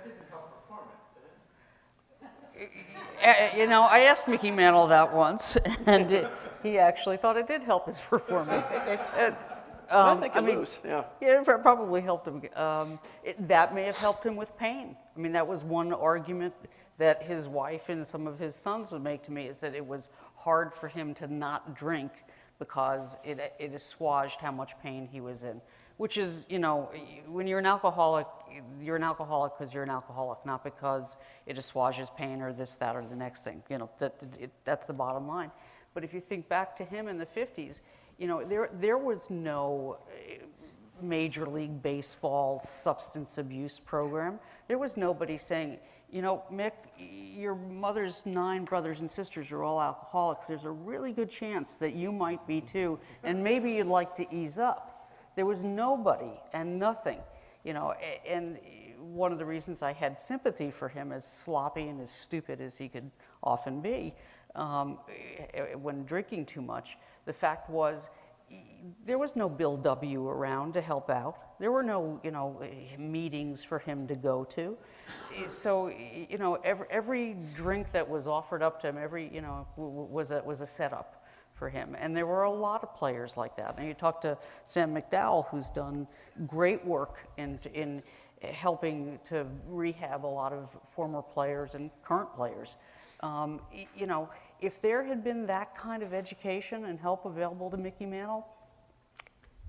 You 3.55 3.67
know, 3.67 3.83
I 3.83 3.99
asked 4.01 4.27
Mickey 4.27 4.51
Mantle 4.51 4.87
that 4.87 5.13
once, 5.13 5.57
and 5.85 6.11
it- 6.11 6.31
he 6.63 6.79
actually 6.79 7.17
thought 7.17 7.37
it 7.37 7.45
did 7.45 7.61
help 7.61 7.85
his 7.85 7.99
performance. 7.99 8.67
It's, 8.87 9.13
Uh, 9.17 9.35
I 9.91 10.11
um, 10.13 10.19
think 10.21 10.35
I 10.35 10.39
it 10.39 10.45
mean, 10.45 10.55
loose, 10.57 10.79
yeah. 10.83 11.03
Yeah, 11.21 11.41
it 11.41 11.45
probably 11.45 12.01
helped 12.01 12.27
him. 12.27 12.41
Um, 12.55 12.97
it, 13.23 13.47
that 13.47 13.75
may 13.75 13.83
have 13.83 13.97
helped 13.97 14.25
him 14.25 14.35
with 14.35 14.55
pain. 14.57 14.97
I 15.15 15.19
mean, 15.19 15.31
that 15.33 15.45
was 15.45 15.63
one 15.63 15.93
argument 15.93 16.55
that 16.97 17.21
his 17.21 17.47
wife 17.47 17.89
and 17.89 18.05
some 18.07 18.25
of 18.25 18.39
his 18.39 18.55
sons 18.55 18.91
would 18.91 19.03
make 19.03 19.21
to 19.23 19.31
me 19.31 19.45
is 19.47 19.59
that 19.59 19.75
it 19.75 19.85
was 19.85 20.09
hard 20.35 20.73
for 20.73 20.87
him 20.87 21.13
to 21.15 21.27
not 21.27 21.75
drink 21.75 22.11
because 22.59 23.15
it, 23.23 23.53
it 23.59 23.73
assuaged 23.73 24.39
how 24.39 24.51
much 24.51 24.79
pain 24.81 25.07
he 25.11 25.21
was 25.21 25.43
in. 25.43 25.61
Which 25.97 26.17
is, 26.17 26.45
you 26.49 26.59
know, 26.59 26.89
when 27.27 27.47
you're 27.47 27.59
an 27.59 27.65
alcoholic, 27.65 28.27
you're 28.81 28.97
an 28.97 29.03
alcoholic 29.03 29.53
because 29.57 29.73
you're 29.73 29.83
an 29.83 29.89
alcoholic, 29.89 30.45
not 30.45 30.63
because 30.63 31.15
it 31.45 31.57
assuages 31.57 32.09
pain 32.17 32.41
or 32.41 32.51
this, 32.51 32.75
that, 32.75 32.97
or 32.97 33.05
the 33.05 33.15
next 33.15 33.43
thing. 33.43 33.63
You 33.69 33.77
know, 33.77 33.89
that, 33.99 34.15
it, 34.37 34.51
that's 34.65 34.87
the 34.87 34.93
bottom 34.93 35.25
line. 35.25 35.51
But 35.93 36.03
if 36.03 36.13
you 36.13 36.19
think 36.19 36.49
back 36.49 36.75
to 36.77 36.83
him 36.83 37.07
in 37.07 37.17
the 37.17 37.25
50s, 37.25 37.79
you 38.17 38.27
know, 38.27 38.43
there, 38.43 38.69
there 38.79 38.97
was 38.97 39.29
no 39.29 39.97
uh, 40.09 40.45
Major 41.01 41.45
League 41.45 41.81
Baseball 41.81 42.59
substance 42.59 43.37
abuse 43.37 43.79
program. 43.79 44.39
There 44.67 44.77
was 44.77 44.97
nobody 44.97 45.37
saying, 45.37 45.77
you 46.15 46.21
know, 46.21 46.43
Mick, 46.49 46.71
your 46.97 47.55
mother's 47.55 48.25
nine 48.25 48.63
brothers 48.63 49.01
and 49.01 49.11
sisters 49.11 49.51
are 49.51 49.63
all 49.63 49.81
alcoholics. 49.81 50.47
There's 50.47 50.63
a 50.63 50.71
really 50.71 51.11
good 51.11 51.29
chance 51.29 51.73
that 51.73 51.93
you 51.93 52.09
might 52.09 52.47
be 52.47 52.61
too, 52.61 52.97
and 53.23 53.43
maybe 53.43 53.73
you'd 53.73 53.87
like 53.87 54.15
to 54.15 54.33
ease 54.33 54.57
up. 54.57 55.11
There 55.35 55.45
was 55.45 55.61
nobody 55.61 56.39
and 56.53 56.79
nothing, 56.79 57.19
you 57.65 57.73
know, 57.73 57.95
and 58.25 58.57
one 58.97 59.33
of 59.33 59.39
the 59.39 59.45
reasons 59.45 59.81
I 59.81 59.91
had 59.91 60.17
sympathy 60.17 60.71
for 60.71 60.87
him, 60.87 61.11
as 61.11 61.25
sloppy 61.25 61.89
and 61.89 61.99
as 61.99 62.11
stupid 62.11 62.61
as 62.61 62.77
he 62.77 62.87
could 62.87 63.11
often 63.43 63.81
be, 63.81 64.15
um, 64.55 64.99
eh, 65.53 65.73
when 65.73 66.05
drinking 66.05 66.45
too 66.45 66.61
much, 66.61 66.97
the 67.25 67.33
fact 67.33 67.69
was 67.69 68.07
there 69.05 69.17
was 69.17 69.35
no 69.35 69.49
Bill 69.49 69.75
W. 69.75 70.29
around 70.29 70.75
to 70.75 70.81
help 70.81 71.09
out. 71.09 71.44
There 71.59 71.71
were 71.71 71.83
no, 71.83 72.19
you 72.23 72.31
know, 72.31 72.61
meetings 72.97 73.63
for 73.63 73.79
him 73.79 74.07
to 74.07 74.15
go 74.15 74.43
to. 74.55 74.77
So, 75.47 75.87
you 75.87 76.37
know, 76.37 76.55
every, 76.55 76.87
every 76.89 77.35
drink 77.55 77.91
that 77.91 78.09
was 78.09 78.27
offered 78.27 78.61
up 78.61 78.81
to 78.81 78.87
him, 78.87 78.97
every, 78.97 79.29
you 79.33 79.41
know, 79.41 79.67
was 79.77 80.31
a, 80.31 80.41
was 80.43 80.61
a 80.61 80.65
setup 80.65 81.25
for 81.53 81.69
him. 81.69 81.95
And 81.99 82.15
there 82.15 82.25
were 82.25 82.43
a 82.43 82.51
lot 82.51 82.83
of 82.83 82.93
players 82.93 83.37
like 83.37 83.55
that. 83.55 83.75
And 83.77 83.87
you 83.87 83.93
talk 83.93 84.21
to 84.21 84.37
Sam 84.65 84.93
McDowell, 84.93 85.47
who's 85.49 85.69
done 85.69 86.07
great 86.47 86.85
work 86.85 87.19
in, 87.37 87.59
in 87.73 88.03
helping 88.41 89.19
to 89.29 89.45
rehab 89.67 90.25
a 90.25 90.27
lot 90.27 90.51
of 90.51 90.69
former 90.93 91.21
players 91.21 91.75
and 91.75 91.89
current 92.03 92.33
players. 92.35 92.75
Um, 93.21 93.61
you 93.95 94.05
know, 94.05 94.29
if 94.59 94.81
there 94.81 95.03
had 95.03 95.23
been 95.23 95.45
that 95.47 95.77
kind 95.77 96.03
of 96.03 96.13
education 96.13 96.85
and 96.85 96.99
help 96.99 97.25
available 97.25 97.69
to 97.71 97.77
Mickey 97.77 98.05
Mantle, 98.05 98.45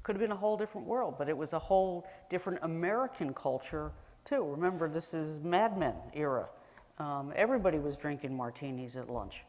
could 0.07 0.15
have 0.15 0.21
been 0.21 0.31
a 0.31 0.37
whole 0.37 0.57
different 0.57 0.87
world, 0.87 1.17
but 1.19 1.29
it 1.29 1.37
was 1.37 1.53
a 1.53 1.59
whole 1.59 2.07
different 2.31 2.61
American 2.63 3.35
culture 3.35 3.91
too. 4.25 4.41
Remember, 4.45 4.89
this 4.89 5.13
is 5.13 5.41
Mad 5.41 5.77
Men 5.77 5.95
era. 6.15 6.47
Um, 7.01 7.33
everybody 7.35 7.81
was 7.81 7.97
drinking 7.97 8.37
martinis 8.37 8.97
at 8.97 9.11
lunch. 9.11 9.43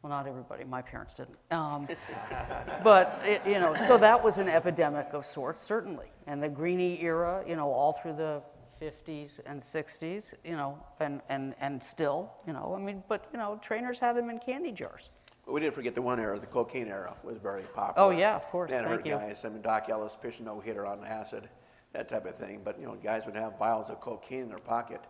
Well, 0.00 0.10
not 0.10 0.28
everybody. 0.28 0.62
My 0.62 0.82
parents 0.82 1.14
didn't. 1.14 1.36
Um, 1.50 1.88
but 2.84 3.20
it, 3.24 3.42
you 3.44 3.58
know, 3.58 3.74
so 3.74 3.98
that 3.98 4.22
was 4.22 4.38
an 4.38 4.48
epidemic 4.48 5.08
of 5.12 5.26
sorts, 5.26 5.64
certainly. 5.64 6.06
And 6.28 6.40
the 6.40 6.48
Greenie 6.48 7.02
era, 7.02 7.42
you 7.44 7.56
know, 7.56 7.72
all 7.72 7.94
through 7.94 8.14
the 8.14 8.40
50s 8.80 9.40
and 9.46 9.60
60s, 9.60 10.34
you 10.44 10.52
know, 10.52 10.78
and, 11.00 11.22
and, 11.28 11.56
and 11.60 11.82
still, 11.82 12.30
you 12.46 12.52
know, 12.52 12.72
I 12.78 12.80
mean, 12.80 13.02
but, 13.08 13.26
you 13.32 13.38
know, 13.38 13.58
trainers 13.60 13.98
had 13.98 14.14
them 14.14 14.30
in 14.30 14.38
candy 14.38 14.70
jars. 14.70 15.10
We 15.46 15.60
didn't 15.60 15.74
forget 15.74 15.94
the 15.94 16.02
one 16.02 16.18
era, 16.18 16.38
the 16.38 16.46
cocaine 16.46 16.88
era 16.88 17.14
was 17.22 17.36
very 17.38 17.62
popular. 17.74 18.08
Oh, 18.08 18.10
yeah, 18.10 18.36
of 18.36 18.44
course, 18.44 18.70
That 18.70 18.84
thank 18.84 18.88
hurt 18.88 19.06
you. 19.06 19.12
guys. 19.12 19.44
I 19.44 19.50
mean, 19.50 19.60
Dock 19.62 19.88
Ellis 19.90 20.16
pitched 20.20 20.40
no-hitter 20.40 20.86
on 20.86 21.04
acid, 21.04 21.48
that 21.92 22.08
type 22.08 22.24
of 22.24 22.36
thing. 22.36 22.62
But, 22.64 22.80
you 22.80 22.86
know, 22.86 22.94
guys 22.94 23.26
would 23.26 23.36
have 23.36 23.58
vials 23.58 23.90
of 23.90 24.00
cocaine 24.00 24.40
in 24.42 24.48
their 24.48 24.58
pocket, 24.58 25.02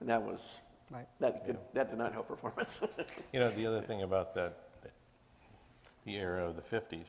and 0.00 0.08
that 0.08 0.22
was, 0.22 0.40
Right. 0.90 1.06
that, 1.20 1.44
did- 1.44 1.58
that 1.74 1.90
did 1.90 1.98
not 1.98 2.12
help 2.12 2.28
performance. 2.28 2.80
You 3.32 3.40
know, 3.40 3.50
the 3.50 3.66
other 3.66 3.82
thing 3.82 4.02
about 4.02 4.34
that, 4.36 4.56
the 6.04 6.16
era 6.16 6.46
of 6.48 6.56
the 6.56 6.62
50s, 6.62 7.06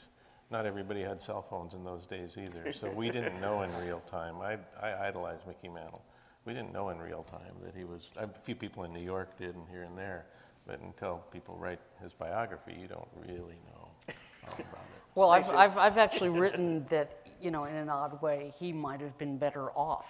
not 0.51 0.65
everybody 0.65 1.01
had 1.01 1.21
cell 1.21 1.41
phones 1.49 1.73
in 1.73 1.84
those 1.84 2.05
days 2.05 2.38
either. 2.38 2.71
So 2.73 2.89
we 2.89 3.09
didn't 3.09 3.39
know 3.41 3.61
in 3.63 3.71
real 3.86 3.99
time. 4.01 4.36
I, 4.41 4.57
I 4.82 5.07
idolized 5.07 5.45
Mickey 5.47 5.67
Mantle. 5.69 6.01
We 6.45 6.53
didn't 6.53 6.71
know 6.73 6.89
in 6.89 6.99
real 6.99 7.23
time 7.23 7.53
that 7.63 7.73
he 7.76 7.84
was, 7.84 8.09
a 8.17 8.28
few 8.43 8.55
people 8.55 8.84
in 8.84 8.93
New 8.93 9.01
York 9.01 9.38
did 9.38 9.55
and 9.55 9.67
here 9.69 9.84
and 9.84 9.97
there. 9.97 10.26
But 10.66 10.80
until 10.82 11.24
people 11.32 11.55
write 11.55 11.80
his 12.01 12.13
biography, 12.13 12.76
you 12.80 12.88
don't 12.88 13.07
really 13.16 13.57
know 13.72 13.89
all 14.07 14.53
about 14.53 14.59
it. 14.59 15.01
Well, 15.13 15.30
I've, 15.30 15.49
I've, 15.49 15.78
I've 15.78 15.97
actually 15.97 16.30
written 16.30 16.86
that, 16.89 17.28
you 17.41 17.51
know, 17.51 17.66
in 17.66 17.76
an 17.76 17.89
odd 17.89 18.22
way, 18.22 18.53
he 18.57 18.74
might 18.74 18.99
have 18.99 19.18
been 19.18 19.38
better 19.38 19.72
off 19.72 20.07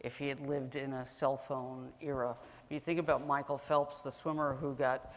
if 0.00 0.16
he 0.16 0.28
had 0.28 0.46
lived 0.46 0.76
in 0.76 0.92
a 0.92 1.06
cell 1.06 1.36
phone 1.36 1.88
era. 2.00 2.36
You 2.70 2.80
think 2.80 3.00
about 3.00 3.26
Michael 3.26 3.58
Phelps, 3.58 4.02
the 4.02 4.12
swimmer 4.12 4.54
who 4.54 4.74
got 4.74 5.12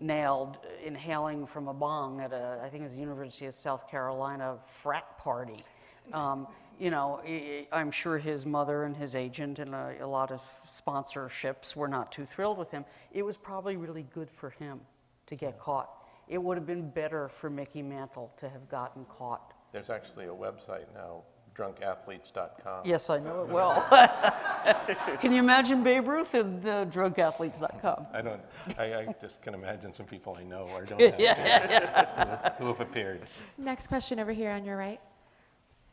nailed 0.00 0.58
inhaling 0.84 1.46
from 1.46 1.68
a 1.68 1.74
bong 1.74 2.20
at 2.20 2.32
a, 2.32 2.60
I 2.62 2.68
think 2.68 2.80
it 2.80 2.84
was 2.84 2.94
the 2.94 3.00
University 3.00 3.46
of 3.46 3.54
South 3.54 3.88
Carolina 3.90 4.56
frat 4.82 5.18
party. 5.18 5.64
Um, 6.12 6.46
you 6.80 6.90
know, 6.90 7.20
I- 7.24 7.66
I- 7.72 7.78
I'm 7.80 7.90
sure 7.90 8.18
his 8.18 8.46
mother 8.46 8.84
and 8.84 8.96
his 8.96 9.14
agent 9.14 9.58
and 9.58 9.74
a, 9.74 9.96
a 10.00 10.06
lot 10.06 10.30
of 10.32 10.40
sponsorships 10.66 11.76
were 11.76 11.88
not 11.88 12.10
too 12.10 12.24
thrilled 12.24 12.58
with 12.58 12.70
him. 12.70 12.84
It 13.12 13.22
was 13.22 13.36
probably 13.36 13.76
really 13.76 14.04
good 14.14 14.30
for 14.30 14.50
him 14.50 14.80
to 15.26 15.36
get 15.36 15.58
caught. 15.60 15.90
It 16.26 16.38
would 16.42 16.56
have 16.56 16.66
been 16.66 16.88
better 16.90 17.28
for 17.28 17.50
Mickey 17.50 17.82
Mantle 17.82 18.32
to 18.38 18.48
have 18.48 18.68
gotten 18.68 19.04
caught. 19.04 19.52
There's 19.72 19.90
actually 19.90 20.24
a 20.26 20.32
website 20.32 20.86
now, 20.94 21.22
drunkathletes.com. 21.56 22.82
Yes, 22.86 23.10
I 23.10 23.18
know 23.18 23.42
it 23.42 23.48
well. 23.48 23.84
can 25.20 25.32
you 25.32 25.38
imagine 25.38 25.82
Babe 25.82 26.06
Ruth 26.08 26.34
and 26.34 26.64
uh, 26.66 26.86
drunkathletes.com? 26.86 28.06
I 28.12 28.22
don't, 28.22 28.40
I, 28.78 28.84
I 28.94 29.14
just 29.20 29.42
can 29.42 29.54
imagine 29.54 29.92
some 29.92 30.06
people 30.06 30.36
I 30.40 30.44
know 30.44 30.68
or 30.72 30.84
don't 30.84 31.00
have 31.00 31.14
who 31.14 31.24
have- 31.26 32.54
who 32.58 32.66
have 32.66 32.80
appeared. 32.80 33.22
Next 33.58 33.88
question 33.88 34.18
over 34.20 34.32
here 34.32 34.50
on 34.50 34.64
your 34.64 34.76
right. 34.76 35.00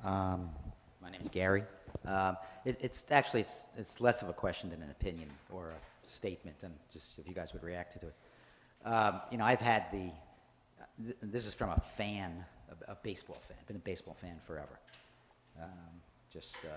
Um, 0.04 0.50
my 1.08 1.14
name 1.14 1.22
is 1.22 1.30
Gary. 1.30 1.64
Um, 2.06 2.36
it, 2.66 2.78
it's 2.82 3.06
actually 3.12 3.42
it's, 3.42 3.68
it's 3.78 4.02
less 4.02 4.22
of 4.22 4.30
a 4.30 4.34
question 4.34 4.70
than 4.70 4.82
an 4.82 4.90
opinion 4.90 5.30
or 5.50 5.70
a 5.70 6.08
statement, 6.08 6.58
and 6.64 6.74
just 6.92 7.18
if 7.18 7.28
you 7.30 7.34
guys 7.34 7.54
would 7.54 7.64
react 7.64 7.94
to 7.94 8.08
it. 8.08 8.16
Um, 8.86 9.22
you 9.32 9.38
know, 9.38 9.46
I've 9.46 9.62
had 9.62 9.86
the. 9.92 10.12
Th- 11.02 11.18
this 11.22 11.46
is 11.48 11.54
from 11.54 11.70
a 11.70 11.80
fan, 11.80 12.44
a, 12.70 12.92
a 12.92 12.98
baseball 13.04 13.38
fan. 13.48 13.58
Been 13.68 13.78
a 13.78 13.80
baseball 13.80 14.18
fan 14.20 14.36
forever. 14.46 14.80
Um, 15.62 15.70
just, 16.30 16.58
um, 16.66 16.72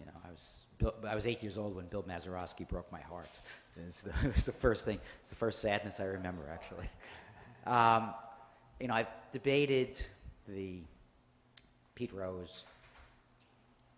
you 0.00 0.06
know, 0.06 0.12
I 0.24 0.30
was 0.30 0.64
Bill, 0.78 0.94
I 1.08 1.14
was 1.14 1.26
eight 1.26 1.40
years 1.40 1.56
old 1.56 1.76
when 1.76 1.86
Bill 1.86 2.02
Mazeroski 2.02 2.66
broke 2.66 2.90
my 2.90 3.00
heart. 3.00 3.40
It's 3.88 4.00
the, 4.00 4.10
it 4.24 4.34
was 4.34 4.42
the 4.42 4.52
first 4.52 4.84
thing. 4.84 4.98
It's 5.22 5.30
the 5.30 5.36
first 5.36 5.60
sadness 5.60 6.00
I 6.00 6.04
remember, 6.04 6.42
actually. 6.52 6.88
Um, 7.66 8.14
you 8.80 8.88
know, 8.88 8.94
I've 8.94 9.10
debated 9.30 10.02
the 10.48 10.80
Pete 11.94 12.12
Rose 12.12 12.64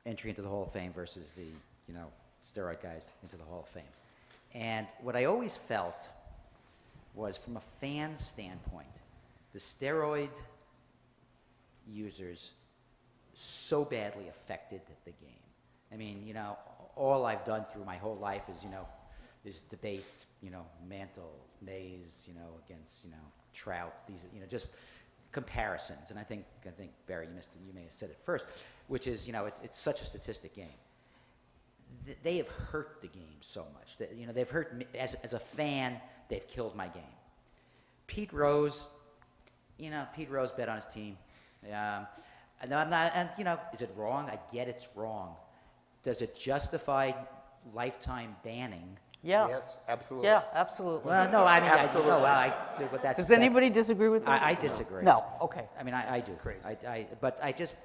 entry 0.06 0.30
into 0.30 0.42
the 0.42 0.48
Hall 0.48 0.62
of 0.62 0.72
Fame 0.72 0.92
versus 0.92 1.32
the, 1.32 1.44
you 1.88 1.94
know, 1.94 2.06
steroid 2.44 2.82
guys 2.82 3.12
into 3.22 3.36
the 3.36 3.44
Hall 3.44 3.60
of 3.60 3.68
Fame. 3.68 3.82
And 4.54 4.86
what 5.02 5.16
I 5.16 5.26
always 5.26 5.56
felt 5.56 6.10
was 7.14 7.36
from 7.36 7.56
a 7.56 7.60
fan 7.60 8.16
standpoint, 8.16 8.88
the 9.52 9.58
steroid 9.58 10.30
users 11.88 12.52
so 13.34 13.84
badly 13.84 14.28
affected 14.28 14.80
the 15.04 15.10
game. 15.12 15.30
I 15.92 15.96
mean, 15.96 16.22
you 16.26 16.34
know, 16.34 16.56
all 16.96 17.26
I've 17.26 17.44
done 17.44 17.64
through 17.72 17.84
my 17.84 17.96
whole 17.96 18.16
life 18.16 18.42
is, 18.52 18.64
you 18.64 18.70
know, 18.70 18.86
is 19.44 19.60
debate, 19.62 20.26
you 20.42 20.50
know, 20.50 20.64
Mantle, 20.88 21.34
Mays, 21.62 22.26
you 22.28 22.34
know, 22.34 22.60
against, 22.66 23.04
you 23.04 23.10
know, 23.10 23.16
Trout, 23.52 23.94
these, 24.06 24.24
you 24.32 24.40
know, 24.40 24.46
just 24.46 24.70
comparisons. 25.32 26.10
And 26.10 26.18
I 26.18 26.22
think, 26.22 26.44
I 26.66 26.70
think 26.70 26.90
Barry, 27.06 27.26
you, 27.26 27.34
missed, 27.34 27.54
it, 27.54 27.60
you 27.66 27.72
may 27.72 27.82
have 27.82 27.92
said 27.92 28.10
it 28.10 28.18
first, 28.24 28.46
which 28.88 29.06
is, 29.06 29.26
you 29.26 29.32
know, 29.32 29.46
it's, 29.46 29.60
it's 29.60 29.78
such 29.78 30.00
a 30.00 30.04
statistic 30.04 30.54
game. 30.54 30.66
Th- 32.04 32.18
They 32.22 32.36
have 32.38 32.48
hurt 32.48 32.98
the 33.00 33.08
game 33.08 33.38
so 33.40 33.66
much. 33.74 33.96
That, 33.98 34.14
you 34.16 34.26
know, 34.26 34.32
they've 34.32 34.48
hurt 34.48 34.76
me, 34.76 34.86
as, 34.98 35.14
as 35.16 35.34
a 35.34 35.38
fan, 35.38 36.00
they've 36.28 36.46
killed 36.46 36.74
my 36.74 36.88
game. 36.88 37.02
Pete 38.06 38.32
Rose, 38.32 38.88
you 39.78 39.90
know, 39.90 40.04
Pete 40.16 40.30
Rose 40.30 40.50
bet 40.50 40.68
on 40.68 40.76
his 40.76 40.86
team. 40.86 41.16
Um, 41.66 42.06
and 42.62 42.74
I'm 42.74 42.90
not, 42.90 43.12
and 43.14 43.28
you 43.38 43.44
know, 43.44 43.58
is 43.72 43.82
it 43.82 43.90
wrong? 43.96 44.28
I 44.28 44.38
get 44.52 44.68
it's 44.68 44.88
wrong. 44.94 45.34
Does 46.02 46.22
it 46.22 46.34
justify 46.34 47.12
lifetime 47.72 48.36
banning? 48.42 48.98
Yeah. 49.22 49.48
Yes, 49.48 49.78
absolutely. 49.88 50.28
Yeah, 50.28 50.42
absolutely. 50.54 51.10
Well, 51.10 51.30
no, 51.30 51.44
I 51.44 51.60
mean, 51.60 51.68
Absolutely. 51.68 52.10
I, 52.10 52.14
no, 52.14 52.20
oh, 52.20 52.22
well, 52.22 52.34
I, 52.34 52.88
but 52.90 53.02
that's. 53.02 53.18
Does 53.18 53.28
that- 53.28 53.34
anybody 53.34 53.68
disagree 53.68 54.08
with 54.08 54.24
that? 54.24 54.42
I, 54.42 54.50
I 54.50 54.54
disagree. 54.54 55.02
No, 55.02 55.24
okay. 55.42 55.66
I 55.78 55.82
mean, 55.82 55.94
I, 55.94 56.14
I 56.16 56.20
do. 56.20 56.32
crazy. 56.34 56.68
I, 56.68 56.88
I, 56.88 57.06
but 57.20 57.38
I 57.42 57.52
just. 57.52 57.78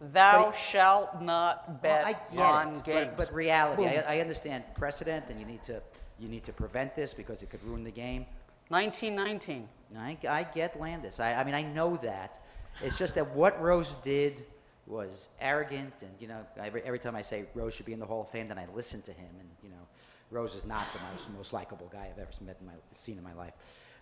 Thou 0.00 0.50
it- 0.50 0.56
shalt 0.56 1.20
not 1.20 1.64
Well, 1.66 1.78
bet 1.82 2.06
I 2.06 2.12
get 2.12 2.38
on 2.38 2.68
it, 2.68 2.84
games. 2.84 3.08
But, 3.16 3.26
but 3.26 3.34
reality, 3.34 3.82
Boom. 3.82 3.92
I, 4.06 4.18
I 4.18 4.20
understand 4.20 4.62
precedent, 4.76 5.24
and 5.28 5.40
you 5.40 5.46
need 5.46 5.62
to, 5.64 5.82
you 6.20 6.28
need 6.28 6.44
to 6.44 6.52
prevent 6.52 6.94
this 6.94 7.12
because 7.12 7.42
it 7.42 7.50
could 7.50 7.62
ruin 7.64 7.82
the 7.82 7.90
game. 7.90 8.24
1919. 8.68 9.68
I, 9.96 10.16
I 10.28 10.44
get 10.44 10.78
Landis. 10.78 11.18
I, 11.18 11.34
I 11.34 11.44
mean, 11.44 11.54
I 11.54 11.62
know 11.62 11.96
that. 11.96 12.40
It's 12.82 12.96
just 12.96 13.16
that 13.16 13.34
what 13.34 13.60
Rose 13.60 13.94
did 14.04 14.44
was 14.86 15.30
arrogant, 15.40 15.94
and 16.02 16.10
you 16.20 16.28
know, 16.28 16.46
every, 16.56 16.82
every 16.82 16.98
time 17.00 17.16
I 17.16 17.22
say 17.22 17.46
Rose 17.54 17.74
should 17.74 17.86
be 17.86 17.92
in 17.92 17.98
the 17.98 18.06
Hall 18.06 18.20
of 18.22 18.28
Fame, 18.30 18.46
then 18.46 18.58
I 18.58 18.66
listen 18.72 19.02
to 19.02 19.12
him, 19.12 19.30
and 19.40 19.48
you 19.64 19.70
know, 19.70 19.87
Rose 20.30 20.54
is 20.54 20.64
not 20.64 20.84
the 20.92 21.00
most, 21.10 21.30
most 21.32 21.52
likable 21.52 21.88
guy 21.92 22.08
I've 22.10 22.18
ever 22.18 22.30
met 22.44 22.56
in 22.60 22.66
my, 22.66 22.72
seen 22.92 23.18
in 23.18 23.24
my 23.24 23.34
life. 23.34 23.54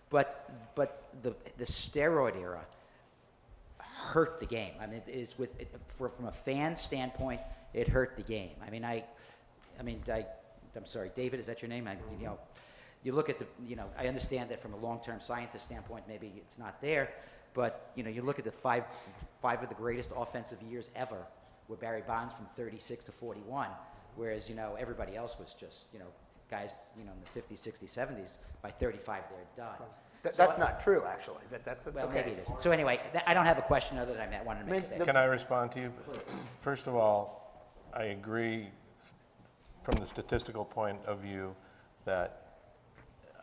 But, 0.09 0.73
but 0.75 1.09
the, 1.21 1.35
the 1.57 1.65
steroid 1.65 2.39
era 2.39 2.65
hurt 3.79 4.39
the 4.39 4.45
game. 4.45 4.71
I 4.81 4.87
mean, 4.87 5.01
it's 5.07 5.37
with 5.37 5.59
it, 5.59 5.73
for, 5.97 6.09
from 6.09 6.25
a 6.25 6.31
fan 6.31 6.75
standpoint, 6.75 7.41
it 7.73 7.87
hurt 7.87 8.15
the 8.15 8.23
game. 8.23 8.55
I 8.65 8.69
mean, 8.69 8.85
I, 8.85 9.03
I 9.79 9.83
mean, 9.83 10.01
I, 10.07 10.25
I'm 10.75 10.85
sorry, 10.85 11.11
David, 11.15 11.39
is 11.39 11.47
that 11.47 11.61
your 11.61 11.69
name? 11.69 11.87
I, 11.87 11.97
you 12.19 12.25
know, 12.25 12.39
you 13.03 13.11
look 13.11 13.29
at 13.29 13.39
the, 13.39 13.45
you 13.65 13.75
know, 13.75 13.85
I 13.97 14.07
understand 14.07 14.49
that 14.51 14.61
from 14.61 14.73
a 14.73 14.77
long-term 14.77 15.19
scientist 15.19 15.65
standpoint, 15.65 16.05
maybe 16.07 16.31
it's 16.37 16.57
not 16.57 16.81
there, 16.81 17.09
but 17.53 17.91
you 17.95 18.03
know, 18.03 18.09
you 18.09 18.21
look 18.21 18.39
at 18.39 18.45
the 18.45 18.51
five, 18.51 18.83
five 19.41 19.61
of 19.63 19.69
the 19.69 19.75
greatest 19.75 20.09
offensive 20.15 20.61
years 20.61 20.89
ever, 20.95 21.25
were 21.67 21.75
Barry 21.75 22.03
Bonds 22.05 22.33
from 22.33 22.45
36 22.55 23.03
to 23.05 23.11
41, 23.11 23.67
whereas 24.17 24.49
you 24.49 24.55
know 24.55 24.75
everybody 24.79 25.15
else 25.15 25.37
was 25.39 25.53
just, 25.53 25.85
you 25.93 25.99
know, 25.99 26.05
guys, 26.51 26.73
you 26.97 27.05
know, 27.05 27.11
in 27.11 27.19
the 27.33 27.41
50s, 27.55 27.59
60s, 27.65 27.89
70s. 27.97 28.37
By 28.61 28.71
35, 28.71 29.23
they're 29.29 29.65
done. 29.65 29.75
Th- 30.23 30.33
So 30.35 30.43
That's 30.43 30.55
I- 30.57 30.59
not 30.59 30.79
true, 30.79 31.03
actually, 31.07 31.43
but 31.51 31.63
that's, 31.63 31.85
that's 31.85 31.95
Well, 31.97 32.05
okay. 32.07 32.21
maybe 32.21 32.31
it 32.31 32.39
is. 32.39 32.51
So 32.59 32.71
anyway, 32.71 32.99
th- 33.13 33.23
I 33.27 33.33
don't 33.33 33.45
have 33.45 33.57
a 33.59 33.61
question 33.61 33.97
other 33.97 34.13
than 34.13 34.33
I 34.33 34.41
wanted 34.41 34.61
to 34.65 34.71
make 34.71 34.79
I 34.79 34.81
mean, 34.81 34.91
today. 34.93 35.05
Can 35.05 35.15
I 35.17 35.25
respond 35.25 35.71
to 35.73 35.79
you? 35.79 35.93
First 36.61 36.87
of 36.87 36.95
all, 36.95 37.69
I 37.93 38.05
agree 38.05 38.69
from 39.83 39.95
the 39.95 40.07
statistical 40.07 40.65
point 40.65 40.99
of 41.05 41.19
view 41.19 41.55
that 42.05 42.43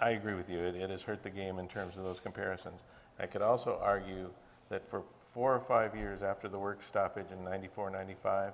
I 0.01 0.11
agree 0.11 0.35
with 0.35 0.51
you. 0.51 0.59
It, 0.59 0.75
it 0.75 0.91
has 0.91 1.03
hurt 1.03 1.23
the 1.23 1.31
game 1.31 1.59
in 1.59 1.69
terms 1.69 1.97
of 1.97 2.03
those 2.05 2.21
comparisons. 2.21 2.83
I 3.19 3.27
could 3.27 3.43
also 3.43 3.79
argue 3.81 4.31
that 4.69 4.89
for 4.91 5.03
four 5.33 5.55
or 5.55 5.61
five 5.61 5.95
years 5.97 6.23
after 6.23 6.49
the 6.49 6.59
work 6.59 6.83
stoppage 6.83 7.31
in 7.31 7.45
94, 7.45 7.91
95, 7.91 8.53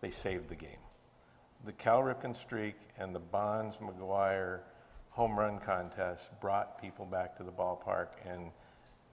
they 0.00 0.10
saved 0.10 0.48
the 0.48 0.54
game. 0.56 0.78
The 1.64 1.72
Cal 1.72 2.02
Ripken 2.02 2.36
streak 2.36 2.74
and 2.98 3.14
the 3.14 3.20
Bonds 3.20 3.78
McGwire 3.78 4.60
home 5.08 5.38
run 5.38 5.58
contest 5.58 6.28
brought 6.38 6.78
people 6.78 7.06
back 7.06 7.38
to 7.38 7.42
the 7.42 7.50
ballpark, 7.50 8.08
and 8.26 8.50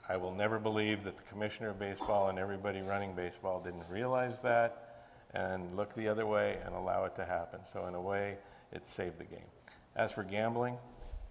I 0.09 0.17
will 0.17 0.33
never 0.33 0.59
believe 0.59 1.05
that 1.05 1.15
the 1.15 1.23
commissioner 1.23 1.69
of 1.69 1.79
baseball 1.79 2.27
and 2.27 2.37
everybody 2.37 2.81
running 2.81 3.15
baseball 3.15 3.61
didn't 3.61 3.85
realize 3.89 4.41
that 4.41 5.05
and 5.33 5.77
look 5.77 5.95
the 5.95 6.09
other 6.09 6.25
way 6.25 6.57
and 6.65 6.75
allow 6.75 7.05
it 7.05 7.15
to 7.15 7.23
happen. 7.23 7.61
So 7.63 7.85
in 7.85 7.95
a 7.95 8.01
way, 8.01 8.35
it 8.73 8.85
saved 8.85 9.17
the 9.17 9.23
game. 9.23 9.47
As 9.95 10.11
for 10.11 10.23
gambling, 10.23 10.77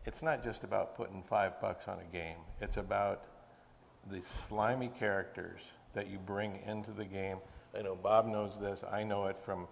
it's 0.07 0.23
not 0.23 0.43
just 0.43 0.65
about 0.65 0.97
putting 0.97 1.23
five 1.23 1.61
bucks 1.61 1.87
on 1.87 1.99
a 1.99 2.13
game. 2.17 2.39
It's 2.63 2.79
about 2.79 3.25
the 4.11 4.23
slimy 4.49 4.89
characters 4.99 5.61
that 5.93 6.09
you 6.09 6.19
bring 6.19 6.61
into 6.67 6.93
the 6.93 7.05
game. 7.05 7.39
I 7.79 7.83
know 7.83 7.95
Bob 7.95 8.27
knows 8.27 8.59
this. 8.59 8.83
I 8.91 9.05
know 9.05 9.27
it 9.27 9.37
from 9.45 9.69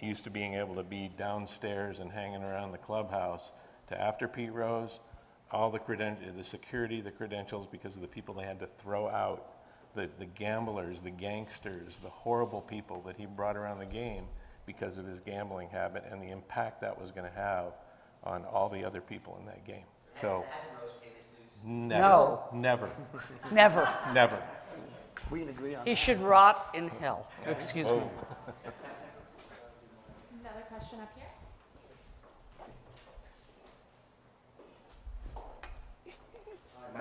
used 0.00 0.24
to 0.24 0.30
being 0.30 0.54
able 0.54 0.74
to 0.76 0.82
be 0.82 1.10
downstairs 1.16 1.98
and 1.98 2.10
hanging 2.10 2.42
around 2.42 2.72
the 2.72 2.78
clubhouse 2.78 3.52
to 3.88 4.00
after 4.00 4.26
Pete 4.28 4.52
Rose, 4.52 5.00
all 5.50 5.70
the 5.70 5.78
creden- 5.78 6.36
the 6.36 6.44
security, 6.44 7.00
the 7.00 7.10
credentials, 7.10 7.66
because 7.70 7.94
of 7.96 8.02
the 8.02 8.08
people 8.08 8.34
they 8.34 8.44
had 8.44 8.60
to 8.60 8.66
throw 8.78 9.08
out, 9.08 9.52
the, 9.94 10.08
the 10.18 10.24
gamblers, 10.26 11.00
the 11.00 11.10
gangsters, 11.10 12.00
the 12.02 12.08
horrible 12.10 12.60
people 12.60 13.02
that 13.06 13.16
he 13.16 13.26
brought 13.26 13.56
around 13.56 13.78
the 13.78 13.86
game 13.86 14.24
because 14.66 14.98
of 14.98 15.06
his 15.06 15.20
gambling 15.20 15.68
habit 15.68 16.04
and 16.10 16.20
the 16.22 16.30
impact 16.30 16.80
that 16.80 16.98
was 17.00 17.10
going 17.12 17.28
to 17.30 17.36
have 17.36 17.72
on 18.24 18.44
all 18.46 18.68
the 18.68 18.84
other 18.84 19.00
people 19.00 19.36
in 19.40 19.46
that 19.46 19.64
game. 19.64 19.84
So, 20.20 20.44
never, 21.64 22.00
No. 22.02 22.42
never, 22.52 22.90
Never. 23.52 23.88
never. 24.12 24.42
We 25.30 25.40
can 25.40 25.48
agree 25.50 25.74
on 25.74 25.86
He 25.86 25.94
should 25.94 26.20
rot 26.20 26.68
in 26.74 26.88
hell. 26.88 27.28
Excuse 27.46 27.86
me. 27.86 27.92
Oh. 27.92 28.10
Another 30.40 30.62
question 30.68 31.00
up 31.00 31.10
here. 31.16 31.24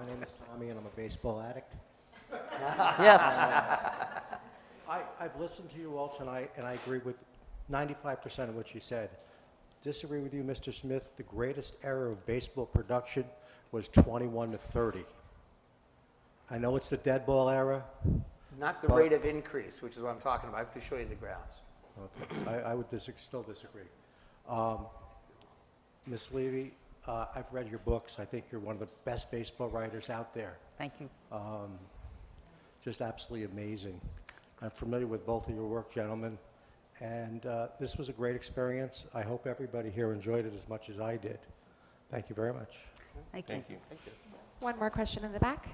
My 0.03 0.09
name 0.09 0.23
is 0.23 0.33
Tommy, 0.49 0.69
and 0.69 0.77
I'm 0.77 0.85
a 0.85 0.97
baseball 0.97 1.41
addict. 1.41 1.73
Yes. 2.99 3.21
I, 4.89 5.01
I've 5.19 5.39
listened 5.39 5.71
to 5.71 5.79
you 5.79 5.97
all 5.97 6.09
tonight, 6.09 6.51
and 6.57 6.67
I 6.67 6.73
agree 6.73 6.97
with 6.97 7.15
95% 7.71 8.49
of 8.49 8.55
what 8.55 8.73
you 8.75 8.81
said. 8.81 9.11
Disagree 9.81 10.19
with 10.19 10.33
you, 10.33 10.43
Mr. 10.43 10.73
Smith. 10.73 11.11
The 11.15 11.23
greatest 11.23 11.75
era 11.83 12.11
of 12.11 12.25
baseball 12.25 12.65
production 12.65 13.23
was 13.71 13.87
21 13.87 14.51
to 14.51 14.57
30. 14.57 15.05
I 16.51 16.57
know 16.57 16.75
it's 16.75 16.89
the 16.89 16.97
dead 16.97 17.25
ball 17.25 17.49
era. 17.49 17.81
Not 18.59 18.81
the 18.81 18.89
rate 18.89 19.13
of 19.13 19.23
increase, 19.23 19.81
which 19.81 19.95
is 19.95 20.01
what 20.01 20.09
I'm 20.09 20.21
talking 20.21 20.49
about. 20.49 20.57
I 20.57 20.63
have 20.65 20.73
to 20.73 20.81
show 20.81 20.97
you 20.97 21.05
the 21.05 21.15
graphs. 21.15 21.59
Okay, 21.97 22.51
I, 22.51 22.71
I 22.71 22.73
would 22.73 22.89
dis- 22.89 23.09
still 23.17 23.43
disagree. 23.43 23.83
Um, 24.49 24.79
Ms. 26.07 26.27
Leavy, 26.33 26.71
uh, 27.07 27.25
I've 27.35 27.51
read 27.51 27.69
your 27.69 27.79
books. 27.79 28.17
I 28.19 28.25
think 28.25 28.45
you're 28.51 28.61
one 28.61 28.75
of 28.75 28.79
the 28.79 28.93
best 29.05 29.31
baseball 29.31 29.69
writers 29.69 30.09
out 30.09 30.33
there. 30.33 30.57
Thank 30.77 30.93
you. 30.99 31.09
just 32.83 33.01
absolutely 33.01 33.45
amazing. 33.45 33.99
I'm 34.61 34.71
familiar 34.71 35.07
with 35.07 35.25
both 35.25 35.47
of 35.47 35.55
your 35.55 35.65
work, 35.65 35.93
gentlemen, 35.93 36.37
and 37.01 37.45
uh, 37.45 37.67
this 37.79 37.97
was 37.97 38.09
a 38.09 38.13
great 38.13 38.35
experience. 38.35 39.05
I 39.13 39.21
hope 39.21 39.47
everybody 39.47 39.89
here 39.89 40.13
enjoyed 40.13 40.45
it 40.45 40.53
as 40.55 40.69
much 40.69 40.89
as 40.89 40.99
I 40.99 41.17
did. 41.17 41.39
Thank 42.09 42.29
you 42.29 42.35
very 42.35 42.53
much. 42.53 42.77
Thank 43.31 43.49
you. 43.49 43.55
Thank 43.89 44.01
you. 44.05 44.11
One 44.59 44.77
more 44.77 44.89
question 44.89 45.25
in 45.25 45.33
the 45.33 45.39
back. 45.39 45.67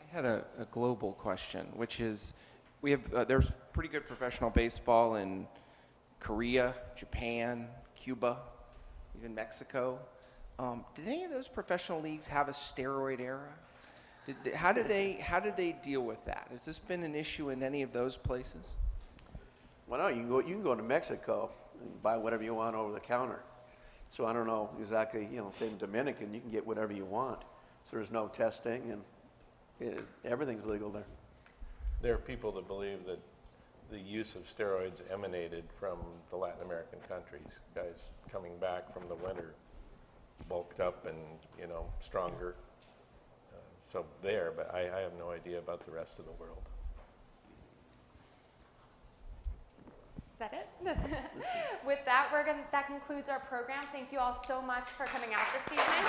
I 0.00 0.14
had 0.14 0.24
a, 0.24 0.44
a 0.58 0.64
global 0.66 1.12
question, 1.14 1.66
which 1.74 1.98
is, 1.98 2.32
we 2.82 2.90
have 2.92 3.14
uh, 3.14 3.24
there's 3.24 3.50
pretty 3.72 3.88
good 3.88 4.06
professional 4.06 4.50
baseball 4.50 5.16
in 5.16 5.46
Korea, 6.20 6.74
Japan, 6.96 7.68
Cuba, 7.94 8.38
even 9.18 9.34
Mexico. 9.34 9.98
Um, 10.58 10.84
did 10.94 11.06
any 11.06 11.24
of 11.24 11.30
those 11.30 11.48
professional 11.48 12.00
leagues 12.00 12.26
have 12.26 12.48
a 12.48 12.52
steroid 12.52 13.20
era? 13.20 13.52
Did, 14.26 14.36
did- 14.42 14.54
how 14.54 14.72
did 14.72 14.88
they 14.88 15.12
how 15.14 15.40
did 15.40 15.56
they 15.56 15.72
deal 15.82 16.02
with 16.02 16.24
that? 16.26 16.48
Has 16.50 16.64
this 16.64 16.78
been 16.78 17.02
an 17.02 17.14
issue 17.14 17.50
in 17.50 17.62
any 17.62 17.82
of 17.82 17.92
those 17.92 18.16
places? 18.16 18.74
Well, 19.86 20.00
no, 20.00 20.08
you 20.08 20.16
can 20.16 20.28
go, 20.28 20.38
you 20.40 20.54
can 20.54 20.62
go 20.62 20.74
to 20.74 20.82
Mexico 20.82 21.50
and 21.80 22.02
buy 22.02 22.16
whatever 22.18 22.42
you 22.42 22.54
want 22.54 22.76
over 22.76 22.92
the 22.92 23.00
counter. 23.00 23.40
So 24.08 24.26
I 24.26 24.32
don't 24.32 24.46
know 24.46 24.70
exactly, 24.80 25.26
you 25.32 25.38
know, 25.38 25.52
say 25.58 25.68
in 25.68 25.78
Dominican, 25.78 26.34
you 26.34 26.40
can 26.40 26.50
get 26.50 26.66
whatever 26.66 26.92
you 26.92 27.04
want. 27.04 27.40
So 27.84 27.96
there's 27.96 28.10
no 28.10 28.28
testing 28.28 28.90
and 28.92 29.02
it, 29.80 30.04
everything's 30.24 30.66
legal 30.66 30.90
there. 30.90 31.06
There 32.00 32.14
are 32.14 32.18
people 32.18 32.52
that 32.52 32.68
believe 32.68 33.06
that 33.06 33.18
the 33.90 33.98
use 33.98 34.36
of 34.36 34.42
steroids 34.46 35.00
emanated 35.12 35.64
from 35.80 35.98
the 36.30 36.36
Latin 36.36 36.62
American 36.64 37.00
countries. 37.08 37.48
Guys 37.74 37.96
coming 38.30 38.56
back 38.58 38.92
from 38.92 39.08
the 39.08 39.16
winter, 39.16 39.54
bulked 40.48 40.80
up 40.80 41.06
and, 41.06 41.16
you 41.60 41.66
know, 41.66 41.86
stronger. 42.00 42.54
Uh, 43.52 43.56
So 43.90 44.06
there, 44.22 44.52
but 44.56 44.72
I, 44.72 44.80
I 44.80 45.00
have 45.00 45.14
no 45.18 45.30
idea 45.30 45.58
about 45.58 45.84
the 45.84 45.90
rest 45.90 46.18
of 46.18 46.26
the 46.26 46.32
world. 46.32 46.62
Is 50.30 50.38
that 50.38 50.52
it? 50.52 50.68
With 51.86 51.98
that, 52.04 52.28
we're 52.32 52.44
to 52.44 52.54
that 52.70 52.86
concludes 52.86 53.28
our 53.28 53.40
program. 53.40 53.82
Thank 53.90 54.12
you 54.12 54.20
all 54.20 54.40
so 54.46 54.62
much 54.62 54.88
for 54.96 55.06
coming 55.06 55.30
out 55.34 55.46
this 55.52 55.66
evening. 55.72 56.04